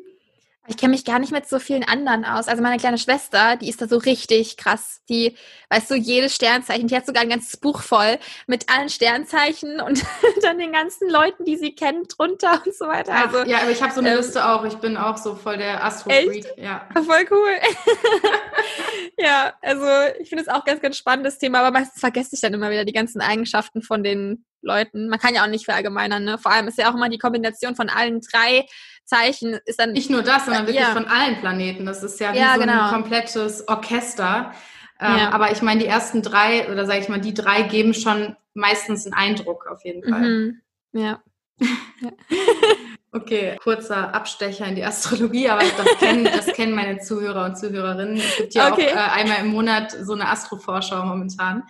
Ich 0.70 0.76
kenne 0.76 0.92
mich 0.92 1.04
gar 1.04 1.18
nicht 1.18 1.32
mit 1.32 1.48
so 1.48 1.58
vielen 1.58 1.82
anderen 1.82 2.24
aus. 2.24 2.46
Also 2.46 2.62
meine 2.62 2.76
kleine 2.76 2.96
Schwester, 2.96 3.56
die 3.56 3.68
ist 3.68 3.82
da 3.82 3.88
so 3.88 3.96
richtig 3.96 4.56
krass. 4.56 5.00
Die, 5.08 5.36
weißt 5.68 5.90
du, 5.90 5.96
jedes 5.96 6.36
Sternzeichen, 6.36 6.86
die 6.86 6.94
hat 6.94 7.06
sogar 7.06 7.24
ein 7.24 7.28
ganzes 7.28 7.56
Buch 7.56 7.82
voll 7.82 8.18
mit 8.46 8.70
allen 8.70 8.88
Sternzeichen 8.88 9.80
und 9.80 10.04
dann 10.42 10.58
den 10.58 10.70
ganzen 10.70 11.10
Leuten, 11.10 11.44
die 11.44 11.56
sie 11.56 11.74
kennt, 11.74 12.16
drunter 12.16 12.62
und 12.64 12.72
so 12.72 12.86
weiter. 12.86 13.12
Also, 13.12 13.50
ja, 13.50 13.62
aber 13.62 13.72
ich 13.72 13.82
habe 13.82 13.92
so 13.92 13.98
eine 13.98 14.10
ähm, 14.10 14.18
Liste 14.18 14.48
auch. 14.48 14.64
Ich 14.64 14.76
bin 14.76 14.96
auch 14.96 15.16
so 15.16 15.34
voll 15.34 15.56
der 15.56 15.82
Astro-Freak. 15.84 16.46
Ja. 16.56 16.88
Voll 16.94 17.26
cool. 17.32 17.50
ja, 19.18 19.52
also 19.62 19.84
ich 20.20 20.28
finde 20.28 20.44
es 20.44 20.48
auch 20.48 20.64
ganz, 20.64 20.80
ganz 20.80 20.96
spannendes 20.96 21.38
Thema, 21.38 21.62
aber 21.62 21.72
meistens 21.72 21.98
vergesse 21.98 22.36
ich 22.36 22.42
dann 22.42 22.54
immer 22.54 22.70
wieder 22.70 22.84
die 22.84 22.92
ganzen 22.92 23.20
Eigenschaften 23.20 23.82
von 23.82 24.04
den 24.04 24.44
Leuten. 24.62 25.08
Man 25.08 25.18
kann 25.18 25.34
ja 25.34 25.42
auch 25.42 25.48
nicht 25.48 25.64
verallgemeinern, 25.64 26.22
ne? 26.22 26.38
Vor 26.38 26.52
allem 26.52 26.68
ist 26.68 26.78
ja 26.78 26.90
auch 26.90 26.94
immer 26.94 27.08
die 27.08 27.18
Kombination 27.18 27.74
von 27.74 27.88
allen 27.88 28.20
drei 28.20 28.66
Zeichen 29.10 29.58
ist 29.64 29.80
dann. 29.80 29.92
Nicht 29.92 30.08
nur 30.08 30.22
das, 30.22 30.44
sondern 30.44 30.66
wirklich 30.66 30.82
ja. 30.82 30.92
von 30.92 31.06
allen 31.06 31.40
Planeten. 31.40 31.84
Das 31.84 32.02
ist 32.02 32.20
ja 32.20 32.32
wie 32.32 32.38
ja, 32.38 32.54
so 32.54 32.60
genau. 32.60 32.84
ein 32.84 32.90
komplettes 32.90 33.66
Orchester. 33.68 34.52
Ähm, 35.00 35.16
ja. 35.16 35.30
Aber 35.32 35.50
ich 35.50 35.62
meine, 35.62 35.80
die 35.80 35.86
ersten 35.86 36.22
drei, 36.22 36.70
oder 36.70 36.86
sage 36.86 37.00
ich 37.00 37.08
mal, 37.08 37.20
die 37.20 37.34
drei 37.34 37.62
geben 37.62 37.92
schon 37.92 38.36
meistens 38.54 39.06
einen 39.06 39.14
Eindruck 39.14 39.66
auf 39.66 39.84
jeden 39.84 40.08
Fall. 40.08 40.20
Mhm. 40.20 40.60
Ja. 40.92 41.22
Okay, 43.12 43.56
kurzer 43.60 44.14
Abstecher 44.14 44.66
in 44.66 44.76
die 44.76 44.84
Astrologie, 44.84 45.48
aber 45.48 45.62
das 45.62 45.98
kennen, 45.98 46.24
das 46.24 46.46
kennen 46.46 46.76
meine 46.76 47.00
Zuhörer 47.00 47.44
und 47.46 47.58
Zuhörerinnen. 47.58 48.16
Es 48.16 48.36
gibt 48.36 48.54
ja 48.54 48.72
okay. 48.72 48.86
auch 48.92 48.94
äh, 48.94 49.20
einmal 49.20 49.38
im 49.40 49.48
Monat 49.48 49.90
so 49.90 50.12
eine 50.12 50.28
Astrovorschau 50.28 51.04
momentan. 51.04 51.64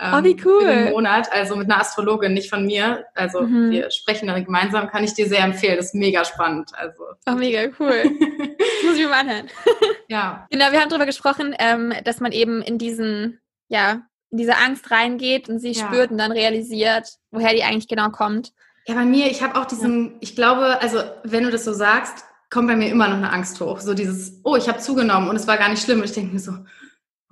Ähm, 0.00 0.14
oh, 0.14 0.24
wie 0.24 0.36
cool. 0.44 0.62
Im 0.62 0.92
Monat, 0.92 1.32
also 1.32 1.56
mit 1.56 1.70
einer 1.70 1.80
Astrologin, 1.80 2.34
nicht 2.34 2.50
von 2.50 2.66
mir. 2.66 3.06
Also 3.14 3.42
mhm. 3.42 3.70
wir 3.70 3.90
sprechen 3.90 4.28
dann 4.28 4.44
gemeinsam, 4.44 4.88
kann 4.88 5.04
ich 5.04 5.14
dir 5.14 5.26
sehr 5.26 5.40
empfehlen. 5.40 5.76
Das 5.76 5.86
ist 5.86 5.94
mega 5.94 6.24
spannend. 6.24 6.70
Also. 6.74 7.04
Oh, 7.26 7.32
mega 7.32 7.62
cool. 7.78 8.02
das 8.02 8.84
muss 8.84 8.94
ich 8.96 9.02
mir 9.02 9.08
mal 9.08 9.20
anhören. 9.20 9.48
ja. 10.08 10.46
Genau, 10.50 10.72
wir 10.72 10.80
haben 10.80 10.88
darüber 10.88 11.06
gesprochen, 11.06 11.54
ähm, 11.58 11.92
dass 12.04 12.20
man 12.20 12.32
eben 12.32 12.62
in 12.62 12.78
diesen, 12.78 13.40
ja, 13.68 14.02
in 14.30 14.38
diese 14.38 14.56
Angst 14.56 14.90
reingeht 14.90 15.48
und 15.48 15.58
sie 15.58 15.72
ja. 15.72 15.86
spürt 15.86 16.10
und 16.10 16.18
dann 16.18 16.32
realisiert, 16.32 17.08
woher 17.30 17.54
die 17.54 17.62
eigentlich 17.62 17.88
genau 17.88 18.10
kommt. 18.10 18.52
Ja, 18.86 18.94
bei 18.94 19.04
mir, 19.04 19.30
ich 19.30 19.42
habe 19.42 19.58
auch 19.58 19.64
diesen, 19.64 20.06
ja. 20.06 20.16
ich 20.20 20.36
glaube, 20.36 20.80
also 20.80 20.98
wenn 21.24 21.44
du 21.44 21.50
das 21.50 21.64
so 21.64 21.72
sagst, 21.72 22.24
kommt 22.50 22.68
bei 22.68 22.76
mir 22.76 22.90
immer 22.90 23.08
noch 23.08 23.16
eine 23.16 23.32
Angst 23.32 23.60
hoch. 23.60 23.80
So 23.80 23.94
dieses, 23.94 24.40
oh, 24.44 24.56
ich 24.56 24.68
habe 24.68 24.78
zugenommen 24.78 25.28
und 25.28 25.36
es 25.36 25.46
war 25.46 25.56
gar 25.56 25.68
nicht 25.68 25.82
schlimm. 25.82 25.98
Und 25.98 26.04
ich 26.04 26.12
denke 26.12 26.32
mir 26.32 26.40
so, 26.40 26.52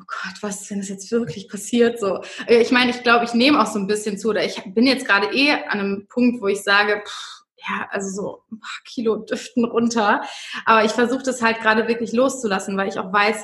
oh 0.01 0.05
Gott, 0.07 0.43
was 0.43 0.63
ist, 0.63 0.71
wenn 0.71 0.79
das 0.79 0.89
jetzt 0.89 1.11
wirklich 1.13 1.49
passiert? 1.49 2.01
So, 2.01 2.21
ich 2.49 2.71
meine, 2.71 2.91
ich 2.91 3.03
glaube, 3.03 3.25
ich 3.25 3.35
nehme 3.35 3.61
auch 3.61 3.67
so 3.67 3.79
ein 3.79 3.87
bisschen 3.87 4.19
zu, 4.19 4.31
oder 4.31 4.45
ich 4.45 4.63
bin 4.75 4.87
jetzt 4.87 5.07
gerade 5.07 5.35
eh 5.35 5.53
an 5.53 5.81
einem 5.81 6.07
Punkt, 6.09 6.41
wo 6.43 6.47
ich 6.49 6.63
sage, 6.63 7.03
pff, 7.07 7.45
ja, 7.69 7.89
also 7.91 8.11
so 8.11 8.43
ein 8.53 8.61
paar 8.61 8.81
Kilo 8.85 9.17
Düften 9.17 9.65
runter. 9.65 10.23
Aber 10.65 10.85
ich 10.85 10.93
versuche 10.93 11.23
das 11.23 11.43
halt 11.43 11.61
gerade 11.61 11.89
wirklich 11.89 12.13
loszulassen, 12.13 12.77
weil 12.77 12.89
ich 12.89 12.99
auch 12.99 13.13
weiß, 13.13 13.43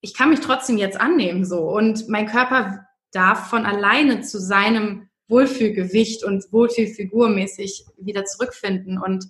ich 0.00 0.14
kann 0.14 0.30
mich 0.30 0.40
trotzdem 0.40 0.78
jetzt 0.78 1.00
annehmen 1.00 1.44
so. 1.44 1.60
Und 1.60 2.08
mein 2.08 2.26
Körper 2.26 2.86
darf 3.12 3.48
von 3.50 3.66
alleine 3.66 4.22
zu 4.22 4.40
seinem 4.40 5.10
Wohlfühlgewicht 5.28 6.24
und 6.24 6.44
Wohlfühlfigurmäßig 6.52 7.86
wieder 7.96 8.24
zurückfinden. 8.24 8.98
Und 8.98 9.26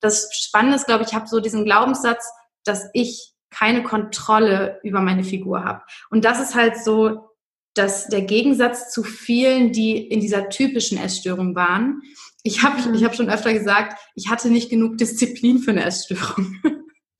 das 0.00 0.30
Spannende 0.32 0.76
ist, 0.76 0.86
glaube 0.86 1.04
ich, 1.04 1.10
ich 1.10 1.14
habe 1.14 1.26
so 1.26 1.40
diesen 1.40 1.64
Glaubenssatz, 1.64 2.30
dass 2.64 2.88
ich 2.92 3.32
keine 3.50 3.82
Kontrolle 3.82 4.80
über 4.82 5.00
meine 5.00 5.24
Figur 5.24 5.64
habe. 5.64 5.82
Und 6.10 6.24
das 6.24 6.40
ist 6.40 6.54
halt 6.54 6.76
so 6.76 7.30
dass 7.74 8.08
der 8.08 8.22
Gegensatz 8.22 8.90
zu 8.90 9.02
vielen, 9.02 9.72
die 9.72 9.96
in 9.96 10.20
dieser 10.20 10.48
typischen 10.48 10.98
Essstörung 10.98 11.54
waren. 11.54 12.02
Ich 12.42 12.62
habe 12.62 12.88
mhm. 12.88 12.94
ich 12.94 13.04
hab 13.04 13.14
schon 13.14 13.30
öfter 13.30 13.52
gesagt, 13.52 13.98
ich 14.14 14.28
hatte 14.28 14.50
nicht 14.50 14.70
genug 14.70 14.98
Disziplin 14.98 15.58
für 15.58 15.70
eine 15.70 15.84
Essstörung. 15.84 16.56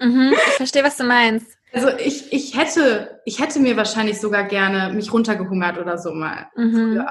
Mhm, 0.01 0.33
ich 0.49 0.55
verstehe, 0.55 0.83
was 0.83 0.97
du 0.97 1.05
meinst. 1.05 1.47
Also 1.73 1.89
ich, 1.99 2.33
ich 2.33 2.57
hätte, 2.57 3.21
ich 3.25 3.41
hätte 3.41 3.61
mir 3.61 3.77
wahrscheinlich 3.77 4.19
sogar 4.19 4.43
gerne 4.45 4.93
mich 4.93 5.13
runtergehungert 5.13 5.79
oder 5.79 5.99
so 5.99 6.13
mal 6.13 6.49
mhm. 6.57 7.05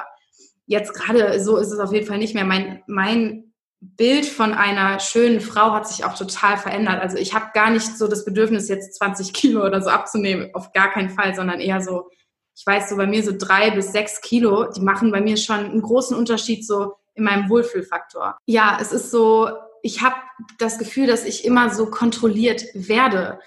Jetzt 0.65 0.93
gerade 0.93 1.39
so 1.39 1.57
ist 1.57 1.72
es 1.72 1.80
auf 1.80 1.93
jeden 1.93 2.05
Fall 2.05 2.20
nicht 2.20 2.36
mehr. 2.36 2.45
Mein, 2.45 2.84
mein 2.86 3.48
Bild 3.82 4.25
von 4.25 4.53
einer 4.53 4.99
schönen 4.99 5.39
Frau 5.39 5.71
hat 5.71 5.88
sich 5.88 6.03
auch 6.03 6.15
total 6.15 6.57
verändert. 6.57 7.01
Also 7.01 7.17
ich 7.17 7.34
habe 7.34 7.51
gar 7.53 7.69
nicht 7.69 7.97
so 7.97 8.07
das 8.07 8.25
Bedürfnis, 8.25 8.67
jetzt 8.67 8.95
20 8.95 9.34
Kilo 9.34 9.65
oder 9.65 9.82
so 9.82 9.89
abzunehmen, 9.89 10.49
auf 10.53 10.73
gar 10.73 10.91
keinen 10.91 11.09
Fall, 11.09 11.34
sondern 11.34 11.59
eher 11.59 11.82
so, 11.82 12.09
ich 12.55 12.65
weiß 12.65 12.89
so 12.89 12.97
bei 12.97 13.07
mir 13.07 13.23
so 13.23 13.32
drei 13.38 13.71
bis 13.71 13.91
sechs 13.91 14.21
Kilo, 14.21 14.69
die 14.71 14.82
machen 14.82 15.11
bei 15.11 15.21
mir 15.21 15.38
schon 15.38 15.59
einen 15.59 15.82
großen 15.82 16.15
Unterschied 16.17 16.65
so 16.65 16.95
in 17.15 17.23
meinem 17.23 17.49
Wohlfühlfaktor. 17.49 18.38
Ja, 18.45 18.77
es 18.82 18.91
ist 18.91 19.11
so, 19.11 19.49
ich 19.82 20.01
habe 20.01 20.15
das 20.57 20.77
Gefühl, 20.77 21.07
dass 21.07 21.25
ich 21.25 21.45
immer 21.45 21.69
so 21.73 21.89
kontrolliert 21.89 22.65
werde. 22.73 23.39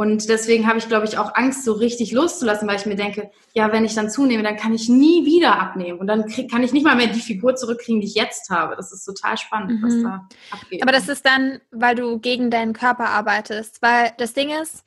Und 0.00 0.30
deswegen 0.30 0.66
habe 0.66 0.78
ich, 0.78 0.88
glaube 0.88 1.04
ich, 1.04 1.18
auch 1.18 1.34
Angst, 1.34 1.62
so 1.62 1.74
richtig 1.74 2.10
loszulassen, 2.12 2.66
weil 2.66 2.76
ich 2.76 2.86
mir 2.86 2.96
denke, 2.96 3.30
ja, 3.52 3.70
wenn 3.70 3.84
ich 3.84 3.94
dann 3.94 4.08
zunehme, 4.08 4.42
dann 4.42 4.56
kann 4.56 4.72
ich 4.72 4.88
nie 4.88 5.26
wieder 5.26 5.60
abnehmen. 5.60 5.98
Und 5.98 6.06
dann 6.06 6.24
krieg, 6.24 6.50
kann 6.50 6.62
ich 6.62 6.72
nicht 6.72 6.84
mal 6.86 6.96
mehr 6.96 7.08
die 7.08 7.20
Figur 7.20 7.54
zurückkriegen, 7.54 8.00
die 8.00 8.06
ich 8.06 8.14
jetzt 8.14 8.48
habe. 8.48 8.76
Das 8.76 8.94
ist 8.94 9.04
total 9.04 9.36
spannend, 9.36 9.72
mhm. 9.72 9.86
was 9.86 10.02
da 10.02 10.28
abgeht. 10.52 10.82
Aber 10.82 10.92
das 10.92 11.10
ist 11.10 11.26
dann, 11.26 11.60
weil 11.70 11.96
du 11.96 12.18
gegen 12.18 12.50
deinen 12.50 12.72
Körper 12.72 13.10
arbeitest. 13.10 13.82
Weil 13.82 14.14
das 14.16 14.32
Ding 14.32 14.48
ist, 14.48 14.84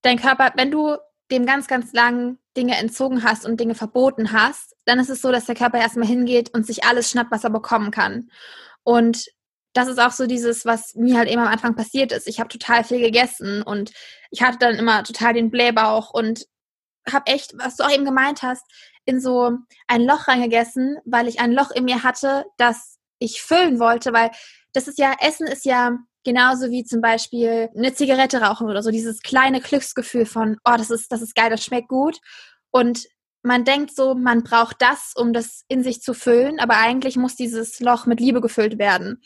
dein 0.00 0.18
Körper, 0.18 0.50
wenn 0.56 0.70
du 0.70 0.96
dem 1.30 1.44
ganz, 1.44 1.66
ganz 1.66 1.92
lang 1.92 2.38
Dinge 2.56 2.78
entzogen 2.78 3.24
hast 3.24 3.44
und 3.44 3.60
Dinge 3.60 3.74
verboten 3.74 4.32
hast, 4.32 4.74
dann 4.86 4.98
ist 4.98 5.10
es 5.10 5.20
so, 5.20 5.30
dass 5.32 5.44
der 5.44 5.54
Körper 5.54 5.78
erstmal 5.78 6.08
hingeht 6.08 6.54
und 6.54 6.66
sich 6.66 6.82
alles 6.84 7.10
schnappt, 7.10 7.30
was 7.30 7.44
er 7.44 7.50
bekommen 7.50 7.90
kann. 7.90 8.30
Und 8.84 9.26
das 9.76 9.88
ist 9.88 10.00
auch 10.00 10.12
so 10.12 10.26
dieses, 10.26 10.64
was 10.64 10.94
mir 10.94 11.18
halt 11.18 11.28
eben 11.28 11.40
am 11.40 11.48
Anfang 11.48 11.74
passiert 11.74 12.12
ist. 12.12 12.26
Ich 12.26 12.40
habe 12.40 12.48
total 12.48 12.82
viel 12.82 13.00
gegessen 13.00 13.62
und 13.62 13.92
ich 14.30 14.42
hatte 14.42 14.58
dann 14.58 14.76
immer 14.76 15.04
total 15.04 15.34
den 15.34 15.50
Blähbauch 15.50 16.10
und 16.10 16.46
habe 17.10 17.26
echt, 17.26 17.52
was 17.58 17.76
du 17.76 17.84
auch 17.84 17.92
eben 17.92 18.04
gemeint 18.04 18.42
hast, 18.42 18.64
in 19.04 19.20
so 19.20 19.52
ein 19.86 20.02
Loch 20.02 20.28
reingegessen, 20.28 20.98
weil 21.04 21.28
ich 21.28 21.40
ein 21.40 21.52
Loch 21.52 21.70
in 21.70 21.84
mir 21.84 22.02
hatte, 22.02 22.44
das 22.56 22.96
ich 23.18 23.42
füllen 23.42 23.78
wollte, 23.78 24.12
weil 24.12 24.30
das 24.72 24.88
ist 24.88 24.98
ja, 24.98 25.14
Essen 25.20 25.46
ist 25.46 25.64
ja 25.64 25.98
genauso 26.24 26.70
wie 26.70 26.84
zum 26.84 27.00
Beispiel 27.00 27.68
eine 27.76 27.94
Zigarette 27.94 28.40
rauchen 28.40 28.68
oder 28.68 28.82
so, 28.82 28.90
dieses 28.90 29.20
kleine 29.22 29.60
Glücksgefühl 29.60 30.26
von, 30.26 30.56
oh, 30.64 30.74
das 30.76 30.90
ist, 30.90 31.12
das 31.12 31.22
ist 31.22 31.34
geil, 31.34 31.50
das 31.50 31.64
schmeckt 31.64 31.88
gut. 31.88 32.18
Und 32.70 33.06
man 33.42 33.64
denkt 33.64 33.94
so, 33.94 34.14
man 34.14 34.42
braucht 34.42 34.82
das, 34.82 35.12
um 35.14 35.32
das 35.32 35.64
in 35.68 35.84
sich 35.84 36.02
zu 36.02 36.14
füllen, 36.14 36.58
aber 36.58 36.78
eigentlich 36.78 37.16
muss 37.16 37.36
dieses 37.36 37.78
Loch 37.78 38.06
mit 38.06 38.18
Liebe 38.18 38.40
gefüllt 38.40 38.78
werden. 38.78 39.22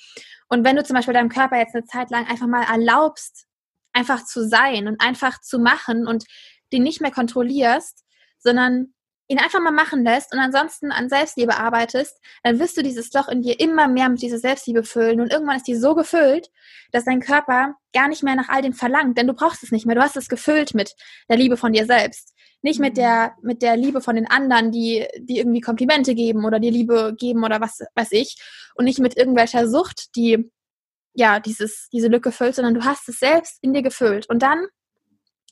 Und 0.50 0.64
wenn 0.64 0.76
du 0.76 0.84
zum 0.84 0.96
Beispiel 0.96 1.14
deinem 1.14 1.28
Körper 1.28 1.56
jetzt 1.56 1.74
eine 1.74 1.84
Zeit 1.84 2.10
lang 2.10 2.26
einfach 2.28 2.48
mal 2.48 2.64
erlaubst, 2.64 3.46
einfach 3.92 4.24
zu 4.24 4.46
sein 4.46 4.88
und 4.88 5.00
einfach 5.00 5.40
zu 5.40 5.58
machen 5.58 6.06
und 6.06 6.24
den 6.72 6.82
nicht 6.82 7.00
mehr 7.00 7.10
kontrollierst, 7.10 8.04
sondern 8.38 8.92
ihn 9.28 9.38
einfach 9.38 9.60
mal 9.60 9.70
machen 9.70 10.02
lässt 10.02 10.32
und 10.34 10.40
ansonsten 10.40 10.90
an 10.90 11.08
Selbstliebe 11.08 11.56
arbeitest, 11.56 12.18
dann 12.42 12.58
wirst 12.58 12.76
du 12.76 12.82
dieses 12.82 13.12
Loch 13.12 13.28
in 13.28 13.42
dir 13.42 13.60
immer 13.60 13.86
mehr 13.86 14.08
mit 14.08 14.22
dieser 14.22 14.38
Selbstliebe 14.38 14.82
füllen 14.82 15.20
und 15.20 15.32
irgendwann 15.32 15.56
ist 15.56 15.68
die 15.68 15.76
so 15.76 15.94
gefüllt, 15.94 16.50
dass 16.90 17.04
dein 17.04 17.20
Körper 17.20 17.76
gar 17.94 18.08
nicht 18.08 18.24
mehr 18.24 18.34
nach 18.34 18.48
all 18.48 18.60
dem 18.60 18.72
verlangt, 18.72 19.16
denn 19.16 19.28
du 19.28 19.34
brauchst 19.34 19.62
es 19.62 19.70
nicht 19.70 19.86
mehr. 19.86 19.94
Du 19.94 20.02
hast 20.02 20.16
es 20.16 20.28
gefüllt 20.28 20.74
mit 20.74 20.96
der 21.28 21.36
Liebe 21.36 21.56
von 21.56 21.72
dir 21.72 21.86
selbst. 21.86 22.29
Nicht 22.62 22.80
mit 22.80 22.96
der, 22.96 23.34
mhm. 23.40 23.46
mit 23.46 23.62
der 23.62 23.76
Liebe 23.76 24.00
von 24.00 24.16
den 24.16 24.26
anderen, 24.26 24.70
die, 24.70 25.06
die 25.18 25.38
irgendwie 25.38 25.60
Komplimente 25.60 26.14
geben 26.14 26.44
oder 26.44 26.60
dir 26.60 26.70
Liebe 26.70 27.14
geben 27.18 27.44
oder 27.44 27.60
was 27.60 27.80
weiß 27.94 28.12
ich. 28.12 28.36
Und 28.74 28.84
nicht 28.84 28.98
mit 28.98 29.16
irgendwelcher 29.16 29.68
Sucht, 29.68 30.16
die, 30.16 30.50
ja, 31.14 31.40
dieses, 31.40 31.88
diese 31.92 32.08
Lücke 32.08 32.32
füllt, 32.32 32.54
sondern 32.54 32.74
du 32.74 32.84
hast 32.84 33.08
es 33.08 33.18
selbst 33.18 33.58
in 33.62 33.72
dir 33.72 33.82
gefüllt. 33.82 34.28
Und 34.28 34.42
dann 34.42 34.66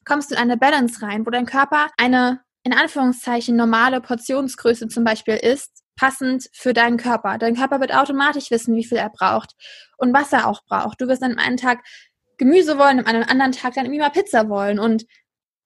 kommst 0.04 0.30
du 0.30 0.34
in 0.34 0.40
eine 0.40 0.56
Balance 0.56 1.02
rein, 1.02 1.26
wo 1.26 1.30
dein 1.30 1.46
Körper 1.46 1.88
eine 1.96 2.40
in 2.64 2.72
Anführungszeichen 2.72 3.56
normale 3.56 4.00
Portionsgröße 4.00 4.88
zum 4.88 5.04
Beispiel 5.04 5.36
ist, 5.36 5.82
passend 5.96 6.48
für 6.52 6.72
deinen 6.72 6.96
Körper. 6.96 7.38
Dein 7.38 7.56
Körper 7.56 7.80
wird 7.80 7.94
automatisch 7.94 8.50
wissen, 8.50 8.76
wie 8.76 8.84
viel 8.84 8.98
er 8.98 9.10
braucht 9.10 9.54
und 9.96 10.12
was 10.12 10.32
er 10.32 10.46
auch 10.46 10.62
braucht. 10.66 11.00
Du 11.00 11.08
wirst 11.08 11.22
an 11.22 11.38
einem 11.38 11.56
Tag 11.56 11.82
Gemüse 12.36 12.78
wollen, 12.78 13.00
an 13.00 13.06
einem 13.06 13.28
anderen 13.28 13.52
Tag 13.52 13.74
dann 13.74 13.84
irgendwie 13.84 14.00
mal 14.00 14.10
Pizza 14.10 14.48
wollen. 14.48 14.78
Und 14.78 15.06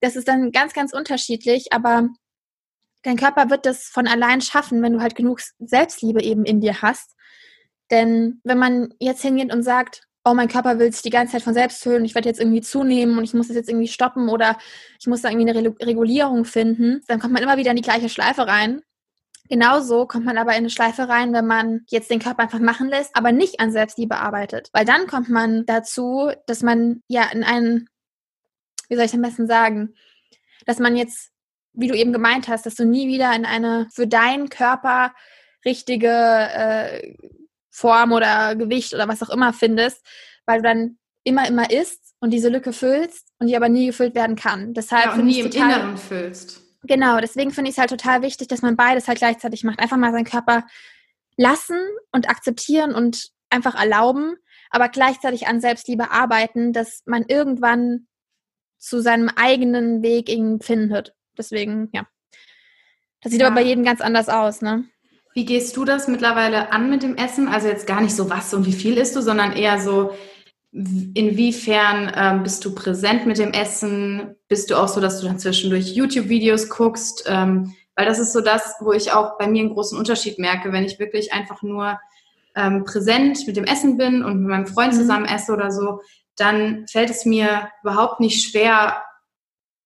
das 0.03 0.17
ist 0.17 0.27
dann 0.27 0.51
ganz, 0.51 0.73
ganz 0.73 0.93
unterschiedlich, 0.93 1.71
aber 1.71 2.09
dein 3.03 3.15
Körper 3.15 3.49
wird 3.49 3.65
das 3.65 3.85
von 3.85 4.05
allein 4.05 4.41
schaffen, 4.41 4.81
wenn 4.81 4.93
du 4.93 5.01
halt 5.01 5.15
genug 5.15 5.39
Selbstliebe 5.59 6.21
eben 6.21 6.43
in 6.43 6.59
dir 6.59 6.81
hast. 6.81 7.15
Denn 7.89 8.41
wenn 8.43 8.57
man 8.57 8.93
jetzt 8.99 9.21
hingeht 9.21 9.53
und 9.53 9.63
sagt, 9.63 10.01
oh, 10.25 10.33
mein 10.33 10.49
Körper 10.49 10.77
will 10.77 10.91
sich 10.91 11.03
die 11.03 11.09
ganze 11.09 11.33
Zeit 11.33 11.43
von 11.43 11.53
selbst 11.53 11.81
füllen, 11.83 12.03
ich 12.03 12.15
werde 12.15 12.27
jetzt 12.27 12.39
irgendwie 12.39 12.61
zunehmen 12.61 13.17
und 13.17 13.23
ich 13.23 13.33
muss 13.33 13.47
das 13.47 13.55
jetzt 13.55 13.69
irgendwie 13.69 13.87
stoppen 13.87 14.27
oder 14.27 14.57
ich 14.99 15.07
muss 15.07 15.21
da 15.21 15.29
irgendwie 15.29 15.49
eine 15.49 15.75
Regulierung 15.81 16.43
finden, 16.43 17.01
dann 17.07 17.19
kommt 17.19 17.33
man 17.33 17.43
immer 17.43 17.57
wieder 17.57 17.71
in 17.71 17.77
die 17.77 17.81
gleiche 17.81 18.09
Schleife 18.09 18.45
rein. 18.45 18.81
Genauso 19.49 20.05
kommt 20.05 20.25
man 20.25 20.37
aber 20.37 20.51
in 20.51 20.59
eine 20.59 20.69
Schleife 20.69 21.07
rein, 21.07 21.33
wenn 21.33 21.47
man 21.47 21.81
jetzt 21.89 22.09
den 22.09 22.19
Körper 22.19 22.43
einfach 22.43 22.59
machen 22.59 22.89
lässt, 22.89 23.15
aber 23.15 23.31
nicht 23.31 23.59
an 23.59 23.71
Selbstliebe 23.71 24.17
arbeitet. 24.17 24.69
Weil 24.73 24.85
dann 24.85 25.07
kommt 25.07 25.29
man 25.29 25.65
dazu, 25.65 26.31
dass 26.47 26.61
man 26.61 27.03
ja 27.07 27.25
in 27.31 27.43
einen, 27.43 27.89
wie 28.93 28.95
soll 28.95 29.05
ich 29.05 29.13
am 29.13 29.21
besten 29.21 29.47
sagen, 29.47 29.95
dass 30.65 30.79
man 30.79 30.95
jetzt, 30.95 31.31
wie 31.73 31.87
du 31.87 31.95
eben 31.95 32.13
gemeint 32.13 32.47
hast, 32.47 32.65
dass 32.65 32.75
du 32.75 32.85
nie 32.85 33.07
wieder 33.07 33.35
in 33.35 33.45
eine 33.45 33.87
für 33.91 34.07
deinen 34.07 34.49
Körper 34.49 35.13
richtige 35.65 36.09
äh, 36.09 37.15
Form 37.71 38.11
oder 38.11 38.55
Gewicht 38.55 38.93
oder 38.93 39.07
was 39.07 39.23
auch 39.23 39.29
immer 39.29 39.51
findest, 39.51 40.05
weil 40.45 40.57
du 40.57 40.63
dann 40.63 40.97
immer, 41.23 41.47
immer 41.47 41.71
isst 41.71 42.13
und 42.19 42.29
diese 42.29 42.49
Lücke 42.49 42.71
füllst 42.71 43.29
und 43.39 43.47
die 43.47 43.55
aber 43.55 43.67
nie 43.67 43.87
gefüllt 43.87 44.13
werden 44.13 44.35
kann. 44.35 44.73
Deshalb 44.73 45.05
ja, 45.05 45.13
und 45.13 45.25
nie 45.25 45.39
im 45.39 45.49
total, 45.49 45.71
Inneren 45.71 45.97
füllst. 45.97 46.61
Genau, 46.83 47.19
deswegen 47.19 47.51
finde 47.51 47.69
ich 47.69 47.75
es 47.75 47.79
halt 47.79 47.89
total 47.89 48.21
wichtig, 48.21 48.47
dass 48.47 48.61
man 48.61 48.75
beides 48.75 49.07
halt 49.07 49.17
gleichzeitig 49.17 49.63
macht. 49.63 49.79
Einfach 49.79 49.97
mal 49.97 50.11
seinen 50.11 50.25
Körper 50.25 50.67
lassen 51.37 51.79
und 52.11 52.29
akzeptieren 52.29 52.93
und 52.93 53.31
einfach 53.49 53.75
erlauben, 53.75 54.35
aber 54.69 54.89
gleichzeitig 54.89 55.47
an 55.47 55.61
Selbstliebe 55.61 56.11
arbeiten, 56.11 56.73
dass 56.73 57.03
man 57.05 57.25
irgendwann 57.27 58.07
zu 58.83 59.01
seinem 59.01 59.29
eigenen 59.35 60.03
Weg 60.03 60.27
irgendwie 60.27 60.65
finden 60.65 60.89
wird. 60.89 61.15
Deswegen, 61.37 61.89
ja. 61.93 62.05
Das 63.21 63.31
sieht 63.31 63.39
ja. 63.39 63.47
aber 63.47 63.55
bei 63.55 63.63
jedem 63.63 63.85
ganz 63.85 64.01
anders 64.01 64.27
aus, 64.27 64.61
ne? 64.61 64.83
Wie 65.33 65.45
gehst 65.45 65.77
du 65.77 65.85
das 65.85 66.09
mittlerweile 66.09 66.73
an 66.73 66.89
mit 66.89 67.01
dem 67.01 67.15
Essen? 67.15 67.47
Also 67.47 67.69
jetzt 67.69 67.87
gar 67.87 68.01
nicht 68.01 68.13
so 68.13 68.29
was 68.29 68.53
und 68.53 68.65
wie 68.65 68.73
viel 68.73 68.97
isst 68.97 69.15
du, 69.15 69.21
sondern 69.21 69.53
eher 69.53 69.79
so, 69.79 70.11
inwiefern 70.71 72.11
ähm, 72.13 72.43
bist 72.43 72.65
du 72.65 72.75
präsent 72.75 73.25
mit 73.25 73.37
dem 73.37 73.51
Essen? 73.51 74.35
Bist 74.49 74.69
du 74.69 74.75
auch 74.75 74.89
so, 74.89 74.99
dass 74.99 75.21
du 75.21 75.27
dann 75.27 75.39
zwischendurch 75.39 75.95
YouTube-Videos 75.95 76.69
guckst? 76.69 77.23
Ähm, 77.25 77.73
weil 77.95 78.05
das 78.05 78.19
ist 78.19 78.33
so 78.33 78.41
das, 78.41 78.75
wo 78.81 78.91
ich 78.91 79.13
auch 79.13 79.37
bei 79.37 79.47
mir 79.47 79.61
einen 79.61 79.73
großen 79.73 79.97
Unterschied 79.97 80.39
merke, 80.39 80.73
wenn 80.73 80.83
ich 80.83 80.99
wirklich 80.99 81.31
einfach 81.31 81.61
nur 81.61 81.99
ähm, 82.55 82.83
präsent 82.83 83.47
mit 83.47 83.55
dem 83.55 83.63
Essen 83.63 83.97
bin 83.97 84.23
und 84.23 84.41
mit 84.41 84.49
meinem 84.49 84.67
Freund 84.67 84.93
mhm. 84.93 84.97
zusammen 84.97 85.25
esse 85.25 85.53
oder 85.53 85.71
so, 85.71 86.01
dann 86.37 86.87
fällt 86.87 87.09
es 87.09 87.25
mir 87.25 87.69
überhaupt 87.81 88.19
nicht 88.19 88.49
schwer 88.49 89.03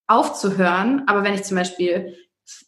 aufzuhören. 0.06 1.04
Aber 1.06 1.24
wenn 1.24 1.34
ich 1.34 1.44
zum 1.44 1.56
Beispiel 1.56 2.16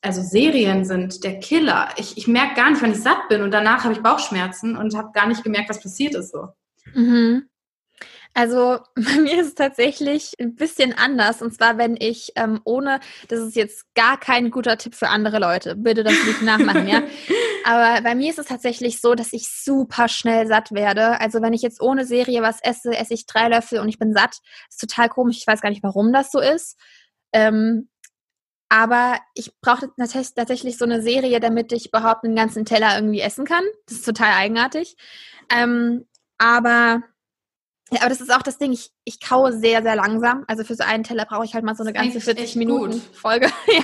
also 0.02 0.22
Serien 0.22 0.84
sind 0.84 1.24
der 1.24 1.40
Killer. 1.40 1.88
Ich, 1.96 2.16
ich 2.18 2.26
merke 2.26 2.54
gar 2.54 2.70
nicht, 2.70 2.82
wann 2.82 2.92
ich 2.92 3.02
satt 3.02 3.28
bin 3.28 3.42
und 3.42 3.50
danach 3.50 3.84
habe 3.84 3.94
ich 3.94 4.02
Bauchschmerzen 4.02 4.76
und 4.76 4.94
habe 4.94 5.12
gar 5.12 5.26
nicht 5.26 5.42
gemerkt, 5.42 5.70
was 5.70 5.82
passiert 5.82 6.14
ist 6.14 6.32
so. 6.32 6.48
Mhm. 6.94 7.48
Also 8.34 8.78
bei 8.94 9.20
mir 9.20 9.40
ist 9.40 9.48
es 9.48 9.54
tatsächlich 9.54 10.34
ein 10.40 10.54
bisschen 10.54 10.92
anders. 10.92 11.42
Und 11.42 11.54
zwar, 11.54 11.78
wenn 11.78 11.96
ich 11.98 12.32
ähm, 12.36 12.60
ohne, 12.64 13.00
das 13.28 13.40
ist 13.40 13.56
jetzt 13.56 13.94
gar 13.94 14.18
kein 14.18 14.50
guter 14.50 14.78
Tipp 14.78 14.94
für 14.94 15.08
andere 15.08 15.38
Leute, 15.38 15.76
bitte 15.76 16.04
das 16.04 16.14
nicht 16.24 16.42
nachmachen, 16.42 16.88
ja. 16.88 17.02
Aber 17.64 18.00
bei 18.02 18.14
mir 18.14 18.30
ist 18.30 18.38
es 18.38 18.46
tatsächlich 18.46 19.00
so, 19.00 19.14
dass 19.14 19.34
ich 19.34 19.48
super 19.48 20.08
schnell 20.08 20.46
satt 20.46 20.72
werde. 20.72 21.20
Also 21.20 21.42
wenn 21.42 21.52
ich 21.52 21.60
jetzt 21.60 21.82
ohne 21.82 22.06
Serie 22.06 22.40
was 22.40 22.58
esse, 22.62 22.96
esse 22.96 23.12
ich 23.12 23.26
drei 23.26 23.48
Löffel 23.48 23.80
und 23.80 23.88
ich 23.88 23.98
bin 23.98 24.14
satt. 24.14 24.38
Das 24.68 24.76
ist 24.76 24.80
total 24.80 25.10
komisch. 25.10 25.38
Ich 25.38 25.46
weiß 25.46 25.60
gar 25.60 25.68
nicht, 25.68 25.82
warum 25.82 26.12
das 26.12 26.30
so 26.30 26.40
ist. 26.40 26.78
Ähm, 27.32 27.90
aber 28.70 29.18
ich 29.34 29.52
brauche 29.60 29.90
tatsächlich 29.98 30.78
so 30.78 30.84
eine 30.84 31.02
Serie, 31.02 31.40
damit 31.40 31.72
ich 31.72 31.88
überhaupt 31.88 32.24
einen 32.24 32.36
ganzen 32.36 32.64
Teller 32.64 32.94
irgendwie 32.94 33.20
essen 33.20 33.44
kann. 33.44 33.64
Das 33.86 33.98
ist 33.98 34.06
total 34.06 34.32
eigenartig. 34.32 34.96
Ähm, 35.52 36.06
aber 36.38 37.02
aber 37.98 38.08
das 38.08 38.20
ist 38.20 38.32
auch 38.32 38.42
das 38.42 38.58
Ding, 38.58 38.72
ich, 38.72 38.90
ich 39.04 39.20
kaue 39.20 39.52
sehr, 39.52 39.82
sehr 39.82 39.96
langsam. 39.96 40.44
Also 40.46 40.64
für 40.64 40.74
so 40.74 40.84
einen 40.84 41.04
Teller 41.04 41.24
brauche 41.24 41.44
ich 41.44 41.54
halt 41.54 41.64
mal 41.64 41.74
so 41.74 41.82
eine 41.82 41.92
ganze 41.92 42.20
40 42.20 42.56
Minuten 42.56 42.92
gut. 42.92 43.16
Folge. 43.16 43.46
ja. 43.66 43.82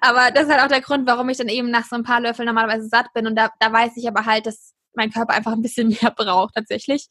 Aber 0.00 0.30
das 0.30 0.44
ist 0.44 0.50
halt 0.50 0.62
auch 0.62 0.68
der 0.68 0.80
Grund, 0.80 1.06
warum 1.06 1.28
ich 1.28 1.38
dann 1.38 1.48
eben 1.48 1.70
nach 1.70 1.86
so 1.86 1.96
ein 1.96 2.04
paar 2.04 2.20
Löffeln 2.20 2.46
normalerweise 2.46 2.88
satt 2.88 3.12
bin. 3.12 3.26
Und 3.26 3.36
da, 3.36 3.50
da 3.58 3.72
weiß 3.72 3.92
ich 3.96 4.08
aber 4.08 4.26
halt, 4.26 4.46
dass 4.46 4.74
mein 4.94 5.10
Körper 5.10 5.34
einfach 5.34 5.52
ein 5.52 5.62
bisschen 5.62 5.88
mehr 6.00 6.10
braucht 6.10 6.54
tatsächlich. 6.54 7.08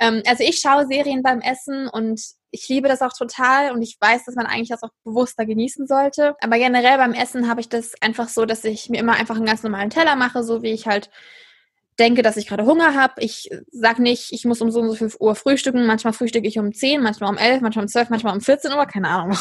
Ähm, 0.00 0.22
also 0.26 0.42
ich 0.42 0.58
schaue 0.58 0.86
Serien 0.86 1.22
beim 1.22 1.40
Essen 1.40 1.88
und 1.88 2.20
ich 2.50 2.68
liebe 2.68 2.88
das 2.88 3.02
auch 3.02 3.12
total 3.12 3.72
und 3.72 3.82
ich 3.82 3.96
weiß, 4.00 4.24
dass 4.24 4.36
man 4.36 4.46
eigentlich 4.46 4.68
das 4.68 4.82
auch 4.82 4.90
bewusster 5.04 5.44
genießen 5.44 5.86
sollte. 5.86 6.36
Aber 6.40 6.58
generell 6.58 6.98
beim 6.98 7.12
Essen 7.12 7.48
habe 7.48 7.60
ich 7.60 7.68
das 7.68 7.92
einfach 8.00 8.28
so, 8.28 8.46
dass 8.46 8.64
ich 8.64 8.88
mir 8.88 8.98
immer 8.98 9.14
einfach 9.14 9.36
einen 9.36 9.46
ganz 9.46 9.62
normalen 9.62 9.90
Teller 9.90 10.16
mache, 10.16 10.42
so 10.44 10.62
wie 10.62 10.72
ich 10.72 10.86
halt 10.86 11.10
denke, 11.98 12.22
dass 12.22 12.36
ich 12.36 12.46
gerade 12.46 12.66
Hunger 12.66 12.94
habe. 12.94 13.14
Ich 13.18 13.50
sag 13.70 13.98
nicht, 13.98 14.32
ich 14.32 14.44
muss 14.44 14.60
um 14.60 14.70
so 14.70 14.80
und 14.80 14.88
so 14.88 14.94
viel 14.94 15.10
Uhr 15.18 15.34
frühstücken. 15.34 15.86
Manchmal 15.86 16.12
frühstücke 16.12 16.48
ich 16.48 16.58
um 16.58 16.72
10, 16.72 17.02
manchmal 17.02 17.30
um 17.30 17.38
11, 17.38 17.60
manchmal 17.60 17.84
um 17.84 17.88
12, 17.88 18.10
manchmal 18.10 18.34
um 18.34 18.40
14 18.40 18.72
Uhr. 18.72 18.86
Keine 18.86 19.08
Ahnung 19.08 19.36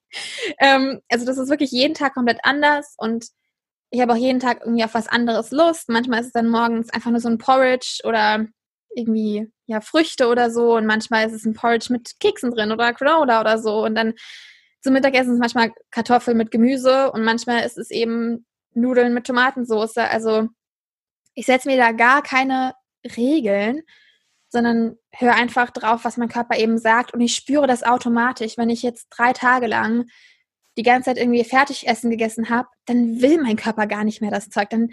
ähm, 0.60 1.00
also 1.08 1.26
das 1.26 1.38
ist 1.38 1.50
wirklich 1.50 1.70
jeden 1.70 1.94
Tag 1.94 2.14
komplett 2.14 2.38
anders 2.42 2.94
und 2.98 3.26
ich 3.90 4.00
habe 4.00 4.12
auch 4.12 4.16
jeden 4.16 4.40
Tag 4.40 4.60
irgendwie 4.64 4.84
auf 4.84 4.94
was 4.94 5.08
anderes 5.08 5.50
Lust. 5.50 5.88
Manchmal 5.88 6.20
ist 6.20 6.26
es 6.26 6.32
dann 6.32 6.48
morgens 6.48 6.90
einfach 6.90 7.10
nur 7.10 7.20
so 7.20 7.28
ein 7.28 7.38
Porridge 7.38 8.00
oder 8.04 8.46
irgendwie 8.94 9.50
ja 9.66 9.80
Früchte 9.80 10.28
oder 10.28 10.50
so 10.50 10.76
und 10.76 10.86
manchmal 10.86 11.26
ist 11.26 11.34
es 11.34 11.44
ein 11.44 11.54
Porridge 11.54 11.92
mit 11.92 12.18
Keksen 12.20 12.50
drin 12.50 12.72
oder 12.72 12.92
Granola 12.92 13.40
oder 13.40 13.58
so 13.58 13.84
und 13.84 13.94
dann 13.94 14.14
zum 14.80 14.92
Mittagessen 14.92 15.34
ist 15.34 15.40
manchmal 15.40 15.72
Kartoffeln 15.90 16.36
mit 16.36 16.50
Gemüse 16.50 17.10
und 17.12 17.24
manchmal 17.24 17.64
ist 17.64 17.78
es 17.78 17.90
eben 17.90 18.46
Nudeln 18.74 19.12
mit 19.14 19.26
Tomatensauce. 19.26 19.96
Also 19.98 20.48
ich 21.38 21.46
setze 21.46 21.68
mir 21.68 21.76
da 21.76 21.92
gar 21.92 22.20
keine 22.20 22.74
Regeln, 23.16 23.82
sondern 24.48 24.96
höre 25.14 25.34
einfach 25.34 25.70
drauf, 25.70 26.00
was 26.02 26.16
mein 26.16 26.28
Körper 26.28 26.58
eben 26.58 26.78
sagt 26.78 27.14
und 27.14 27.20
ich 27.20 27.36
spüre 27.36 27.68
das 27.68 27.84
automatisch. 27.84 28.58
Wenn 28.58 28.70
ich 28.70 28.82
jetzt 28.82 29.06
drei 29.10 29.32
Tage 29.32 29.68
lang 29.68 30.06
die 30.76 30.82
ganze 30.82 31.10
Zeit 31.10 31.16
irgendwie 31.16 31.44
Fertigessen 31.44 32.10
gegessen 32.10 32.50
habe, 32.50 32.66
dann 32.86 33.22
will 33.22 33.40
mein 33.40 33.54
Körper 33.54 33.86
gar 33.86 34.02
nicht 34.02 34.20
mehr 34.20 34.32
das 34.32 34.50
Zeug. 34.50 34.68
Dann, 34.70 34.90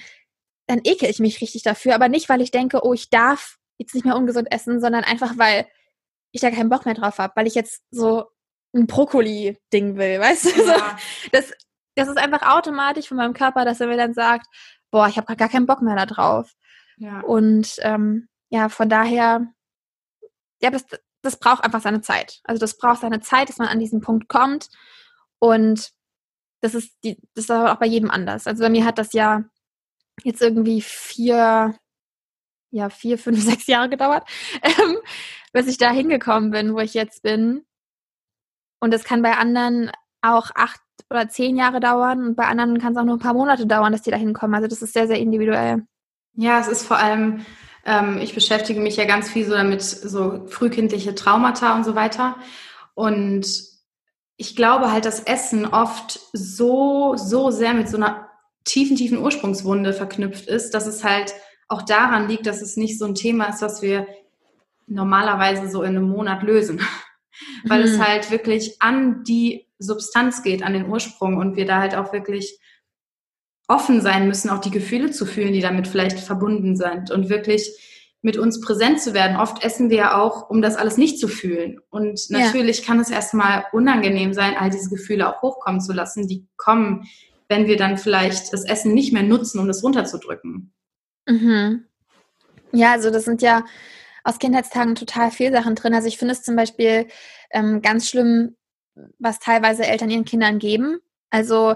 dann 0.67 0.81
ekel 0.83 1.09
ich 1.09 1.17
mich 1.17 1.41
richtig 1.41 1.63
dafür. 1.63 1.95
Aber 1.95 2.09
nicht, 2.09 2.29
weil 2.29 2.41
ich 2.41 2.51
denke, 2.51 2.85
oh, 2.85 2.93
ich 2.93 3.09
darf 3.09 3.57
jetzt 3.79 3.95
nicht 3.95 4.05
mehr 4.05 4.15
ungesund 4.15 4.51
essen, 4.51 4.79
sondern 4.79 5.03
einfach, 5.03 5.39
weil 5.39 5.65
ich 6.31 6.41
da 6.41 6.51
keinen 6.51 6.69
Bock 6.69 6.85
mehr 6.85 6.93
drauf 6.93 7.17
habe, 7.17 7.33
weil 7.35 7.47
ich 7.47 7.55
jetzt 7.55 7.81
so 7.89 8.25
ein 8.75 8.85
Brokkoli-Ding 8.85 9.97
will, 9.97 10.19
weißt 10.19 10.45
du? 10.45 10.63
Ja. 10.63 10.95
Das, 11.31 11.51
das 11.95 12.07
ist 12.07 12.17
einfach 12.17 12.43
automatisch 12.55 13.07
von 13.07 13.17
meinem 13.17 13.33
Körper, 13.33 13.65
dass 13.65 13.81
er 13.81 13.87
mir 13.87 13.97
dann 13.97 14.13
sagt, 14.13 14.45
boah, 14.95 15.09
ich 15.09 15.17
habe 15.17 15.35
gar 15.35 15.49
keinen 15.49 15.65
Bock 15.65 15.81
mehr 15.81 15.97
da 15.97 16.05
drauf. 16.05 16.55
Ja. 16.95 17.19
Und 17.19 17.75
ähm, 17.79 18.29
ja, 18.47 18.69
von 18.69 18.87
daher, 18.87 19.45
ja, 20.61 20.69
das, 20.69 20.85
das 21.21 21.37
braucht 21.37 21.65
einfach 21.65 21.81
seine 21.81 21.99
Zeit. 21.99 22.39
Also 22.45 22.61
das 22.61 22.77
braucht 22.77 23.01
seine 23.01 23.19
Zeit, 23.19 23.49
dass 23.49 23.57
man 23.57 23.67
an 23.67 23.79
diesen 23.79 23.99
Punkt 23.99 24.29
kommt. 24.29 24.69
Und 25.37 25.91
das 26.61 26.75
ist 26.75 26.93
die, 27.03 27.17
das 27.33 27.43
ist 27.43 27.51
aber 27.51 27.73
auch 27.73 27.79
bei 27.79 27.87
jedem 27.87 28.09
anders. 28.09 28.47
Also 28.47 28.63
bei 28.63 28.69
mir 28.69 28.85
hat 28.85 28.97
das 28.97 29.11
ja 29.11 29.43
jetzt 30.23 30.41
irgendwie 30.41 30.79
vier, 30.79 31.77
ja, 32.71 32.89
vier, 32.89 33.17
fünf, 33.17 33.41
sechs 33.43 33.67
Jahre 33.67 33.89
gedauert, 33.89 34.25
ähm, 34.61 34.95
bis 35.51 35.67
ich 35.67 35.77
da 35.77 35.91
hingekommen 35.91 36.51
bin, 36.51 36.73
wo 36.73 36.79
ich 36.79 36.93
jetzt 36.93 37.21
bin. 37.21 37.65
Und 38.79 38.93
das 38.93 39.03
kann 39.03 39.21
bei 39.21 39.35
anderen 39.35 39.91
auch 40.21 40.51
acht 40.55 40.79
oder 41.09 41.29
zehn 41.29 41.55
Jahre 41.55 41.79
dauern 41.79 42.27
und 42.27 42.35
bei 42.35 42.45
anderen 42.45 42.79
kann 42.79 42.93
es 42.93 42.97
auch 42.97 43.03
nur 43.03 43.15
ein 43.15 43.19
paar 43.19 43.33
Monate 43.33 43.67
dauern, 43.67 43.91
dass 43.91 44.01
die 44.01 44.11
da 44.11 44.17
hinkommen. 44.17 44.55
Also 44.55 44.67
das 44.67 44.81
ist 44.81 44.93
sehr, 44.93 45.07
sehr 45.07 45.19
individuell. 45.19 45.83
Ja, 46.33 46.59
es 46.59 46.67
ist 46.67 46.85
vor 46.85 46.97
allem, 46.97 47.45
ähm, 47.85 48.19
ich 48.21 48.33
beschäftige 48.33 48.79
mich 48.79 48.97
ja 48.97 49.05
ganz 49.05 49.29
viel 49.29 49.45
so 49.45 49.53
damit, 49.53 49.81
so 49.81 50.45
frühkindliche 50.47 51.15
Traumata 51.15 51.75
und 51.75 51.85
so 51.85 51.95
weiter. 51.95 52.35
Und 52.93 53.45
ich 54.37 54.55
glaube 54.55 54.91
halt, 54.91 55.05
dass 55.05 55.21
Essen 55.21 55.65
oft 55.65 56.19
so, 56.33 57.15
so 57.15 57.51
sehr 57.51 57.73
mit 57.73 57.87
so 57.87 57.97
einer 57.97 58.29
tiefen, 58.65 58.97
tiefen 58.97 59.19
Ursprungswunde 59.19 59.93
verknüpft 59.93 60.47
ist, 60.47 60.73
dass 60.73 60.87
es 60.87 61.03
halt 61.03 61.33
auch 61.67 61.83
daran 61.83 62.27
liegt, 62.27 62.45
dass 62.45 62.61
es 62.61 62.77
nicht 62.77 62.99
so 62.99 63.05
ein 63.05 63.15
Thema 63.15 63.45
ist, 63.45 63.61
was 63.61 63.81
wir 63.81 64.07
normalerweise 64.87 65.69
so 65.69 65.83
in 65.83 65.95
einem 65.95 66.09
Monat 66.09 66.43
lösen. 66.43 66.81
Weil 67.65 67.81
mhm. 67.81 67.85
es 67.85 67.99
halt 67.99 68.31
wirklich 68.31 68.81
an 68.81 69.23
die 69.23 69.64
Substanz 69.79 70.43
geht, 70.43 70.63
an 70.63 70.73
den 70.73 70.89
Ursprung 70.89 71.37
und 71.37 71.55
wir 71.55 71.65
da 71.65 71.79
halt 71.79 71.95
auch 71.95 72.13
wirklich 72.13 72.59
offen 73.67 74.01
sein 74.01 74.27
müssen, 74.27 74.49
auch 74.49 74.59
die 74.59 74.71
Gefühle 74.71 75.11
zu 75.11 75.25
fühlen, 75.25 75.53
die 75.53 75.61
damit 75.61 75.87
vielleicht 75.87 76.19
verbunden 76.19 76.75
sind 76.75 77.11
und 77.11 77.29
wirklich 77.29 77.71
mit 78.21 78.37
uns 78.37 78.59
präsent 78.59 78.99
zu 79.01 79.13
werden. 79.13 79.37
Oft 79.37 79.63
essen 79.63 79.89
wir 79.89 79.97
ja 79.97 80.17
auch, 80.17 80.49
um 80.49 80.61
das 80.61 80.75
alles 80.75 80.97
nicht 80.97 81.19
zu 81.19 81.27
fühlen. 81.27 81.79
Und 81.89 82.19
natürlich 82.29 82.79
ja. 82.79 82.85
kann 82.85 82.99
es 82.99 83.11
erstmal 83.11 83.65
unangenehm 83.71 84.33
sein, 84.33 84.55
all 84.57 84.71
diese 84.71 84.89
Gefühle 84.89 85.29
auch 85.29 85.41
hochkommen 85.41 85.79
zu 85.79 85.93
lassen. 85.93 86.27
Die 86.27 86.47
kommen, 86.57 87.07
wenn 87.49 87.67
wir 87.67 87.77
dann 87.77 87.99
vielleicht 87.99 88.51
das 88.51 88.65
Essen 88.65 88.93
nicht 88.93 89.13
mehr 89.13 89.23
nutzen, 89.23 89.59
um 89.59 89.67
das 89.67 89.83
runterzudrücken. 89.83 90.73
Mhm. 91.27 91.85
Ja, 92.71 92.93
also 92.93 93.11
das 93.11 93.25
sind 93.25 93.43
ja 93.43 93.63
aus 94.23 94.39
Kindheitstagen 94.39 94.95
total 94.95 95.29
viele 95.29 95.51
Sachen 95.51 95.75
drin. 95.75 95.93
Also 95.93 96.07
ich 96.07 96.17
finde 96.17 96.33
es 96.33 96.41
zum 96.41 96.55
Beispiel 96.55 97.07
ähm, 97.51 97.83
ganz 97.83 98.09
schlimm, 98.09 98.55
was 99.19 99.39
teilweise 99.39 99.85
Eltern 99.85 100.09
ihren 100.09 100.25
Kindern 100.25 100.59
geben. 100.59 100.99
Also 101.29 101.75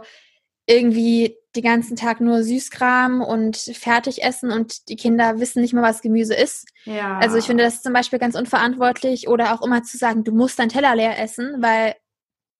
irgendwie 0.65 1.35
den 1.55 1.63
ganzen 1.63 1.95
Tag 1.95 2.21
nur 2.21 2.43
Süßkram 2.43 3.21
und 3.21 3.57
fertig 3.57 4.23
essen 4.23 4.51
und 4.51 4.87
die 4.87 4.95
Kinder 4.95 5.39
wissen 5.39 5.61
nicht 5.61 5.73
mal, 5.73 5.81
was 5.81 6.01
Gemüse 6.01 6.35
ist. 6.35 6.67
Ja. 6.85 7.17
Also 7.17 7.37
ich 7.37 7.45
finde 7.45 7.63
das 7.63 7.81
zum 7.81 7.91
Beispiel 7.91 8.19
ganz 8.19 8.35
unverantwortlich 8.35 9.27
oder 9.27 9.53
auch 9.53 9.65
immer 9.65 9.81
zu 9.83 9.97
sagen, 9.97 10.23
du 10.23 10.31
musst 10.31 10.59
dein 10.59 10.69
Teller 10.69 10.95
leer 10.95 11.19
essen, 11.19 11.55
weil 11.59 11.95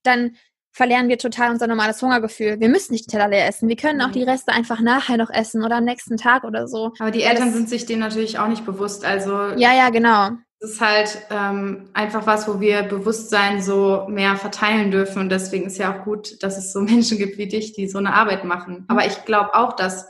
dann 0.04 0.36
verlernen 0.72 1.10
wir 1.10 1.18
total 1.18 1.52
unser 1.52 1.68
normales 1.68 2.02
Hungergefühl. 2.02 2.60
Wir 2.60 2.70
müssen 2.70 2.94
nicht 2.94 3.06
den 3.06 3.12
Teller 3.12 3.28
leer 3.28 3.48
essen. 3.48 3.70
Wir 3.70 3.76
können 3.76 4.02
auch 4.02 4.12
die 4.12 4.24
Reste 4.24 4.54
einfach 4.54 4.80
nachher 4.80 5.18
noch 5.18 5.30
essen 5.30 5.64
oder 5.64 5.78
am 5.78 5.84
nächsten 5.84 6.18
Tag 6.18 6.44
oder 6.44 6.68
so. 6.68 6.94
Aber 7.00 7.12
die 7.12 7.24
Eltern 7.24 7.48
das, 7.48 7.56
sind 7.56 7.70
sich 7.70 7.86
dem 7.86 8.00
natürlich 8.00 8.40
auch 8.40 8.48
nicht 8.48 8.66
bewusst. 8.66 9.06
Also 9.06 9.32
ja, 9.56 9.74
ja, 9.74 9.90
genau. 9.90 10.32
Es 10.62 10.72
ist 10.72 10.82
halt 10.82 11.22
ähm, 11.30 11.90
einfach 11.94 12.28
was, 12.28 12.48
wo 12.48 12.60
wir 12.60 12.84
Bewusstsein 12.84 13.62
so 13.62 14.08
mehr 14.10 14.36
verteilen 14.36 14.92
dürfen. 14.92 15.20
Und 15.20 15.30
deswegen 15.30 15.68
ist 15.68 15.78
ja 15.78 15.98
auch 15.98 16.04
gut, 16.04 16.44
dass 16.44 16.58
es 16.58 16.74
so 16.74 16.82
Menschen 16.82 17.18
gibt 17.18 17.38
wie 17.38 17.48
dich, 17.48 17.74
die 17.74 17.88
so 17.88 17.98
eine 17.98 18.14
Arbeit 18.14 18.44
machen. 18.44 18.86
Aber 18.88 19.06
ich 19.06 19.24
glaube 19.26 19.54
auch, 19.54 19.76
dass 19.76 20.08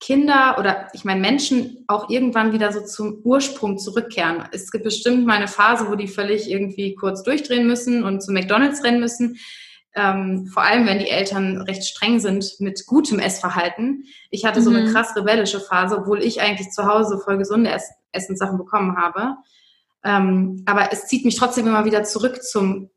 Kinder 0.00 0.56
oder 0.58 0.88
ich 0.94 1.04
meine 1.04 1.20
Menschen 1.20 1.84
auch 1.86 2.10
irgendwann 2.10 2.52
wieder 2.52 2.72
so 2.72 2.80
zum 2.80 3.20
Ursprung 3.22 3.78
zurückkehren. 3.78 4.44
Es 4.50 4.72
gibt 4.72 4.82
bestimmt 4.82 5.26
mal 5.26 5.36
eine 5.36 5.46
Phase, 5.46 5.88
wo 5.88 5.94
die 5.94 6.08
völlig 6.08 6.50
irgendwie 6.50 6.96
kurz 6.96 7.22
durchdrehen 7.22 7.68
müssen 7.68 8.02
und 8.02 8.20
zu 8.20 8.32
McDonald's 8.32 8.82
rennen 8.82 8.98
müssen. 8.98 9.38
Ähm, 9.94 10.46
vor 10.46 10.62
allem, 10.62 10.86
wenn 10.86 10.98
die 10.98 11.10
Eltern 11.10 11.60
recht 11.62 11.84
streng 11.84 12.18
sind 12.18 12.54
mit 12.60 12.86
gutem 12.86 13.18
Essverhalten. 13.18 14.04
Ich 14.30 14.44
hatte 14.46 14.62
so 14.62 14.70
eine 14.70 14.82
mhm. 14.82 14.92
krass 14.92 15.14
rebellische 15.14 15.60
Phase, 15.60 15.98
obwohl 15.98 16.22
ich 16.22 16.40
eigentlich 16.40 16.70
zu 16.70 16.86
Hause 16.86 17.18
voll 17.18 17.38
gesunde 17.38 17.70
Ess 17.70 17.90
Essenssachen 18.12 18.58
bekommen 18.58 18.96
habe. 18.96 19.36
Ähm, 20.04 20.62
aber 20.66 20.92
es 20.92 21.06
zieht 21.06 21.24
mich 21.24 21.36
trotzdem 21.36 21.66
immer 21.66 21.84
wieder 21.84 22.04
zurück 22.04 22.42
zum, 22.42 22.90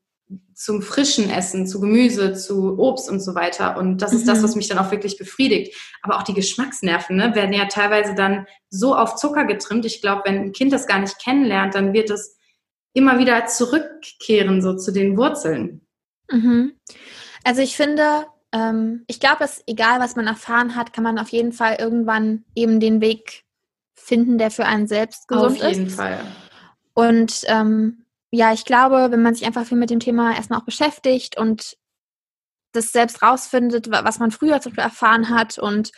zum 0.54 0.82
frischen 0.82 1.30
Essen, 1.30 1.68
zu 1.68 1.80
Gemüse, 1.80 2.34
zu 2.34 2.80
Obst 2.80 3.10
und 3.10 3.20
so 3.20 3.36
weiter. 3.36 3.78
Und 3.78 4.02
das 4.02 4.12
mhm. 4.12 4.20
ist 4.20 4.28
das, 4.28 4.40
mhm. 4.40 4.44
was 4.44 4.56
mich 4.56 4.68
dann 4.68 4.80
auch 4.80 4.92
wirklich 4.92 5.18
befriedigt. 5.18 5.76
Aber 6.02 6.18
auch 6.18 6.24
die 6.24 6.34
Geschmacksnerven 6.34 7.16
ne, 7.16 7.36
werden 7.36 7.54
ja 7.54 7.66
teilweise 7.66 8.16
dann 8.16 8.48
so 8.70 8.96
auf 8.96 9.16
Zucker 9.16 9.46
getrimmt. 9.46 9.86
Ich 9.86 10.02
glaube, 10.02 10.24
wenn 10.26 10.36
ein 10.36 10.52
Kind 10.52 10.74
das 10.74 10.88
gar 10.88 11.00
nicht 11.00 11.20
kennenlernt, 11.24 11.76
dann 11.76 11.94
wird 11.94 12.10
es 12.10 12.38
immer 12.94 13.20
wieder 13.20 13.46
zurückkehren, 13.46 14.62
so 14.62 14.76
zu 14.76 14.92
den 14.92 15.18
Wurzeln. 15.18 15.85
Mhm. 16.30 16.74
Also 17.44 17.62
ich 17.62 17.76
finde, 17.76 18.26
ähm, 18.52 19.04
ich 19.08 19.20
glaube, 19.20 19.38
dass 19.40 19.64
egal 19.68 20.00
was 20.00 20.16
man 20.16 20.28
erfahren 20.28 20.76
hat, 20.76 20.94
kann 20.94 21.04
man 21.04 21.20
auf 21.20 21.30
jeden 21.30 21.52
Fall 21.52 21.78
irgendwann 21.80 22.46
eben 22.56 22.80
den 22.80 23.02
Weg 23.02 23.44
finden, 23.94 24.38
der 24.38 24.52
für 24.52 24.66
einen 24.66 24.88
selbst 24.88 25.28
gesund 25.28 25.58
ist. 25.58 25.64
Auf 25.64 25.72
jeden 25.72 25.88
ist. 25.88 25.96
Fall. 25.96 26.20
Und 26.94 27.42
ähm, 27.48 28.06
ja, 28.32 28.54
ich 28.54 28.66
glaube, 28.66 29.08
wenn 29.12 29.22
man 29.22 29.36
sich 29.36 29.46
einfach 29.46 29.66
viel 29.66 29.78
mit 29.78 29.90
dem 29.90 30.00
Thema 30.00 30.36
erstmal 30.36 30.60
auch 30.60 30.66
beschäftigt 30.66 31.38
und 31.38 31.78
das 32.72 32.92
selbst 32.92 33.22
rausfindet, 33.22 33.90
was 33.90 34.20
man 34.20 34.32
früher 34.32 34.60
zum 34.60 34.72
Beispiel 34.72 34.84
erfahren 34.84 35.30
hat 35.30 35.58
und 35.58 35.92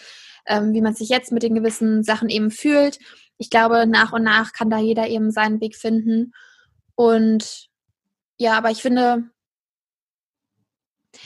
ähm, 0.46 0.74
wie 0.74 0.82
man 0.82 0.94
sich 0.94 1.10
jetzt 1.10 1.32
mit 1.32 1.44
den 1.44 1.56
gewissen 1.56 2.04
Sachen 2.04 2.30
eben 2.30 2.52
fühlt. 2.52 3.00
Ich 3.38 3.50
glaube, 3.50 3.86
nach 3.88 4.14
und 4.14 4.24
nach 4.24 4.54
kann 4.54 4.70
da 4.70 4.78
jeder 4.78 5.08
eben 5.08 5.32
seinen 5.32 5.60
Weg 5.62 5.76
finden. 5.76 6.34
Und 6.96 7.70
ja, 8.38 8.58
aber 8.58 8.72
ich 8.72 8.82
finde, 8.82 9.30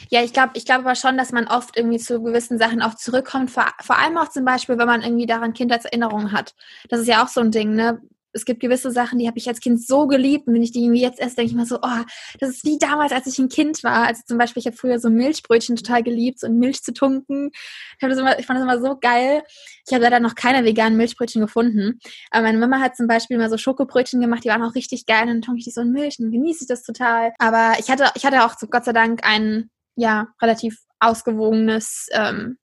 ja, 0.09 0.23
ich 0.23 0.33
glaube, 0.33 0.51
ich 0.55 0.65
glaube 0.65 0.81
aber 0.85 0.95
schon, 0.95 1.17
dass 1.17 1.31
man 1.31 1.47
oft 1.47 1.77
irgendwie 1.77 1.99
zu 1.99 2.21
gewissen 2.21 2.57
Sachen 2.57 2.81
auch 2.81 2.95
zurückkommt. 2.95 3.51
Vor, 3.51 3.65
vor 3.81 3.97
allem 3.97 4.17
auch 4.17 4.29
zum 4.29 4.45
Beispiel, 4.45 4.77
wenn 4.77 4.87
man 4.87 5.01
irgendwie 5.01 5.25
daran 5.25 5.53
Kindheitserinnerungen 5.53 6.31
hat. 6.31 6.55
Das 6.89 7.01
ist 7.01 7.07
ja 7.07 7.23
auch 7.23 7.27
so 7.27 7.41
ein 7.41 7.51
Ding, 7.51 7.75
ne? 7.75 8.01
Es 8.33 8.45
gibt 8.45 8.59
gewisse 8.59 8.91
Sachen, 8.91 9.19
die 9.19 9.27
habe 9.27 9.37
ich 9.37 9.47
als 9.47 9.59
Kind 9.59 9.85
so 9.85 10.07
geliebt 10.07 10.47
und 10.47 10.53
wenn 10.53 10.63
ich 10.63 10.71
die 10.71 10.85
jetzt 10.87 11.19
esse, 11.19 11.35
denke 11.35 11.51
ich 11.51 11.55
mal 11.55 11.65
so, 11.65 11.79
oh, 11.81 12.03
das 12.39 12.49
ist 12.49 12.65
wie 12.65 12.77
damals, 12.77 13.11
als 13.11 13.27
ich 13.27 13.37
ein 13.39 13.49
Kind 13.49 13.83
war. 13.83 14.07
Also 14.07 14.21
zum 14.25 14.37
Beispiel, 14.37 14.61
ich 14.61 14.67
habe 14.67 14.77
früher 14.77 14.99
so 14.99 15.09
Milchbrötchen 15.09 15.75
total 15.75 16.03
geliebt, 16.03 16.39
so 16.39 16.47
in 16.47 16.57
Milch 16.57 16.81
zu 16.83 16.93
tunken. 16.93 17.51
Ich, 17.53 18.07
das 18.07 18.17
immer, 18.17 18.39
ich 18.39 18.45
fand 18.45 18.59
das 18.59 18.63
immer 18.63 18.79
so 18.79 18.97
geil. 18.99 19.43
Ich 19.87 19.93
habe 19.93 20.03
leider 20.03 20.19
noch 20.19 20.35
keine 20.35 20.65
veganen 20.65 20.97
Milchbrötchen 20.97 21.41
gefunden. 21.41 21.99
Aber 22.29 22.43
meine 22.43 22.57
Mama 22.57 22.79
hat 22.79 22.95
zum 22.95 23.07
Beispiel 23.07 23.37
mal 23.37 23.49
so 23.49 23.57
Schokobrötchen 23.57 24.21
gemacht, 24.21 24.43
die 24.43 24.49
waren 24.49 24.63
auch 24.63 24.75
richtig 24.75 25.05
geil 25.05 25.23
und 25.23 25.27
dann 25.27 25.41
tunke 25.41 25.59
ich 25.59 25.65
die 25.65 25.71
so 25.71 25.81
in 25.81 25.91
Milch 25.91 26.19
und 26.19 26.31
genieße 26.31 26.63
ich 26.63 26.67
das 26.67 26.83
total. 26.83 27.33
Aber 27.39 27.75
ich 27.79 27.89
hatte, 27.89 28.11
ich 28.15 28.25
hatte 28.25 28.45
auch 28.45 28.57
so 28.57 28.67
Gott 28.67 28.85
sei 28.85 28.93
Dank 28.93 29.21
ein, 29.23 29.69
ja, 29.95 30.27
relativ 30.41 30.77
ausgewogenes 30.99 32.07
ähm, 32.11 32.57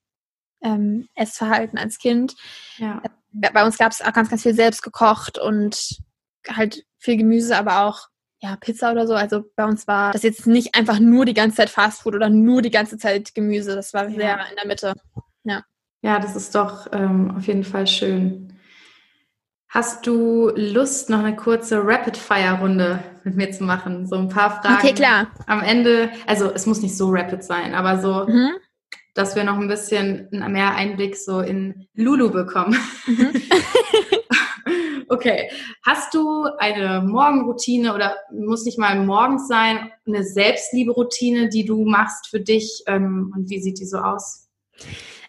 ähm, 0.62 1.08
Essverhalten 1.14 1.78
als 1.78 1.98
Kind. 1.98 2.34
Ja 2.78 3.02
bei 3.32 3.64
uns 3.64 3.78
gab 3.78 3.92
es 3.92 4.02
auch 4.02 4.12
ganz, 4.12 4.30
ganz 4.30 4.42
viel 4.42 4.54
selbst 4.54 4.82
gekocht 4.82 5.38
und 5.38 5.98
halt 6.48 6.84
viel 6.98 7.16
Gemüse, 7.16 7.56
aber 7.56 7.86
auch 7.86 8.08
ja, 8.40 8.56
Pizza 8.56 8.92
oder 8.92 9.06
so. 9.06 9.14
Also 9.14 9.44
bei 9.56 9.64
uns 9.64 9.86
war 9.88 10.12
das 10.12 10.22
jetzt 10.22 10.46
nicht 10.46 10.74
einfach 10.76 11.00
nur 11.00 11.24
die 11.24 11.34
ganze 11.34 11.56
Zeit 11.56 11.70
Fastfood 11.70 12.14
oder 12.14 12.30
nur 12.30 12.62
die 12.62 12.70
ganze 12.70 12.96
Zeit 12.96 13.34
Gemüse. 13.34 13.74
Das 13.74 13.92
war 13.94 14.08
sehr 14.08 14.18
ja. 14.18 14.44
in 14.48 14.56
der 14.56 14.66
Mitte. 14.66 14.94
Ja. 15.44 15.64
Ja, 16.02 16.20
das 16.20 16.36
ist 16.36 16.54
doch 16.54 16.86
ähm, 16.92 17.34
auf 17.36 17.46
jeden 17.46 17.64
Fall 17.64 17.86
schön. 17.86 18.52
Hast 19.68 20.06
du 20.06 20.50
Lust, 20.54 21.10
noch 21.10 21.18
eine 21.18 21.36
kurze 21.36 21.84
Rapid-Fire-Runde 21.84 23.00
mit 23.24 23.36
mir 23.36 23.50
zu 23.50 23.64
machen? 23.64 24.06
So 24.06 24.16
ein 24.16 24.28
paar 24.28 24.62
Fragen. 24.62 24.76
Okay, 24.76 24.94
klar. 24.94 25.26
Am 25.46 25.60
Ende, 25.60 26.10
also 26.26 26.50
es 26.52 26.64
muss 26.64 26.80
nicht 26.80 26.96
so 26.96 27.10
rapid 27.10 27.42
sein, 27.42 27.74
aber 27.74 27.98
so 27.98 28.26
mhm 28.26 28.54
dass 29.18 29.34
wir 29.34 29.42
noch 29.42 29.58
ein 29.58 29.66
bisschen 29.66 30.28
mehr 30.30 30.76
Einblick 30.76 31.16
so 31.16 31.40
in 31.40 31.88
Lulu 31.94 32.30
bekommen. 32.30 32.78
Mhm. 33.04 33.32
okay. 35.08 35.50
Hast 35.84 36.14
du 36.14 36.44
eine 36.58 37.02
Morgenroutine 37.04 37.94
oder 37.94 38.16
muss 38.30 38.64
nicht 38.64 38.78
mal 38.78 38.94
morgens 39.04 39.48
sein, 39.48 39.90
eine 40.06 40.22
Selbstliebe-Routine, 40.22 41.48
die 41.48 41.64
du 41.64 41.84
machst 41.84 42.28
für 42.28 42.38
dich 42.38 42.84
ähm, 42.86 43.32
und 43.34 43.50
wie 43.50 43.60
sieht 43.60 43.80
die 43.80 43.86
so 43.86 43.98
aus? 43.98 44.48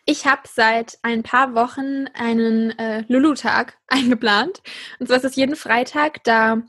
Ich 0.06 0.28
habe 0.28 0.42
seit 0.46 1.00
ein 1.02 1.24
paar 1.24 1.56
Wochen 1.56 2.06
einen 2.14 2.78
äh, 2.78 3.06
Lulu-Tag 3.08 3.76
eingeplant. 3.88 4.62
Und 5.00 5.08
zwar 5.08 5.18
ist 5.18 5.26
es 5.26 5.36
jeden 5.36 5.56
Freitag, 5.56 6.24
da 6.26 6.62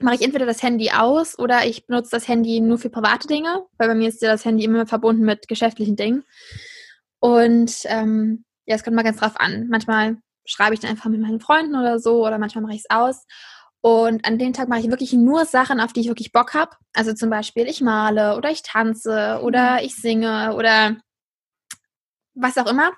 mache 0.00 0.16
ich 0.16 0.22
entweder 0.22 0.46
das 0.46 0.62
Handy 0.62 0.90
aus 0.90 1.38
oder 1.38 1.66
ich 1.66 1.86
benutze 1.86 2.10
das 2.12 2.28
Handy 2.28 2.60
nur 2.60 2.78
für 2.78 2.90
private 2.90 3.26
Dinge, 3.26 3.66
weil 3.78 3.88
bei 3.88 3.94
mir 3.94 4.08
ist 4.08 4.22
ja 4.22 4.30
das 4.30 4.44
Handy 4.44 4.64
immer 4.64 4.86
verbunden 4.86 5.24
mit 5.24 5.48
geschäftlichen 5.48 5.96
Dingen. 5.96 6.24
Und 7.20 7.72
ähm, 7.84 8.44
ja, 8.66 8.76
es 8.76 8.84
kommt 8.84 8.96
mal 8.96 9.02
ganz 9.02 9.18
drauf 9.18 9.40
an. 9.40 9.68
Manchmal 9.68 10.18
schreibe 10.44 10.74
ich 10.74 10.80
dann 10.80 10.90
einfach 10.90 11.10
mit 11.10 11.20
meinen 11.20 11.40
Freunden 11.40 11.74
oder 11.76 11.98
so 11.98 12.26
oder 12.26 12.38
manchmal 12.38 12.62
mache 12.62 12.74
ich 12.74 12.84
es 12.84 12.90
aus. 12.90 13.26
Und 13.80 14.26
an 14.26 14.38
dem 14.38 14.52
Tag 14.52 14.68
mache 14.68 14.80
ich 14.80 14.90
wirklich 14.90 15.12
nur 15.12 15.44
Sachen, 15.44 15.80
auf 15.80 15.92
die 15.92 16.00
ich 16.00 16.08
wirklich 16.08 16.32
Bock 16.32 16.54
habe. 16.54 16.76
Also 16.94 17.14
zum 17.14 17.30
Beispiel, 17.30 17.66
ich 17.68 17.80
male 17.80 18.36
oder 18.36 18.50
ich 18.50 18.62
tanze 18.62 19.40
oder 19.42 19.74
mhm. 19.74 19.78
ich 19.84 19.96
singe 19.96 20.54
oder 20.54 20.96
was 22.34 22.58
auch 22.58 22.66
immer. 22.66 22.92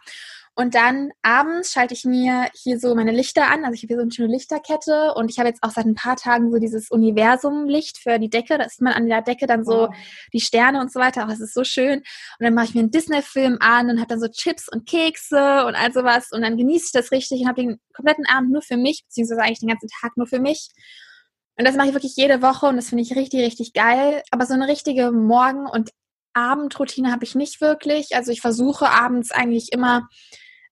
Und 0.55 0.75
dann 0.75 1.11
abends 1.23 1.73
schalte 1.73 1.95
ich 1.95 2.05
mir 2.05 2.49
hier 2.55 2.79
so 2.79 2.95
meine 2.95 3.13
Lichter 3.13 3.51
an. 3.51 3.65
Also 3.65 3.75
ich 3.75 3.83
habe 3.83 3.89
hier 3.89 3.97
so 3.97 4.03
eine 4.03 4.13
schöne 4.13 4.33
Lichterkette 4.33 5.15
und 5.15 5.31
ich 5.31 5.39
habe 5.39 5.49
jetzt 5.49 5.63
auch 5.63 5.71
seit 5.71 5.87
ein 5.87 5.95
paar 5.95 6.17
Tagen 6.17 6.51
so 6.51 6.59
dieses 6.59 6.91
Universumlicht 6.91 7.99
für 7.99 8.19
die 8.19 8.29
Decke. 8.29 8.59
Da 8.59 8.65
ist 8.65 8.83
man 8.83 8.93
an 8.93 9.09
der 9.09 9.23
Decke 9.23 9.47
dann 9.47 9.65
so 9.65 9.89
wow. 9.89 9.95
die 10.33 10.41
Sterne 10.41 10.81
und 10.81 10.93
so 10.93 11.01
weiter. 11.01 11.25
Auch 11.25 11.31
es 11.31 11.41
ist 11.41 11.55
so 11.55 11.65
schön. 11.65 11.99
Und 12.01 12.05
dann 12.45 12.55
mache 12.55 12.67
ich 12.67 12.75
mir 12.75 12.81
einen 12.81 12.91
Disney-Film 12.91 13.59
an 13.61 13.89
und 13.91 13.99
habe 13.99 14.09
dann 14.09 14.21
so 14.21 14.29
Chips 14.29 14.69
und 14.69 14.87
Kekse 14.87 15.65
und 15.67 15.77
all 15.77 15.93
sowas. 15.93 16.29
Und 16.33 16.43
dann 16.43 16.57
genieße 16.57 16.87
ich 16.87 16.93
das 16.93 17.11
richtig 17.13 17.41
und 17.41 17.49
habe 17.49 17.63
den 17.63 17.81
kompletten 17.95 18.27
Abend 18.27 18.51
nur 18.51 18.63
für 18.63 18.77
mich, 18.77 19.05
beziehungsweise 19.07 19.43
eigentlich 19.43 19.61
den 19.61 19.69
ganzen 19.69 19.89
Tag 20.01 20.17
nur 20.17 20.27
für 20.27 20.41
mich. 20.41 20.69
Und 21.57 21.67
das 21.67 21.77
mache 21.77 21.89
ich 21.89 21.95
wirklich 21.95 22.17
jede 22.17 22.43
Woche 22.43 22.67
und 22.67 22.77
das 22.77 22.89
finde 22.89 23.03
ich 23.03 23.15
richtig, 23.15 23.41
richtig 23.41 23.73
geil. 23.73 24.23
Aber 24.31 24.47
so 24.47 24.55
eine 24.55 24.67
richtige 24.67 25.13
Morgen- 25.13 25.67
und 25.67 25.91
Abendroutine 26.35 27.11
habe 27.13 27.25
ich 27.25 27.35
nicht 27.35 27.61
wirklich. 27.61 28.15
Also 28.15 28.33
ich 28.33 28.41
versuche 28.41 28.89
abends 28.89 29.31
eigentlich 29.33 29.73
immer 29.73 30.09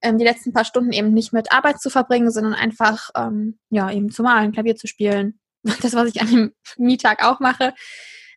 ähm, 0.03 0.19
die 0.19 0.25
letzten 0.25 0.53
paar 0.53 0.65
Stunden 0.65 0.93
eben 0.93 1.13
nicht 1.13 1.33
mit 1.33 1.53
Arbeit 1.53 1.81
zu 1.81 1.91
verbringen, 1.91 2.31
sondern 2.31 2.55
einfach 2.55 3.11
ähm, 3.17 3.59
ja 3.71 3.91
eben 3.91 4.11
zu 4.11 4.23
malen, 4.23 4.53
Klavier 4.53 4.77
zu 4.77 4.87
spielen. 4.87 5.41
Das, 5.83 5.93
was 5.93 6.09
ich 6.09 6.21
an 6.21 6.31
dem 6.31 6.53
Mietag 6.77 7.23
auch 7.23 7.41
mache. 7.41 7.75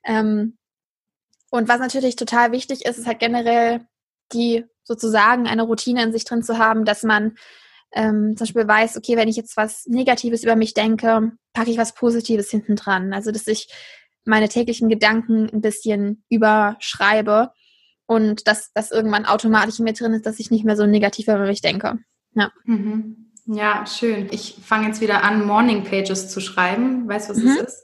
Ähm, 0.04 0.58
und 1.52 1.70
was 1.70 1.80
natürlich 1.80 2.16
total 2.16 2.52
wichtig 2.52 2.84
ist, 2.84 2.98
ist 2.98 3.06
halt 3.06 3.20
generell 3.20 3.86
die 4.34 4.66
sozusagen 4.84 5.48
eine 5.48 5.62
Routine 5.62 6.02
in 6.04 6.12
sich 6.12 6.26
drin 6.26 6.44
zu 6.44 6.58
haben, 6.58 6.84
dass 6.84 7.04
man 7.04 7.36
ähm, 7.94 8.36
zum 8.38 8.46
Beispiel 8.46 8.68
weiß, 8.68 8.98
okay, 8.98 9.18
wenn 9.18 9.28
ich 9.28 9.36
jetzt 9.36 9.58
was 9.58 9.86
Negatives 9.86 10.44
über 10.44 10.56
mich 10.56 10.74
denke, 10.74 11.32
packe 11.54 11.70
ich 11.70 11.78
was 11.78 11.94
Positives 11.94 12.50
hinten 12.50 12.76
dran. 12.76 13.14
Also 13.14 13.32
dass 13.32 13.48
ich 13.48 13.68
meine 14.26 14.50
täglichen 14.50 14.90
Gedanken 14.90 15.50
ein 15.52 15.62
bisschen 15.62 16.24
überschreibe 16.30 17.52
und 18.06 18.48
dass 18.48 18.72
das 18.74 18.92
irgendwann 18.92 19.26
automatisch 19.26 19.80
in 19.80 19.86
mir 19.86 19.94
drin 19.94 20.14
ist, 20.14 20.26
dass 20.26 20.40
ich 20.40 20.52
nicht 20.52 20.66
mehr 20.66 20.76
so 20.76 20.86
negativ 20.86 21.28
über 21.28 21.46
mich 21.46 21.62
denke. 21.62 22.00
Ja. 22.34 22.52
Mhm. 22.66 23.32
Ja, 23.46 23.86
schön. 23.86 24.28
Ich 24.32 24.58
fange 24.64 24.88
jetzt 24.88 25.02
wieder 25.02 25.24
an, 25.24 25.46
Morning 25.46 25.84
Pages 25.84 26.30
zu 26.30 26.40
schreiben. 26.40 27.08
Weißt 27.08 27.30
du, 27.30 27.34
was 27.34 27.42
mhm. 27.42 27.56
das 27.58 27.74
ist? 27.74 27.84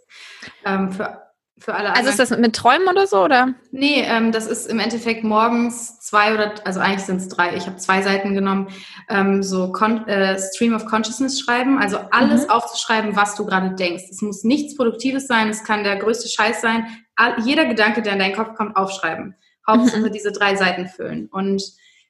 Ähm, 0.65 0.91
für, 0.91 1.26
für 1.59 1.73
alle 1.73 1.95
Also 1.95 2.09
ist 2.09 2.19
das 2.19 2.29
mit 2.37 2.55
Träumen 2.55 2.87
oder 2.87 3.07
so, 3.07 3.23
oder? 3.23 3.53
Nee, 3.71 4.03
ähm, 4.05 4.31
das 4.31 4.45
ist 4.47 4.67
im 4.67 4.79
Endeffekt 4.79 5.23
morgens 5.23 5.99
zwei 5.99 6.33
oder, 6.33 6.53
also 6.65 6.79
eigentlich 6.79 7.05
sind 7.05 7.17
es 7.17 7.29
drei. 7.29 7.55
Ich 7.55 7.65
habe 7.65 7.77
zwei 7.77 8.01
Seiten 8.01 8.35
genommen, 8.35 8.69
ähm, 9.09 9.41
so 9.41 9.71
Con 9.71 10.07
äh, 10.07 10.39
Stream 10.39 10.75
of 10.75 10.85
Consciousness 10.85 11.39
schreiben. 11.39 11.79
Also 11.79 11.97
alles 12.11 12.43
mhm. 12.43 12.51
aufzuschreiben, 12.51 13.15
was 13.15 13.35
du 13.35 13.45
gerade 13.45 13.75
denkst. 13.75 14.03
Es 14.11 14.21
muss 14.21 14.43
nichts 14.43 14.75
Produktives 14.75 15.27
sein, 15.27 15.49
es 15.49 15.63
kann 15.63 15.83
der 15.83 15.97
größte 15.97 16.29
Scheiß 16.29 16.61
sein. 16.61 16.85
All, 17.15 17.35
jeder 17.43 17.65
Gedanke, 17.65 18.01
der 18.01 18.13
in 18.13 18.19
deinen 18.19 18.35
Kopf 18.35 18.55
kommt, 18.55 18.75
aufschreiben. 18.75 19.35
Hauptsache 19.67 20.01
mhm. 20.01 20.11
diese 20.11 20.31
drei 20.31 20.55
Seiten 20.55 20.87
füllen 20.87 21.27
und 21.27 21.61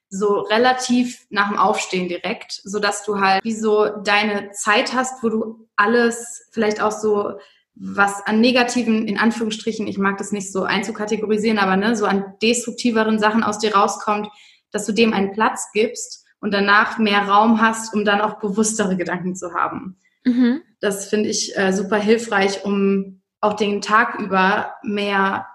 so 0.10 0.42
relativ 0.42 1.26
nach 1.30 1.50
dem 1.50 1.58
Aufstehen 1.58 2.08
direkt, 2.08 2.62
so 2.64 2.80
dass 2.80 3.04
du 3.04 3.20
halt 3.20 3.44
wie 3.44 3.54
so 3.54 3.88
deine 4.04 4.52
Zeit 4.52 4.94
hast, 4.94 5.24
wo 5.24 5.30
du 5.30 5.68
alles 5.76 6.48
vielleicht 6.52 6.82
auch 6.82 6.92
so 6.92 7.40
was 7.80 8.26
an 8.26 8.42
negativen, 8.42 9.08
in 9.08 9.18
Anführungsstrichen, 9.18 9.88
ich 9.88 9.98
mag 9.98 10.18
das 10.18 10.32
nicht 10.32 10.52
so 10.52 10.64
einzukategorisieren, 10.64 11.60
aber 11.60 11.78
ne, 11.78 11.96
so 11.96 12.06
an 12.06 12.34
destruktiveren 12.42 13.20
Sachen 13.20 13.44
aus 13.44 13.60
dir 13.60 13.76
rauskommt, 13.76 14.28
dass 14.72 14.86
du 14.86 14.92
dem 14.92 15.14
einen 15.14 15.32
Platz 15.32 15.70
gibst 15.74 16.26
und 16.40 16.54
danach 16.54 16.98
mehr 16.98 17.22
Raum 17.28 17.62
hast, 17.62 17.94
um 17.94 18.06
dann 18.06 18.22
auch 18.22 18.40
bewusstere 18.40 18.98
Gedanken 18.98 19.36
zu 19.36 19.54
haben. 19.54 19.98
Mhm. 20.24 20.62
Das 20.80 21.10
finde 21.10 21.30
ich 21.30 21.58
äh, 21.58 21.72
super 21.72 21.98
hilfreich, 21.98 22.66
um 22.66 23.22
auch 23.42 23.54
den 23.54 23.82
Tag 23.82 24.20
über 24.20 24.74
mehr 24.84 25.48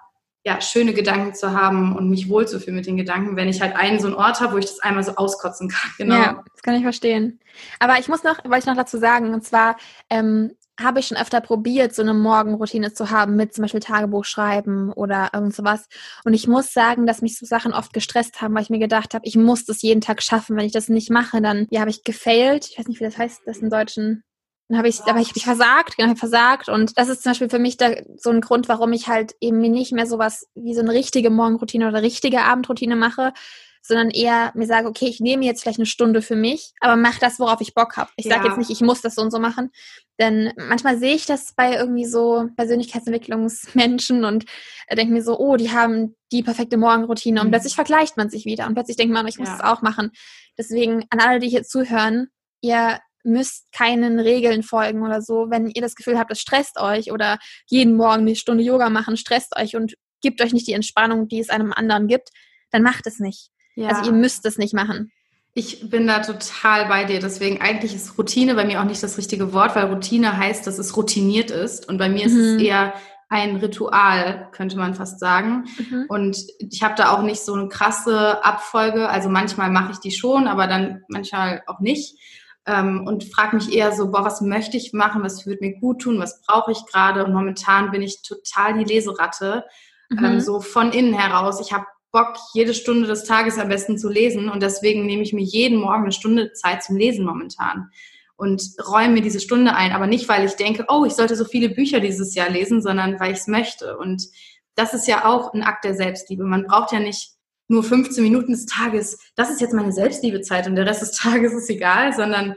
ja, 0.44 0.60
schöne 0.60 0.92
Gedanken 0.92 1.34
zu 1.34 1.52
haben 1.52 1.94
und 1.94 2.10
mich 2.10 2.28
wohlzufühlen 2.28 2.74
mit 2.74 2.86
den 2.86 2.96
Gedanken, 2.96 3.36
wenn 3.36 3.48
ich 3.48 3.60
halt 3.60 3.76
einen 3.76 4.00
so 4.00 4.08
einen 4.08 4.16
Ort 4.16 4.40
habe, 4.40 4.54
wo 4.54 4.58
ich 4.58 4.66
das 4.66 4.80
einmal 4.80 5.04
so 5.04 5.14
auskotzen 5.14 5.68
kann. 5.68 5.90
Genau. 5.98 6.16
Ja, 6.16 6.44
das 6.52 6.62
kann 6.62 6.74
ich 6.74 6.82
verstehen. 6.82 7.38
Aber 7.78 7.98
ich 8.00 8.08
muss 8.08 8.24
noch, 8.24 8.44
wollte 8.44 8.58
ich 8.58 8.66
noch 8.66 8.76
dazu 8.76 8.98
sagen, 8.98 9.34
und 9.34 9.44
zwar 9.44 9.76
ähm, 10.10 10.56
habe 10.80 11.00
ich 11.00 11.06
schon 11.06 11.18
öfter 11.18 11.40
probiert, 11.40 11.94
so 11.94 12.02
eine 12.02 12.14
Morgenroutine 12.14 12.92
zu 12.92 13.10
haben 13.10 13.36
mit 13.36 13.54
zum 13.54 13.62
Beispiel 13.62 13.80
Tagebuch 13.80 14.24
schreiben 14.24 14.92
oder 14.92 15.30
irgend 15.32 15.54
sowas. 15.54 15.86
Und 16.24 16.34
ich 16.34 16.48
muss 16.48 16.72
sagen, 16.72 17.06
dass 17.06 17.22
mich 17.22 17.38
so 17.38 17.46
Sachen 17.46 17.72
oft 17.72 17.92
gestresst 17.92 18.40
haben, 18.40 18.54
weil 18.54 18.62
ich 18.62 18.70
mir 18.70 18.78
gedacht 18.78 19.14
habe, 19.14 19.26
ich 19.26 19.36
muss 19.36 19.64
das 19.64 19.82
jeden 19.82 20.00
Tag 20.00 20.22
schaffen. 20.22 20.56
Wenn 20.56 20.66
ich 20.66 20.72
das 20.72 20.88
nicht 20.88 21.10
mache, 21.10 21.42
dann 21.42 21.66
ja, 21.70 21.80
habe 21.80 21.90
ich 21.90 22.04
gefailt. 22.04 22.68
Ich 22.70 22.78
weiß 22.78 22.88
nicht, 22.88 23.00
wie 23.00 23.04
das 23.04 23.18
heißt, 23.18 23.42
das 23.44 23.58
im 23.58 23.70
Deutschen. 23.70 24.24
Dann 24.68 24.78
habe 24.78 24.88
ich, 24.88 25.00
aber 25.02 25.20
ich 25.20 25.28
habe 25.28 25.38
ich 25.38 25.44
versagt, 25.44 25.96
genau, 25.98 26.14
versagt. 26.14 26.68
Und 26.68 26.96
das 26.96 27.08
ist 27.08 27.22
zum 27.22 27.32
Beispiel 27.32 27.50
für 27.50 27.58
mich 27.58 27.76
da 27.76 27.90
so 28.16 28.30
ein 28.30 28.40
Grund, 28.40 28.68
warum 28.68 28.92
ich 28.92 29.08
halt 29.08 29.34
eben 29.40 29.58
nicht 29.58 29.92
mehr 29.92 30.06
sowas 30.06 30.48
wie 30.54 30.74
so 30.74 30.80
eine 30.80 30.92
richtige 30.92 31.28
Morgenroutine 31.28 31.88
oder 31.88 32.00
richtige 32.00 32.42
Abendroutine 32.42 32.96
mache, 32.96 33.34
sondern 33.82 34.10
eher 34.10 34.52
mir 34.54 34.66
sage, 34.66 34.88
okay, 34.88 35.06
ich 35.06 35.20
nehme 35.20 35.44
jetzt 35.44 35.62
vielleicht 35.62 35.78
eine 35.78 35.86
Stunde 35.86 36.22
für 36.22 36.36
mich, 36.36 36.72
aber 36.80 36.96
mach 36.96 37.18
das, 37.18 37.40
worauf 37.40 37.60
ich 37.60 37.74
Bock 37.74 37.96
habe. 37.96 38.10
Ich 38.16 38.26
ja. 38.26 38.36
sage 38.36 38.48
jetzt 38.48 38.58
nicht, 38.58 38.70
ich 38.70 38.80
muss 38.80 39.00
das 39.00 39.16
so 39.16 39.22
und 39.22 39.32
so 39.32 39.38
machen, 39.38 39.70
denn 40.18 40.52
manchmal 40.56 40.98
sehe 40.98 41.14
ich 41.14 41.26
das 41.26 41.54
bei 41.54 41.74
irgendwie 41.74 42.06
so 42.06 42.48
Persönlichkeitsentwicklungsmenschen 42.56 44.24
und 44.24 44.44
denke 44.90 45.12
mir 45.12 45.22
so, 45.22 45.38
oh, 45.38 45.56
die 45.56 45.72
haben 45.72 46.16
die 46.30 46.42
perfekte 46.42 46.76
Morgenroutine 46.76 47.40
und 47.40 47.48
mhm. 47.48 47.50
plötzlich 47.50 47.74
vergleicht 47.74 48.16
man 48.16 48.30
sich 48.30 48.44
wieder 48.44 48.66
und 48.66 48.74
plötzlich 48.74 48.96
denkt 48.96 49.12
man, 49.12 49.26
ich 49.26 49.38
muss 49.38 49.48
ja. 49.48 49.58
das 49.58 49.64
auch 49.64 49.82
machen. 49.82 50.12
Deswegen 50.56 51.04
an 51.10 51.20
alle, 51.20 51.40
die 51.40 51.48
hier 51.48 51.64
zuhören, 51.64 52.28
ihr 52.60 53.00
müsst 53.24 53.72
keinen 53.72 54.18
Regeln 54.18 54.62
folgen 54.62 55.02
oder 55.02 55.22
so. 55.22 55.48
Wenn 55.48 55.68
ihr 55.68 55.82
das 55.82 55.94
Gefühl 55.94 56.18
habt, 56.18 56.30
es 56.30 56.40
stresst 56.40 56.78
euch 56.78 57.12
oder 57.12 57.38
jeden 57.66 57.96
Morgen 57.96 58.22
eine 58.22 58.36
Stunde 58.36 58.64
Yoga 58.64 58.90
machen, 58.90 59.16
stresst 59.16 59.56
euch 59.56 59.76
und 59.76 59.94
gibt 60.22 60.40
euch 60.40 60.52
nicht 60.52 60.66
die 60.66 60.72
Entspannung, 60.72 61.28
die 61.28 61.40
es 61.40 61.50
einem 61.50 61.72
anderen 61.72 62.08
gibt, 62.08 62.30
dann 62.70 62.82
macht 62.82 63.06
es 63.06 63.18
nicht. 63.18 63.51
Ja. 63.74 63.88
Also 63.88 64.10
ihr 64.10 64.16
müsst 64.16 64.44
es 64.46 64.58
nicht 64.58 64.74
machen. 64.74 65.10
Ich 65.54 65.90
bin 65.90 66.06
da 66.06 66.20
total 66.20 66.86
bei 66.86 67.04
dir. 67.04 67.20
Deswegen 67.20 67.60
eigentlich 67.60 67.94
ist 67.94 68.16
Routine 68.16 68.54
bei 68.54 68.64
mir 68.64 68.80
auch 68.80 68.86
nicht 68.86 69.02
das 69.02 69.18
richtige 69.18 69.52
Wort, 69.52 69.76
weil 69.76 69.86
Routine 69.86 70.36
heißt, 70.36 70.66
dass 70.66 70.78
es 70.78 70.96
routiniert 70.96 71.50
ist. 71.50 71.88
Und 71.88 71.98
bei 71.98 72.08
mir 72.08 72.26
mhm. 72.26 72.26
ist 72.26 72.36
es 72.36 72.54
mhm. 72.54 72.60
eher 72.60 72.94
ein 73.28 73.56
Ritual, 73.56 74.48
könnte 74.52 74.76
man 74.76 74.94
fast 74.94 75.18
sagen. 75.18 75.64
Mhm. 75.78 76.04
Und 76.08 76.36
ich 76.58 76.82
habe 76.82 76.94
da 76.96 77.12
auch 77.12 77.22
nicht 77.22 77.40
so 77.42 77.54
eine 77.54 77.68
krasse 77.68 78.44
Abfolge. 78.44 79.08
Also 79.08 79.28
manchmal 79.28 79.70
mache 79.70 79.92
ich 79.92 79.98
die 79.98 80.10
schon, 80.10 80.46
aber 80.46 80.66
dann 80.66 81.02
manchmal 81.08 81.62
auch 81.66 81.80
nicht. 81.80 82.18
Ähm, 82.64 83.06
und 83.06 83.24
frage 83.24 83.56
mich 83.56 83.74
eher 83.74 83.92
so, 83.92 84.10
boah, 84.10 84.24
was 84.24 84.40
möchte 84.40 84.76
ich 84.76 84.92
machen, 84.92 85.22
was 85.22 85.46
würde 85.46 85.66
mir 85.66 85.80
gut 85.80 86.02
tun, 86.02 86.18
was 86.18 86.42
brauche 86.42 86.72
ich 86.72 86.84
gerade? 86.86 87.24
Und 87.24 87.32
momentan 87.32 87.90
bin 87.90 88.02
ich 88.02 88.22
total 88.22 88.78
die 88.78 88.84
Leseratte, 88.84 89.64
mhm. 90.10 90.24
ähm, 90.24 90.40
so 90.40 90.60
von 90.60 90.92
innen 90.92 91.14
heraus. 91.14 91.60
Ich 91.60 91.72
habe 91.72 91.86
Bock, 92.12 92.36
jede 92.52 92.74
Stunde 92.74 93.08
des 93.08 93.24
Tages 93.24 93.58
am 93.58 93.68
besten 93.68 93.98
zu 93.98 94.08
lesen 94.08 94.48
und 94.48 94.62
deswegen 94.62 95.06
nehme 95.06 95.22
ich 95.22 95.32
mir 95.32 95.42
jeden 95.42 95.80
Morgen 95.80 96.04
eine 96.04 96.12
Stunde 96.12 96.52
Zeit 96.52 96.82
zum 96.82 96.96
Lesen 96.96 97.24
momentan 97.24 97.90
und 98.36 98.62
räume 98.86 99.14
mir 99.14 99.22
diese 99.22 99.40
Stunde 99.40 99.74
ein, 99.74 99.92
aber 99.92 100.06
nicht, 100.06 100.28
weil 100.28 100.44
ich 100.44 100.54
denke, 100.54 100.86
oh, 100.88 101.04
ich 101.04 101.14
sollte 101.14 101.36
so 101.36 101.44
viele 101.44 101.70
Bücher 101.70 102.00
dieses 102.00 102.34
Jahr 102.34 102.50
lesen, 102.50 102.82
sondern 102.82 103.18
weil 103.18 103.32
ich 103.32 103.38
es 103.38 103.46
möchte. 103.46 103.96
Und 103.96 104.26
das 104.74 104.94
ist 104.94 105.06
ja 105.06 105.24
auch 105.24 105.54
ein 105.54 105.62
Akt 105.62 105.84
der 105.84 105.94
Selbstliebe. 105.94 106.44
Man 106.44 106.66
braucht 106.66 106.92
ja 106.92 107.00
nicht 107.00 107.32
nur 107.68 107.82
15 107.82 108.22
Minuten 108.22 108.52
des 108.52 108.66
Tages, 108.66 109.18
das 109.36 109.50
ist 109.50 109.60
jetzt 109.60 109.74
meine 109.74 109.92
Selbstliebezeit 109.92 110.66
und 110.66 110.76
der 110.76 110.86
Rest 110.86 111.02
des 111.02 111.12
Tages 111.18 111.54
ist 111.54 111.70
egal, 111.70 112.12
sondern 112.12 112.54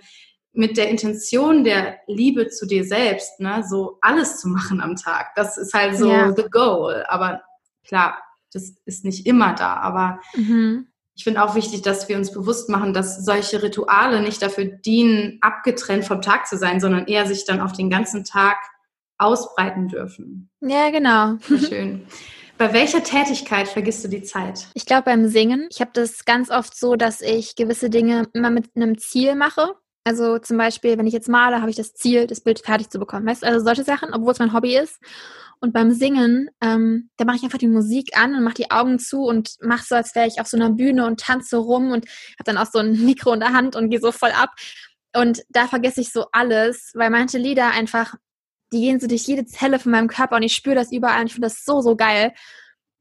mit 0.51 0.77
der 0.77 0.89
Intention 0.89 1.63
der 1.63 1.97
Liebe 2.07 2.49
zu 2.49 2.65
dir 2.65 2.83
selbst, 2.85 3.39
ne, 3.39 3.63
so 3.69 3.97
alles 4.01 4.39
zu 4.39 4.47
machen 4.47 4.81
am 4.81 4.95
Tag. 4.95 5.35
Das 5.35 5.57
ist 5.57 5.73
halt 5.73 5.97
so 5.97 6.09
ja. 6.09 6.33
the 6.35 6.45
goal. 6.49 7.05
Aber 7.07 7.41
klar, 7.85 8.17
das 8.53 8.75
ist 8.85 9.05
nicht 9.05 9.25
immer 9.25 9.53
da. 9.53 9.75
Aber 9.75 10.19
mhm. 10.35 10.87
ich 11.15 11.23
finde 11.23 11.43
auch 11.43 11.55
wichtig, 11.55 11.81
dass 11.81 12.09
wir 12.09 12.17
uns 12.17 12.31
bewusst 12.31 12.69
machen, 12.69 12.93
dass 12.93 13.23
solche 13.23 13.61
Rituale 13.61 14.21
nicht 14.21 14.41
dafür 14.41 14.65
dienen, 14.65 15.37
abgetrennt 15.41 16.05
vom 16.05 16.21
Tag 16.21 16.47
zu 16.47 16.57
sein, 16.57 16.79
sondern 16.79 17.07
eher 17.07 17.25
sich 17.25 17.45
dann 17.45 17.61
auf 17.61 17.73
den 17.73 17.89
ganzen 17.89 18.23
Tag 18.23 18.57
ausbreiten 19.17 19.87
dürfen. 19.87 20.49
Ja, 20.61 20.89
genau. 20.89 21.37
Sehr 21.47 21.69
schön. 21.69 22.07
Bei 22.57 22.71
welcher 22.71 23.03
Tätigkeit 23.03 23.67
vergisst 23.67 24.03
du 24.05 24.07
die 24.07 24.23
Zeit? 24.23 24.67
Ich 24.73 24.85
glaube 24.85 25.03
beim 25.03 25.27
Singen. 25.27 25.67
Ich 25.69 25.81
habe 25.81 25.91
das 25.93 26.23
ganz 26.23 26.49
oft 26.49 26.77
so, 26.77 26.95
dass 26.95 27.21
ich 27.21 27.55
gewisse 27.55 27.89
Dinge 27.89 28.29
immer 28.33 28.49
mit 28.49 28.69
einem 28.75 28.97
Ziel 28.97 29.35
mache. 29.35 29.75
Also 30.05 30.37
zum 30.37 30.57
Beispiel, 30.57 30.97
wenn 30.97 31.07
ich 31.07 31.13
jetzt 31.13 31.27
male, 31.27 31.59
habe 31.59 31.69
ich 31.69 31.75
das 31.75 31.93
Ziel, 31.93 32.27
das 32.27 32.39
Bild 32.39 32.59
fertig 32.59 32.89
zu 32.89 32.99
bekommen. 32.99 33.25
Weißt 33.25 33.43
also 33.43 33.59
solche 33.63 33.83
Sachen, 33.83 34.13
obwohl 34.13 34.31
es 34.31 34.39
mein 34.39 34.53
Hobby 34.53 34.77
ist. 34.77 34.99
Und 35.65 35.71
beim 35.71 35.93
Singen, 35.93 36.51
ähm, 36.61 37.09
da 37.17 37.25
mache 37.25 37.37
ich 37.37 37.43
einfach 37.43 37.57
die 37.57 37.67
Musik 37.67 38.15
an 38.15 38.35
und 38.35 38.43
mache 38.43 38.53
die 38.53 38.69
Augen 38.69 38.99
zu 38.99 39.23
und 39.23 39.55
mache 39.61 39.83
so, 39.83 39.95
als 39.95 40.13
wäre 40.13 40.27
ich 40.27 40.39
auf 40.39 40.45
so 40.45 40.57
einer 40.57 40.69
Bühne 40.69 41.07
und 41.07 41.19
tanze 41.19 41.57
rum 41.57 41.89
und 41.89 42.05
habe 42.05 42.43
dann 42.43 42.59
auch 42.59 42.67
so 42.71 42.77
ein 42.77 42.91
Mikro 43.05 43.33
in 43.33 43.39
der 43.39 43.51
Hand 43.51 43.75
und 43.75 43.89
gehe 43.89 43.99
so 43.99 44.11
voll 44.11 44.29
ab. 44.29 44.51
Und 45.15 45.41
da 45.49 45.65
vergesse 45.65 46.01
ich 46.01 46.11
so 46.11 46.27
alles, 46.31 46.91
weil 46.93 47.09
manche 47.09 47.39
Lieder 47.39 47.71
einfach, 47.71 48.13
die 48.71 48.81
gehen 48.81 48.99
so 48.99 49.07
durch 49.07 49.23
jede 49.23 49.47
Zelle 49.47 49.79
von 49.79 49.91
meinem 49.91 50.07
Körper 50.07 50.35
und 50.35 50.43
ich 50.43 50.53
spüre 50.53 50.75
das 50.75 50.91
überall 50.91 51.21
und 51.21 51.27
ich 51.27 51.33
finde 51.33 51.47
das 51.47 51.65
so, 51.65 51.81
so 51.81 51.95
geil. 51.95 52.31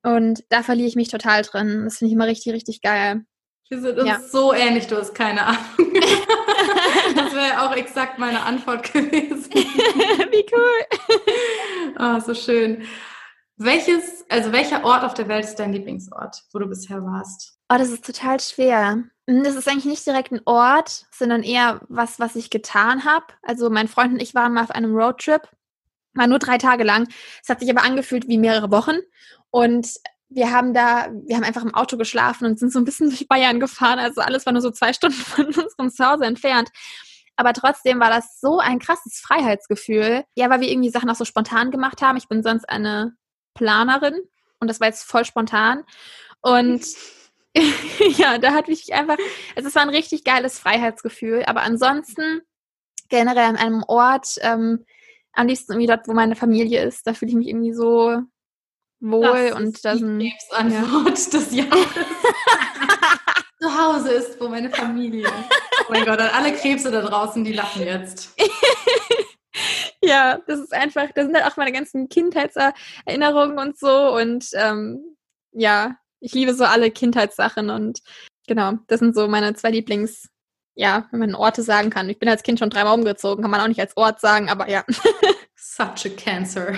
Und 0.03 0.43
da 0.49 0.62
verliere 0.62 0.89
ich 0.89 0.97
mich 0.97 1.09
total 1.09 1.43
drin. 1.43 1.83
Das 1.85 1.99
finde 1.99 2.09
ich 2.09 2.15
immer 2.15 2.27
richtig, 2.27 2.55
richtig 2.55 2.81
geil. 2.81 3.27
Wir 3.69 3.81
sind 3.81 3.99
uns 3.99 4.09
ja. 4.09 4.21
so 4.21 4.55
ähnlich, 4.55 4.87
du 4.87 4.97
hast 4.97 5.15
keine 5.15 5.45
Ahnung. 5.45 5.59
das 7.17 7.35
wäre 7.35 7.61
auch 7.62 7.77
exakt 7.77 8.19
meine 8.19 8.43
Antwort 8.43 8.91
gewesen. 8.91 9.51
Wie 9.53 10.47
cool. 10.53 11.25
Oh, 11.99 12.21
so 12.21 12.35
schön. 12.35 12.83
Welches, 13.57 14.25
also 14.29 14.51
welcher 14.53 14.85
Ort 14.85 15.05
auf 15.05 15.15
der 15.15 15.29
Welt 15.29 15.45
ist 15.45 15.57
dein 15.57 15.73
Lieblingsort, 15.73 16.43
wo 16.53 16.59
du 16.59 16.67
bisher 16.67 17.05
warst? 17.05 17.57
Oh, 17.69 17.77
das 17.79 17.91
ist 17.91 18.05
total 18.05 18.41
schwer. 18.41 19.05
Hm, 19.29 19.45
das 19.45 19.55
ist 19.55 19.69
eigentlich 19.69 19.85
nicht 19.85 20.07
direkt 20.07 20.33
ein 20.33 20.41
Ort, 20.45 21.07
sondern 21.13 21.43
eher 21.43 21.81
was, 21.89 22.19
was 22.19 22.37
ich 22.37 22.51
getan 22.51 23.05
habe. 23.05 23.27
Also 23.43 23.71
mein 23.71 23.89
Freund 23.89 24.13
und 24.13 24.23
ich 24.23 24.35
waren 24.35 24.55
mal 24.55 24.65
auf 24.65 24.73
einem 24.73 24.95
Roadtrip, 24.95 25.43
war 26.15 26.27
nur 26.27 26.39
drei 26.41 26.59
Tage 26.59 26.85
lang. 26.85 27.09
Es 27.43 27.49
hat 27.49 27.61
sich 27.61 27.71
aber 27.71 27.85
angefühlt 27.85 28.29
wie 28.29 28.39
mehrere 28.39 28.71
Wochen. 28.71 28.97
Und 29.51 29.89
wir 30.29 30.51
haben 30.51 30.75
da, 30.75 31.11
wir 31.13 31.37
haben 31.37 31.45
einfach 31.45 31.63
im 31.63 31.75
Auto 31.75 31.97
geschlafen 31.97 32.47
und 32.47 32.59
sind 32.59 32.73
so 32.73 32.81
ein 32.81 32.85
bisschen 32.85 33.09
durch 33.11 33.29
Bayern 33.29 33.61
gefahren. 33.61 34.01
Also 34.01 34.21
alles 34.21 34.47
war 34.47 34.53
nur 34.53 34.63
so 34.63 34.71
zwei 34.71 34.93
Stunden 34.93 35.17
von 35.19 35.47
unserem 35.47 35.91
Zuhause 35.91 36.25
entfernt. 36.25 36.71
Aber 37.37 37.53
trotzdem 37.53 38.01
war 38.01 38.11
das 38.11 38.41
so 38.41 38.59
ein 38.59 38.78
krasses 38.78 39.18
Freiheitsgefühl. 39.18 40.24
Ja, 40.37 40.51
weil 40.51 40.61
wir 40.61 40.70
irgendwie 40.70 40.91
Sachen 40.91 41.11
auch 41.11 41.16
so 41.16 41.24
spontan 41.24 41.70
gemacht 41.70 42.03
haben. 42.03 42.16
Ich 42.16 42.28
bin 42.28 42.43
sonst 42.43 42.68
eine 42.68 43.16
Planerin 43.55 44.20
und 44.61 44.68
das 44.68 44.80
war 44.80 44.89
jetzt 44.89 45.05
voll 45.05 45.24
spontan. 45.24 45.85
Und 46.41 46.85
ja, 48.16 48.39
da 48.39 48.53
hatte 48.53 48.72
ich 48.72 48.93
einfach, 48.93 49.16
also 49.55 49.68
es 49.68 49.74
war 49.74 49.82
ein 49.82 49.91
richtig 49.91 50.24
geiles 50.24 50.59
Freiheitsgefühl. 50.59 51.45
Aber 51.47 51.62
ansonsten 51.62 52.43
generell 53.09 53.45
an 53.45 53.57
einem 53.57 53.85
Ort, 53.87 54.37
ähm, 54.41 54.85
am 55.32 55.47
liebsten 55.47 55.72
irgendwie 55.72 55.89
dort, 55.89 56.09
wo 56.09 56.12
meine 56.12 56.37
Familie 56.37 56.85
ist. 56.85 57.07
Da 57.07 57.14
fühle 57.14 57.30
ich 57.30 57.37
mich 57.37 57.49
irgendwie 57.49 57.72
so 57.72 58.20
wohl 59.01 59.51
das 59.51 59.53
und 59.53 59.85
das 59.85 60.01
ist 60.01 60.03
die 60.03 60.30
Krebsantwort 60.30 61.18
ja. 61.18 61.39
des 61.39 61.55
Jahres. 61.55 61.87
Zu 63.61 63.78
Hause 63.78 64.12
ist, 64.12 64.41
wo 64.41 64.49
meine 64.49 64.70
Familie. 64.70 65.28
Oh 65.81 65.93
mein 65.93 66.05
Gott, 66.05 66.20
alle 66.20 66.53
Krebse 66.53 66.91
da 66.91 67.03
draußen, 67.03 67.45
die 67.45 67.53
lachen 67.53 67.83
jetzt. 67.83 68.35
ja, 70.03 70.39
das 70.47 70.61
ist 70.61 70.72
einfach, 70.72 71.11
das 71.14 71.27
sind 71.27 71.37
halt 71.37 71.47
auch 71.47 71.57
meine 71.57 71.72
ganzen 71.72 72.09
Kindheitserinnerungen 72.09 73.59
und 73.59 73.79
so 73.79 74.14
und 74.14 74.47
ähm, 74.55 75.16
ja, 75.53 75.97
ich 76.20 76.33
liebe 76.33 76.55
so 76.55 76.64
alle 76.64 76.91
Kindheitssachen 76.91 77.70
und 77.70 78.01
genau, 78.47 78.75
das 78.87 79.01
sind 79.01 79.14
so 79.14 79.29
meine 79.29 79.55
zwei 79.55 79.70
Lieblings, 79.70 80.29
ja, 80.75 81.07
wenn 81.11 81.20
man 81.20 81.35
Orte 81.35 81.62
sagen 81.62 81.91
kann. 81.91 82.09
Ich 82.09 82.18
bin 82.18 82.29
als 82.29 82.43
Kind 82.43 82.59
schon 82.59 82.70
dreimal 82.70 82.95
umgezogen, 82.95 83.43
kann 83.43 83.51
man 83.51 83.61
auch 83.61 83.68
nicht 83.68 83.81
als 83.81 83.97
Ort 83.97 84.20
sagen, 84.20 84.49
aber 84.49 84.68
ja. 84.68 84.85
Such 85.57 86.07
a 86.07 86.09
cancer. 86.16 86.75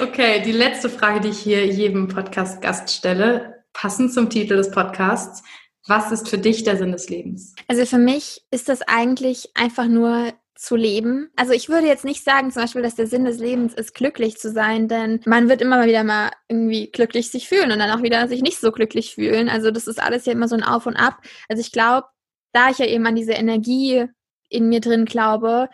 Okay, 0.00 0.42
die 0.42 0.52
letzte 0.52 0.90
Frage, 0.90 1.20
die 1.20 1.28
ich 1.28 1.38
hier 1.38 1.64
jedem 1.66 2.08
Podcast-Gast 2.08 2.90
stelle, 2.90 3.64
passend 3.72 4.12
zum 4.12 4.28
Titel 4.28 4.56
des 4.56 4.70
Podcasts. 4.70 5.42
Was 5.86 6.12
ist 6.12 6.28
für 6.28 6.38
dich 6.38 6.64
der 6.64 6.76
Sinn 6.76 6.92
des 6.92 7.08
Lebens? 7.08 7.54
Also 7.68 7.86
für 7.86 7.98
mich 7.98 8.42
ist 8.50 8.68
das 8.68 8.82
eigentlich 8.82 9.50
einfach 9.54 9.86
nur 9.86 10.32
zu 10.56 10.74
leben. 10.74 11.30
Also 11.36 11.52
ich 11.52 11.68
würde 11.68 11.86
jetzt 11.86 12.04
nicht 12.04 12.24
sagen 12.24 12.50
zum 12.50 12.62
Beispiel, 12.62 12.82
dass 12.82 12.94
der 12.94 13.06
Sinn 13.06 13.24
des 13.24 13.38
Lebens 13.38 13.74
ist, 13.74 13.94
glücklich 13.94 14.38
zu 14.38 14.50
sein, 14.50 14.88
denn 14.88 15.20
man 15.26 15.48
wird 15.48 15.60
immer 15.60 15.86
wieder 15.86 16.02
mal 16.02 16.30
irgendwie 16.48 16.90
glücklich 16.90 17.30
sich 17.30 17.48
fühlen 17.48 17.70
und 17.70 17.78
dann 17.78 17.90
auch 17.90 18.02
wieder 18.02 18.26
sich 18.26 18.42
nicht 18.42 18.58
so 18.58 18.72
glücklich 18.72 19.14
fühlen. 19.14 19.48
Also 19.48 19.70
das 19.70 19.86
ist 19.86 20.02
alles 20.02 20.24
ja 20.24 20.32
immer 20.32 20.48
so 20.48 20.56
ein 20.56 20.62
Auf 20.62 20.86
und 20.86 20.96
Ab. 20.96 21.18
Also 21.48 21.60
ich 21.60 21.72
glaube, 21.72 22.06
da 22.52 22.70
ich 22.70 22.78
ja 22.78 22.86
eben 22.86 23.06
an 23.06 23.14
diese 23.14 23.32
Energie 23.32 24.06
in 24.48 24.68
mir 24.68 24.80
drin 24.80 25.04
glaube, 25.04 25.68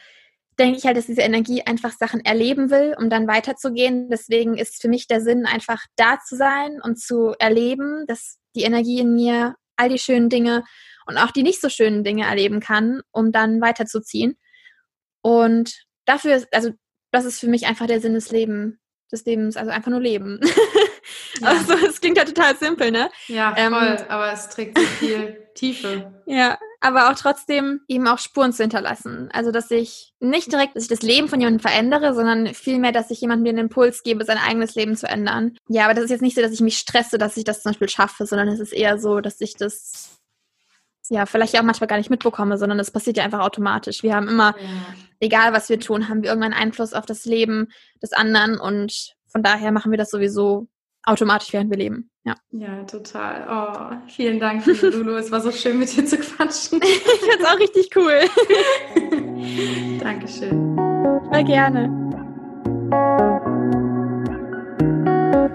denke 0.59 0.79
ich 0.79 0.85
halt, 0.85 0.97
dass 0.97 1.07
diese 1.07 1.23
Energie 1.23 1.63
einfach 1.63 1.93
Sachen 1.93 2.25
erleben 2.25 2.71
will, 2.71 2.95
um 2.99 3.09
dann 3.09 3.29
weiterzugehen. 3.29 4.11
Deswegen 4.11 4.59
ist 4.59 4.83
für 4.83 4.89
mich 4.89 5.07
der 5.07 5.21
Sinn 5.21 5.47
einfach 5.47 5.85
da 5.97 6.19
zu 6.27 6.37
sein 6.37 6.81
und 6.83 6.99
zu 6.99 7.35
erleben, 7.39 8.05
dass 8.07 8.39
die 8.55 8.63
Energie 8.63 9.01
in 9.01 9.15
mir 9.15 9.55
all 9.77 9.89
die 9.89 9.99
schönen 9.99 10.29
Dinge 10.29 10.65
und 11.07 11.19
auch 11.19 11.31
die 11.31 11.43
nicht 11.43 11.61
so 11.61 11.69
schönen 11.69 12.05
Dinge 12.05 12.27
erleben 12.27 12.61
kann, 12.61 13.03
um 13.11 13.33
dann 13.33 13.61
weiterzuziehen. 13.61 14.37
Und 15.23 15.85
dafür 16.05 16.45
also 16.53 16.73
das 17.13 17.25
ist 17.25 17.41
für 17.41 17.49
mich 17.49 17.67
einfach 17.67 17.87
der 17.87 18.01
Sinn 18.01 18.15
des 18.15 18.31
Lebens, 18.31 18.77
des 19.13 19.25
Lebens, 19.25 19.57
also 19.57 19.71
einfach 19.71 19.91
nur 19.91 20.01
leben. 20.01 20.41
Ja. 21.41 21.49
Also 21.49 21.75
es 21.87 22.01
klingt 22.01 22.17
ja 22.17 22.25
total 22.25 22.57
simpel, 22.57 22.91
ne? 22.91 23.11
Ja, 23.29 23.55
ähm, 23.57 23.73
voll, 23.73 23.97
ähm, 23.99 24.05
aber 24.09 24.33
es 24.33 24.49
trägt 24.49 24.79
so 24.79 24.85
viel 24.85 25.47
Tiefe. 25.55 26.13
Ja, 26.27 26.59
aber 26.81 27.11
auch 27.11 27.15
trotzdem 27.15 27.81
eben 27.89 28.07
auch 28.09 28.19
Spuren 28.19 28.53
zu 28.53 28.63
hinterlassen. 28.63 29.29
Also 29.33 29.51
dass 29.51 29.71
ich 29.71 30.13
nicht 30.21 30.51
direkt, 30.53 30.77
dass 30.77 30.85
ich 30.85 30.89
das 30.89 31.03
Leben 31.03 31.29
von 31.29 31.41
jemandem 31.41 31.61
verändere, 31.61 32.15
sondern 32.15 32.55
vielmehr, 32.55 32.93
dass 32.93 33.11
ich 33.11 33.21
jemandem 33.21 33.57
den 33.57 33.65
Impuls 33.65 34.03
gebe, 34.03 34.25
sein 34.25 34.39
eigenes 34.39 34.75
Leben 34.75 34.97
zu 34.97 35.07
ändern. 35.07 35.57
Ja, 35.69 35.85
aber 35.85 35.95
das 35.95 36.05
ist 36.05 36.11
jetzt 36.11 36.23
nicht 36.23 36.35
so, 36.35 36.43
dass 36.43 36.53
ich 36.53 36.61
mich 36.61 36.79
stresse, 36.79 37.19
dass 37.19 37.37
ich 37.37 37.45
das 37.45 37.63
zum 37.63 37.73
Beispiel 37.73 37.89
schaffe, 37.89 38.27
sondern 38.27 38.49
es 38.49 38.61
ist 38.61 38.73
eher 38.73 38.99
so, 38.99 39.21
dass 39.21 39.41
ich 39.41 39.55
das 39.55 40.19
ja, 41.09 41.27
vielleicht 41.27 41.53
ja 41.53 41.61
auch 41.61 41.65
manchmal 41.65 41.89
gar 41.89 41.99
nicht 41.99 42.11
mitbekomme, 42.11 42.57
sondern 42.57 42.79
das 42.79 42.91
passiert 42.91 43.19
ja 43.19 43.25
einfach 43.25 43.41
automatisch. 43.41 44.03
Wir 44.03 44.15
haben 44.15 44.29
immer, 44.29 44.55
ja. 44.59 44.69
egal 45.21 45.53
was 45.53 45.69
wir 45.69 45.79
tun, 45.79 46.09
haben 46.09 46.23
wir 46.23 46.31
irgendeinen 46.31 46.55
Einfluss 46.55 46.95
auf 46.95 47.05
das 47.05 47.27
Leben 47.27 47.69
des 48.03 48.13
anderen 48.13 48.59
und 48.59 49.15
von 49.27 49.43
daher 49.43 49.73
machen 49.73 49.91
wir 49.91 49.99
das 49.99 50.11
sowieso 50.11 50.69
automatisch, 51.05 51.53
während 51.53 51.71
wir 51.71 51.79
leben. 51.79 52.11
Ja, 52.25 52.35
ja 52.53 52.85
total. 52.85 53.47
Oh, 53.51 53.97
vielen 54.09 54.39
Dank, 54.39 54.65
Lulu. 54.83 55.17
es 55.17 55.33
war 55.33 55.41
so 55.41 55.51
schön, 55.51 55.79
mit 55.79 55.97
dir 55.97 56.07
zu 56.07 56.19
quatschen. 56.19 56.81
ich 56.83 56.99
finde 56.99 57.37
es 57.41 57.45
auch 57.45 57.59
richtig 57.59 57.91
cool. 57.97 58.21
Dankeschön. 59.99 60.77
Voll 60.77 61.45
gerne. 61.45 62.03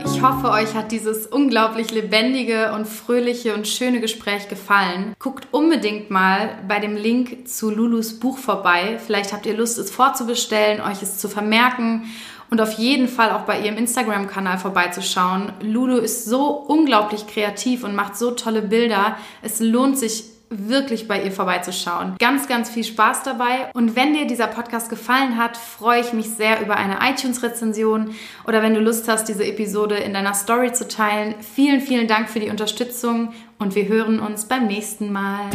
Ich 0.03 0.21
hoffe, 0.21 0.49
euch 0.49 0.73
hat 0.73 0.91
dieses 0.91 1.27
unglaublich 1.27 1.91
lebendige 1.91 2.73
und 2.73 2.87
fröhliche 2.87 3.53
und 3.53 3.67
schöne 3.67 4.01
Gespräch 4.01 4.49
gefallen. 4.49 5.13
Guckt 5.19 5.47
unbedingt 5.51 6.09
mal 6.09 6.57
bei 6.67 6.79
dem 6.79 6.95
Link 6.95 7.47
zu 7.47 7.69
Lulus 7.69 8.19
Buch 8.19 8.37
vorbei. 8.37 8.99
Vielleicht 9.05 9.31
habt 9.31 9.45
ihr 9.45 9.55
Lust, 9.55 9.77
es 9.77 9.91
vorzubestellen, 9.91 10.81
euch 10.81 11.01
es 11.03 11.19
zu 11.19 11.29
vermerken 11.29 12.03
und 12.49 12.61
auf 12.61 12.73
jeden 12.73 13.07
Fall 13.07 13.31
auch 13.31 13.41
bei 13.41 13.59
ihrem 13.59 13.77
Instagram-Kanal 13.77 14.57
vorbeizuschauen. 14.57 15.51
Lulu 15.61 15.97
ist 15.97 16.25
so 16.25 16.47
unglaublich 16.47 17.27
kreativ 17.27 17.83
und 17.83 17.95
macht 17.95 18.17
so 18.17 18.31
tolle 18.31 18.61
Bilder. 18.61 19.17
Es 19.41 19.59
lohnt 19.59 19.97
sich 19.97 20.23
wirklich 20.49 21.07
bei 21.07 21.21
ihr 21.21 21.31
vorbeizuschauen. 21.31 22.15
Ganz, 22.19 22.47
ganz 22.47 22.69
viel 22.69 22.83
Spaß 22.83 23.23
dabei. 23.23 23.69
Und 23.73 23.95
wenn 23.95 24.13
dir 24.13 24.25
dieser 24.25 24.47
Podcast 24.47 24.89
gefallen 24.89 25.37
hat, 25.37 25.57
freue 25.57 26.01
ich 26.01 26.13
mich 26.13 26.29
sehr 26.29 26.61
über 26.61 26.77
eine 26.77 26.99
iTunes-Rezension 27.01 28.15
oder 28.45 28.61
wenn 28.61 28.73
du 28.73 28.79
Lust 28.79 29.07
hast, 29.07 29.25
diese 29.25 29.45
Episode 29.45 29.95
in 29.95 30.13
deiner 30.13 30.33
Story 30.33 30.71
zu 30.71 30.87
teilen. 30.87 31.35
Vielen, 31.41 31.81
vielen 31.81 32.07
Dank 32.07 32.29
für 32.29 32.39
die 32.39 32.49
Unterstützung 32.49 33.33
und 33.59 33.75
wir 33.75 33.87
hören 33.87 34.19
uns 34.19 34.45
beim 34.45 34.67
nächsten 34.67 35.11
Mal. 35.11 35.49